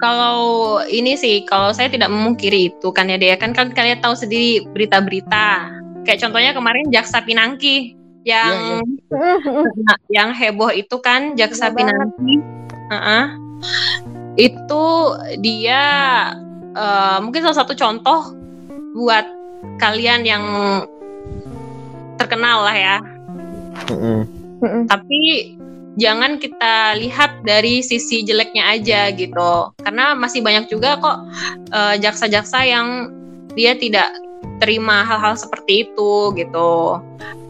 Kalau 0.05 0.41
ini 0.85 1.17
sih, 1.17 1.49
kalau 1.49 1.73
saya 1.73 1.89
tidak 1.89 2.13
memungkiri 2.13 2.69
itu 2.77 2.93
kan 2.93 3.09
ya 3.09 3.17
dia 3.17 3.41
kan 3.41 3.57
kan 3.57 3.73
kalian 3.73 4.05
tahu 4.05 4.13
sendiri 4.13 4.69
berita-berita. 4.77 5.81
Kayak 6.05 6.21
contohnya 6.29 6.53
kemarin 6.53 6.93
Jaksa 6.93 7.25
Pinangki 7.25 7.97
yang 8.29 8.85
Nah, 9.09 9.97
yang 10.17 10.37
heboh 10.37 10.69
itu 10.77 11.01
kan 11.01 11.33
Jaksa 11.41 11.73
banget. 11.73 11.89
Pinangki. 11.89 12.37
Heeh. 12.93 13.25
Itu 14.37 14.85
dia 15.41 15.83
eh, 16.77 17.19
mungkin 17.25 17.41
salah 17.41 17.65
satu 17.65 17.73
contoh 17.73 18.37
buat 18.93 19.25
kalian 19.81 20.29
yang 20.29 20.45
terkenal 22.21 22.69
lah 22.69 22.77
ya. 22.77 22.97
Mm-mm. 23.89 24.45
Mm-mm. 24.63 24.85
tapi 24.87 25.21
jangan 25.95 26.43
kita 26.43 26.99
lihat 26.99 27.43
dari 27.47 27.83
sisi 27.83 28.27
jeleknya 28.27 28.75
aja 28.75 29.11
gitu 29.15 29.75
karena 29.83 30.15
masih 30.19 30.43
banyak 30.43 30.67
juga 30.67 30.99
kok 30.99 31.19
eh, 31.71 31.97
jaksa-jaksa 32.03 32.67
yang 32.67 33.11
dia 33.55 33.79
tidak 33.79 34.11
terima 34.59 35.07
hal-hal 35.07 35.35
seperti 35.39 35.89
itu 35.89 36.35
gitu. 36.35 37.01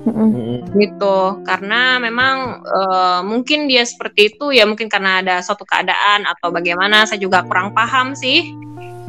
Mm-mm. 0.05 0.69
gitu 0.77 1.41
karena 1.49 1.97
memang 1.97 2.61
eh, 2.61 3.21
mungkin 3.25 3.65
dia 3.65 3.89
seperti 3.89 4.37
itu 4.37 4.53
ya 4.53 4.69
mungkin 4.69 4.93
karena 4.93 5.25
ada 5.25 5.41
suatu 5.41 5.65
keadaan 5.65 6.29
atau 6.29 6.53
bagaimana 6.53 7.09
saya 7.09 7.17
juga 7.17 7.41
kurang 7.49 7.73
paham 7.73 8.13
sih 8.13 8.53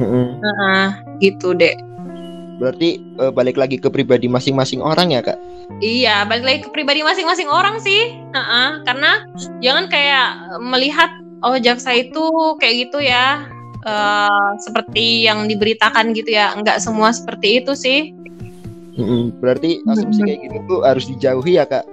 Mm-mm. 0.00 0.40
Heeh, 0.40 0.86
gitu 1.20 1.52
deh 1.52 1.76
berarti 2.56 2.88
eh, 2.98 3.32
balik 3.32 3.56
lagi 3.56 3.76
ke 3.76 3.88
pribadi 3.88 4.26
masing-masing 4.26 4.80
orang 4.80 5.12
ya 5.12 5.20
kak 5.20 5.38
Iya, 5.76 6.22
balik 6.24 6.44
lagi 6.46 6.60
ke 6.62 6.70
pribadi 6.70 7.02
masing-masing 7.02 7.50
orang 7.50 7.82
sih. 7.82 8.14
Heeh, 8.30 8.68
karena 8.86 9.26
jangan 9.58 9.90
kayak 9.90 10.28
melihat 10.62 11.10
oh 11.42 11.58
jaksa 11.58 11.90
itu 11.90 12.22
kayak 12.56 12.86
gitu 12.86 13.02
ya. 13.02 13.44
eh, 13.82 14.50
seperti 14.62 15.26
yang 15.26 15.46
diberitakan 15.46 16.10
gitu 16.10 16.32
ya. 16.32 16.54
Enggak 16.54 16.78
semua 16.78 17.10
seperti 17.10 17.60
itu 17.62 17.74
sih. 17.74 18.14
Mm-mm. 18.96 19.28
berarti 19.44 19.84
asumsi 19.84 20.24
kayak 20.24 20.40
gitu 20.40 20.58
tuh 20.64 20.80
harus 20.80 21.04
dijauhi 21.04 21.60
ya 21.60 21.68
kak 21.68 21.84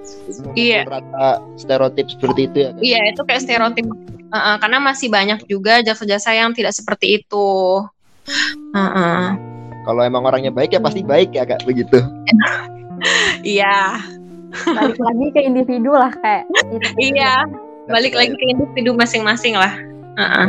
Iya. 0.55 0.88
rata 0.88 1.43
stereotip 1.59 2.07
seperti 2.07 2.47
itu 2.47 2.57
ya 2.64 2.70
kak 2.72 2.80
Iya, 2.80 2.99
itu 3.11 3.22
kayak 3.28 3.41
stereotip. 3.43 3.86
Heeh, 4.32 4.55
karena 4.57 4.78
masih 4.80 5.11
banyak 5.11 5.43
juga 5.45 5.84
jaksa-jaksa 5.84 6.32
yang 6.32 6.55
tidak 6.55 6.72
seperti 6.72 7.20
itu. 7.20 7.47
Heeh. 8.72 9.53
Kalau 9.84 10.01
emang 10.03 10.23
orangnya 10.23 10.51
baik 10.51 10.75
ya 10.75 10.81
pasti 10.81 11.03
baik 11.03 11.36
ya 11.36 11.43
kak 11.47 11.63
begitu 11.67 11.99
Iya, 13.43 13.99
Balik 14.53 14.99
lagi 15.01 15.25
ke 15.34 15.41
individu 15.43 15.91
lah 15.91 16.13
kayak. 16.13 16.47
gitu. 16.71 16.88
iya. 17.01 17.43
Balik 17.89 18.15
lagi 18.15 18.31
ke 18.31 18.45
individu 18.47 18.95
masing-masing 18.95 19.57
lah. 19.59 19.75
Heeh. 20.15 20.47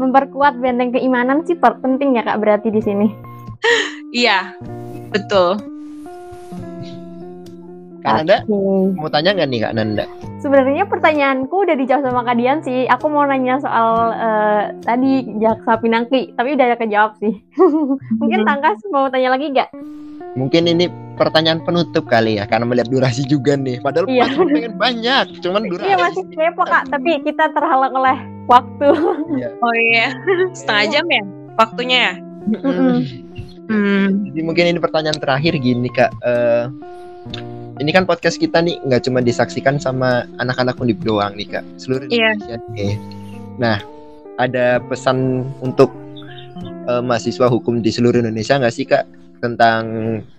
Memperkuat 0.00 0.56
benteng 0.62 0.94
keimanan 0.94 1.44
sih 1.44 1.58
penting 1.58 2.16
ya 2.16 2.22
kak 2.24 2.40
berarti 2.40 2.70
di 2.70 2.80
sini. 2.80 3.08
Iya, 4.14 4.54
betul. 5.10 5.58
kak 8.04 8.22
Nanda 8.22 8.46
mau 8.94 9.10
tanya 9.10 9.34
nggak 9.34 9.48
nih 9.50 9.60
kak 9.64 9.74
Nanda 9.74 10.04
sebenarnya 10.44 10.84
pertanyaanku 10.84 11.64
udah 11.64 11.72
dijawab 11.72 12.04
sama 12.04 12.20
Kak 12.28 12.36
Dian 12.36 12.60
sih. 12.60 12.84
Aku 12.92 13.08
mau 13.08 13.24
nanya 13.24 13.56
soal 13.64 14.12
uh, 14.12 14.62
tadi 14.84 15.24
jaksa 15.40 15.80
pinangki, 15.80 16.36
tapi 16.36 16.52
udah 16.52 16.76
kejawab 16.76 17.16
sih. 17.16 17.32
Mungkin 18.20 18.44
Tangkas 18.44 18.84
mau 18.92 19.08
tanya 19.08 19.32
lagi 19.32 19.48
gak? 19.56 19.72
Mungkin 20.36 20.68
ini 20.68 20.92
pertanyaan 21.16 21.64
penutup 21.64 22.04
kali 22.04 22.36
ya, 22.36 22.44
karena 22.44 22.68
melihat 22.68 22.92
durasi 22.92 23.24
juga 23.24 23.56
nih. 23.56 23.80
Padahal 23.80 24.04
iya. 24.12 24.28
pengen 24.36 24.76
banyak, 24.76 25.24
cuman 25.40 25.64
durasi. 25.64 25.88
Iya 25.88 25.96
masih 25.96 26.24
kepo 26.28 26.62
kak, 26.68 26.84
tapi 26.92 27.10
kita 27.24 27.48
terhalang 27.56 27.94
oleh 27.96 28.18
waktu. 28.50 28.88
Iya. 29.40 29.48
Oh 29.64 29.72
iya, 29.72 30.12
setengah 30.52 30.84
jam 30.92 31.06
ya 31.08 31.24
waktunya 31.56 31.98
ya. 32.12 32.14
Hmm. 33.64 34.28
Jadi 34.28 34.40
mungkin 34.44 34.76
ini 34.76 34.78
pertanyaan 34.82 35.16
terakhir 35.16 35.56
gini 35.56 35.88
kak. 35.88 36.12
Uh, 36.20 36.68
ini 37.82 37.90
kan 37.90 38.06
podcast 38.06 38.38
kita 38.38 38.62
nih 38.62 38.78
nggak 38.86 39.06
cuma 39.06 39.18
disaksikan 39.18 39.82
sama 39.82 40.28
anak-anak 40.38 40.78
undip 40.78 41.02
doang 41.02 41.34
nih 41.34 41.58
kak, 41.58 41.64
seluruh 41.74 42.06
yeah. 42.06 42.34
Indonesia. 42.38 42.56
Nih. 42.74 42.94
Nah, 43.58 43.78
ada 44.38 44.78
pesan 44.86 45.48
untuk 45.58 45.90
uh, 46.86 47.02
mahasiswa 47.02 47.50
hukum 47.50 47.82
di 47.82 47.90
seluruh 47.90 48.22
Indonesia 48.22 48.58
nggak 48.58 48.74
sih 48.74 48.86
kak 48.86 49.06
tentang 49.42 49.84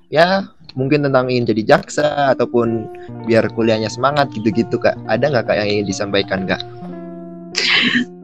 ya 0.08 0.48
mungkin 0.76 1.08
tentang 1.08 1.32
ingin 1.32 1.56
jadi 1.56 1.76
jaksa 1.76 2.36
ataupun 2.36 2.88
biar 3.28 3.48
kuliahnya 3.52 3.92
semangat 3.92 4.32
gitu-gitu 4.32 4.80
kak? 4.80 4.96
Ada 5.12 5.32
nggak 5.32 5.46
kak 5.52 5.58
yang 5.60 5.70
ingin 5.72 5.88
disampaikan 5.92 6.48
kak? 6.48 6.64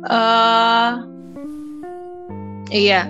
Uh, 0.07 1.03
iya, 2.72 3.07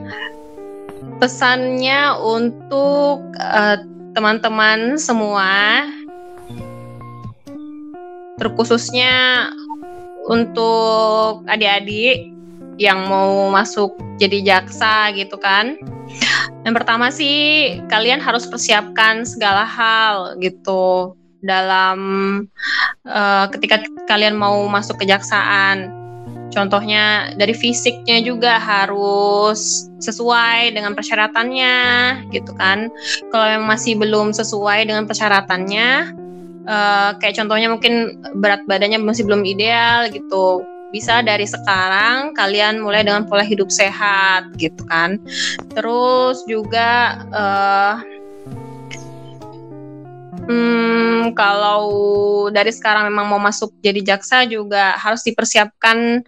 pesannya 1.18 2.14
untuk 2.22 3.22
uh, 3.38 3.78
teman-teman 4.12 4.99
semua 4.99 5.86
terkhususnya 8.41 9.47
untuk 10.26 11.45
adik-adik 11.45 12.34
yang 12.82 13.05
mau 13.05 13.53
masuk 13.53 13.93
jadi 14.18 14.41
jaksa 14.41 15.14
gitu 15.14 15.38
kan. 15.38 15.78
Yang 16.66 16.74
pertama 16.82 17.14
sih 17.14 17.78
kalian 17.89 18.18
harus 18.18 18.49
persiapkan 18.49 19.24
segala 19.24 19.66
hal 19.66 20.41
gitu 20.41 21.14
dalam 21.41 21.99
uh, 23.05 23.45
ketika 23.53 23.82
kalian 24.05 24.38
mau 24.38 24.66
masuk 24.70 25.01
kejaksaan 25.01 26.01
Contohnya 26.52 27.32
dari 27.39 27.56
fisiknya 27.56 28.20
juga 28.22 28.60
harus 28.60 29.88
sesuai 30.04 30.76
dengan 30.76 30.91
persyaratannya 30.93 31.76
gitu 32.36 32.52
kan. 32.60 32.91
Kalau 33.32 33.47
yang 33.47 33.64
masih 33.66 33.95
belum 33.95 34.36
sesuai 34.36 34.86
dengan 34.86 35.08
persyaratannya 35.08 35.89
uh, 36.68 37.10
kayak 37.18 37.36
contohnya 37.39 37.72
mungkin 37.72 38.20
berat 38.38 38.62
badannya 38.68 38.99
masih 38.99 39.24
belum 39.26 39.47
ideal 39.47 40.12
gitu. 40.12 40.66
Bisa 40.91 41.24
dari 41.24 41.47
sekarang 41.47 42.36
kalian 42.36 42.84
mulai 42.84 43.08
dengan 43.08 43.24
pola 43.24 43.47
hidup 43.47 43.72
sehat 43.72 44.52
gitu 44.60 44.84
kan. 44.91 45.16
Terus 45.72 46.43
juga 46.52 47.24
uh, 47.32 48.04
Hmm, 50.41 51.37
kalau 51.37 51.83
dari 52.49 52.73
sekarang 52.73 53.07
memang 53.13 53.29
mau 53.29 53.41
masuk 53.41 53.71
jadi 53.85 54.01
jaksa 54.15 54.43
juga 54.49 54.97
harus 54.97 55.21
dipersiapkan 55.21 56.25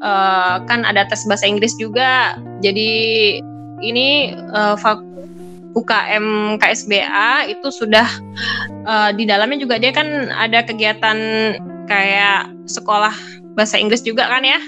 uh, 0.00 0.62
kan 0.64 0.86
ada 0.86 1.04
tes 1.08 1.26
bahasa 1.26 1.50
Inggris 1.50 1.74
juga. 1.74 2.38
Jadi 2.62 2.90
ini 3.82 4.32
uh, 4.54 4.78
UKM 5.76 6.56
KSBA 6.56 7.52
itu 7.52 7.68
sudah 7.68 8.08
uh, 8.88 9.10
di 9.12 9.28
dalamnya 9.28 9.60
juga 9.60 9.76
dia 9.76 9.92
kan 9.92 10.32
ada 10.32 10.64
kegiatan 10.64 11.18
kayak 11.84 12.48
sekolah 12.64 13.12
bahasa 13.52 13.76
Inggris 13.76 14.00
juga 14.00 14.24
kan 14.30 14.46
ya? 14.46 14.60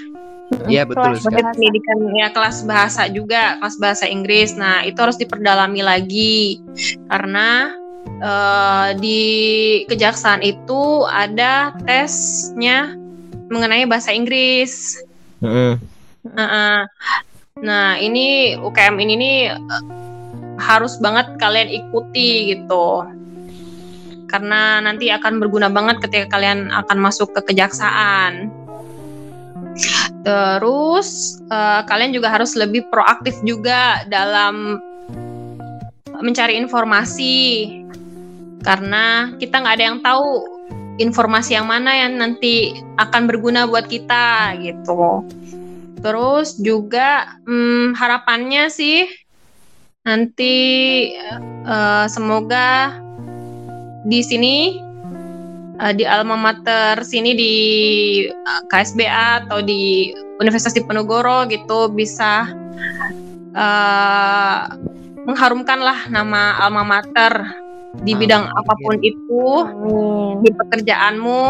Iya 0.68 0.88
betul. 0.88 1.16
Kelas 1.16 1.24
pendidikan 1.56 1.98
ya 2.16 2.28
kelas 2.32 2.64
bahasa 2.64 3.08
juga 3.08 3.56
kelas 3.60 3.76
bahasa 3.80 4.04
Inggris. 4.08 4.56
Nah 4.56 4.84
itu 4.84 4.96
harus 5.00 5.20
diperdalami 5.20 5.80
lagi 5.84 6.60
karena 7.08 7.77
uh, 8.22 8.94
di 8.96 9.22
kejaksaan 9.86 10.42
itu 10.42 11.04
ada 11.08 11.74
tesnya 11.84 12.94
mengenai 13.48 13.88
bahasa 13.88 14.12
Inggris. 14.12 14.98
Mm. 15.40 15.78
Uh, 16.34 16.82
nah 17.58 17.98
ini 17.98 18.58
UKM 18.58 18.96
ini 19.00 19.14
nih 19.18 19.38
uh, 19.54 19.84
harus 20.58 20.98
banget 20.98 21.38
kalian 21.38 21.70
ikuti 21.70 22.52
gitu 22.54 23.06
karena 24.28 24.84
nanti 24.84 25.08
akan 25.08 25.40
berguna 25.40 25.72
banget 25.72 26.04
ketika 26.04 26.36
kalian 26.36 26.68
akan 26.68 26.98
masuk 27.00 27.32
ke 27.32 27.52
kejaksaan. 27.52 28.52
Terus 30.26 31.40
uh, 31.48 31.80
kalian 31.88 32.12
juga 32.12 32.28
harus 32.28 32.52
lebih 32.52 32.84
proaktif 32.92 33.32
juga 33.40 34.04
dalam 34.10 34.76
mencari 36.20 36.58
informasi 36.60 37.34
karena 38.68 39.32
kita 39.40 39.64
nggak 39.64 39.76
ada 39.80 39.86
yang 39.88 39.98
tahu 40.04 40.44
informasi 41.00 41.56
yang 41.56 41.64
mana 41.64 41.96
yang 41.96 42.20
nanti 42.20 42.76
akan 43.00 43.24
berguna 43.24 43.64
buat 43.64 43.88
kita 43.88 44.60
gitu. 44.60 45.24
Terus 46.04 46.60
juga 46.60 47.40
hmm, 47.48 47.96
harapannya 47.96 48.68
sih 48.68 49.08
nanti 50.04 50.56
uh, 51.64 52.04
semoga 52.12 52.92
di 54.04 54.20
sini 54.20 54.76
uh, 55.80 55.92
di 55.96 56.04
alma 56.04 56.36
mater 56.36 57.00
sini 57.08 57.32
di 57.32 57.54
uh, 58.28 58.62
KSBA 58.68 59.48
atau 59.48 59.64
di 59.64 60.12
Universitas 60.44 60.76
Diponegoro 60.76 61.48
gitu 61.48 61.88
bisa 61.88 62.52
uh, 63.56 64.60
mengharumkan 65.24 65.80
lah 65.82 65.98
nama 66.12 66.62
alma 66.62 66.84
mater 66.84 67.67
di 68.04 68.12
bidang 68.12 68.44
Amin. 68.46 68.58
apa 68.60 68.72
pun 68.84 68.96
itu 69.00 69.44
Amin. 69.64 70.34
di 70.44 70.50
pekerjaanmu 70.52 71.44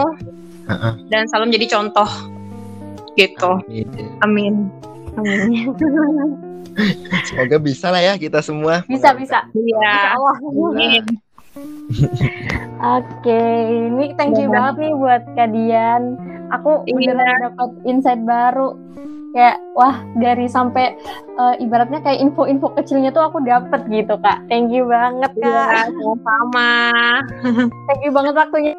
uh-uh. 0.71 0.93
dan 1.11 1.27
selalu 1.29 1.55
menjadi 1.55 1.67
contoh 1.79 2.11
gitu 3.19 3.51
Amin 4.23 4.71
Amin, 5.19 5.75
semoga 7.27 7.59
bisa 7.59 7.91
lah 7.91 7.99
ya 7.99 8.15
kita 8.15 8.39
semua 8.39 8.87
bisa 8.87 9.11
bisa 9.19 9.43
iya 9.51 10.15
Allah 10.15 10.37
Amin. 10.39 11.05
Oke, 12.79 13.43
ini 13.91 14.15
thank 14.15 14.39
you 14.39 14.47
ya. 14.47 14.55
banget 14.55 14.75
nih 14.87 14.93
buat 14.95 15.23
kalian. 15.35 16.03
Aku 16.55 16.87
iya. 16.87 17.11
beneran 17.11 17.39
dapat 17.51 17.71
insight 17.83 18.23
baru 18.23 18.79
kayak 19.39 19.63
wah 19.79 20.03
dari 20.19 20.51
sampai 20.51 20.99
uh, 21.39 21.55
ibaratnya 21.63 22.03
kayak 22.03 22.19
info-info 22.27 22.75
kecilnya 22.75 23.15
tuh 23.15 23.23
aku 23.23 23.39
dapet 23.47 23.87
gitu 23.87 24.19
kak. 24.19 24.43
Thank 24.51 24.75
you 24.75 24.91
banget 24.91 25.31
kak. 25.39 25.87
Ya, 25.87 25.87
sama 26.27 26.75
thank 27.87 28.03
you 28.03 28.11
banget 28.11 28.35
waktunya. 28.35 28.75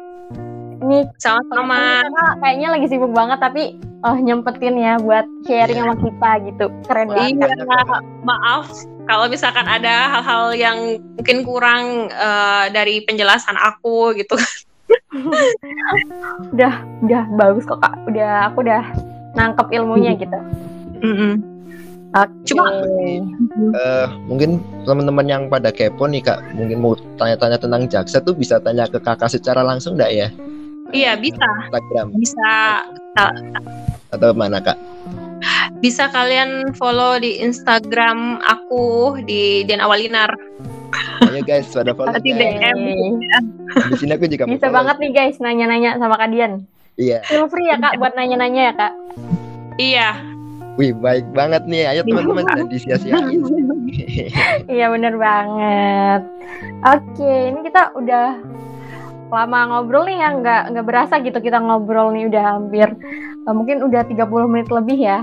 Ini 0.80 1.08
sama-sama. 1.16 2.04
kayaknya 2.44 2.68
lagi 2.76 2.86
sibuk 2.92 3.12
banget 3.12 3.40
tapi 3.40 3.80
oh 4.04 4.16
nyempetin 4.20 4.76
ya 4.76 5.00
buat 5.00 5.24
sharing 5.48 5.80
sama 5.80 5.96
kita 5.96 6.30
gitu. 6.52 6.66
Keren 6.84 7.08
banget 7.08 7.56
iya 7.56 8.00
maaf. 8.24 8.68
Kalau 9.08 9.26
misalkan 9.32 9.64
ada 9.64 10.12
hal-hal 10.12 10.44
yang 10.52 10.78
mungkin 11.16 11.40
kurang 11.42 12.12
uh, 12.12 12.68
dari 12.68 13.00
penjelasan 13.08 13.56
aku 13.56 14.12
gitu. 14.12 14.36
Udah 16.54 16.82
udah 17.02 17.22
bagus 17.34 17.66
kok 17.66 17.82
kak. 17.82 17.94
Udah 18.06 18.50
aku 18.50 18.62
udah 18.62 18.82
nangkep 19.34 19.66
ilmunya 19.70 20.12
gitu. 20.18 20.38
Mm 21.00 21.14
-hmm. 21.16 21.32
Okay. 22.10 22.42
Cuma 22.50 22.66
uh, 23.78 24.06
mungkin 24.26 24.58
teman-teman 24.82 25.26
yang 25.30 25.42
pada 25.46 25.70
kepo 25.70 26.10
nih 26.10 26.18
kak, 26.26 26.42
mungkin 26.58 26.82
mau 26.82 26.98
tanya-tanya 27.14 27.54
tentang 27.54 27.86
jaksa 27.86 28.18
tuh 28.18 28.34
bisa 28.34 28.58
tanya 28.58 28.90
ke 28.90 28.98
kakak 28.98 29.30
secara 29.30 29.62
langsung 29.62 29.94
enggak 29.94 30.10
ya? 30.10 30.28
Iya 30.90 31.14
bisa. 31.14 31.46
Instagram. 31.70 32.06
Bisa. 32.18 32.54
Atau 34.10 34.34
mana 34.34 34.58
kak? 34.58 34.74
Bisa 35.78 36.10
kalian 36.10 36.74
follow 36.74 37.22
di 37.22 37.38
Instagram 37.38 38.42
aku 38.42 39.16
di 39.22 39.62
Den 39.70 39.78
Awalinar. 39.78 40.34
Ayo 41.30 41.46
guys, 41.46 41.70
pada 41.70 41.94
follow. 41.94 42.18
Di 42.18 42.34
DM. 42.34 42.78
Di 43.70 43.96
sini 44.02 44.18
aku 44.18 44.26
juga 44.26 44.50
bisa 44.50 44.66
banget 44.66 44.98
nih 44.98 45.12
guys 45.14 45.38
nanya-nanya 45.38 45.94
sama 45.94 46.18
kalian. 46.18 46.66
Iya. 47.00 47.18
Feel 47.24 47.48
free 47.48 47.72
ya 47.72 47.80
kak 47.80 47.96
buat 47.96 48.12
nanya-nanya 48.12 48.62
ya 48.68 48.72
kak. 48.76 48.92
Iya. 49.80 50.08
Wih 50.76 50.92
baik 50.92 51.26
banget 51.32 51.64
nih, 51.64 51.88
ayo 51.88 52.00
teman-teman 52.04 52.44
jangan 52.46 52.68
disia-siain. 52.68 53.40
iya 54.76 54.86
bener 54.92 55.16
banget. 55.16 56.22
Oke, 56.84 57.32
ini 57.52 57.60
kita 57.64 57.90
udah 57.96 58.38
lama 59.32 59.60
ngobrol 59.72 60.04
nih 60.06 60.18
ya, 60.20 60.28
nggak 60.36 60.62
nggak 60.76 60.86
berasa 60.86 61.14
gitu 61.24 61.38
kita 61.40 61.58
ngobrol 61.58 62.12
nih 62.12 62.28
udah 62.28 62.42
hampir 62.56 62.88
uh, 63.48 63.54
mungkin 63.54 63.82
udah 63.82 64.04
30 64.04 64.52
menit 64.52 64.68
lebih 64.68 64.98
ya. 65.00 65.20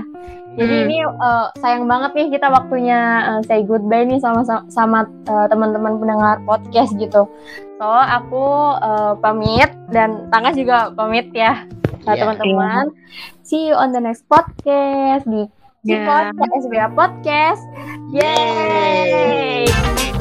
Jadi 0.56 0.74
Hmm. 0.74 0.84
ini 0.88 0.96
uh, 1.04 1.46
sayang 1.58 1.84
banget 1.84 2.10
nih 2.14 2.26
kita 2.34 2.46
waktunya 2.48 3.00
uh, 3.26 3.40
say 3.44 3.62
goodbye 3.62 4.02
nih 4.02 4.18
sama 4.18 4.42
sama 4.68 5.06
uh, 5.28 5.46
teman-teman 5.46 5.98
pendengar 5.98 6.40
podcast 6.42 6.94
gitu. 6.96 7.26
So 7.78 7.86
aku 7.86 8.44
uh, 8.78 9.12
pamit 9.20 9.70
dan 9.92 10.26
Tangga 10.30 10.50
juga 10.50 10.90
pamit 10.94 11.30
ya 11.30 11.62
Iya. 12.08 12.24
teman-teman. 12.24 12.88
See 13.44 13.68
you 13.68 13.76
on 13.76 13.92
the 13.92 14.00
next 14.00 14.24
podcast 14.26 15.28
di 15.28 15.46
Ya. 15.86 16.02
Cipot 16.02 16.26
SBA 16.66 16.90
Podcast. 16.90 17.62
Yeay! 18.10 20.17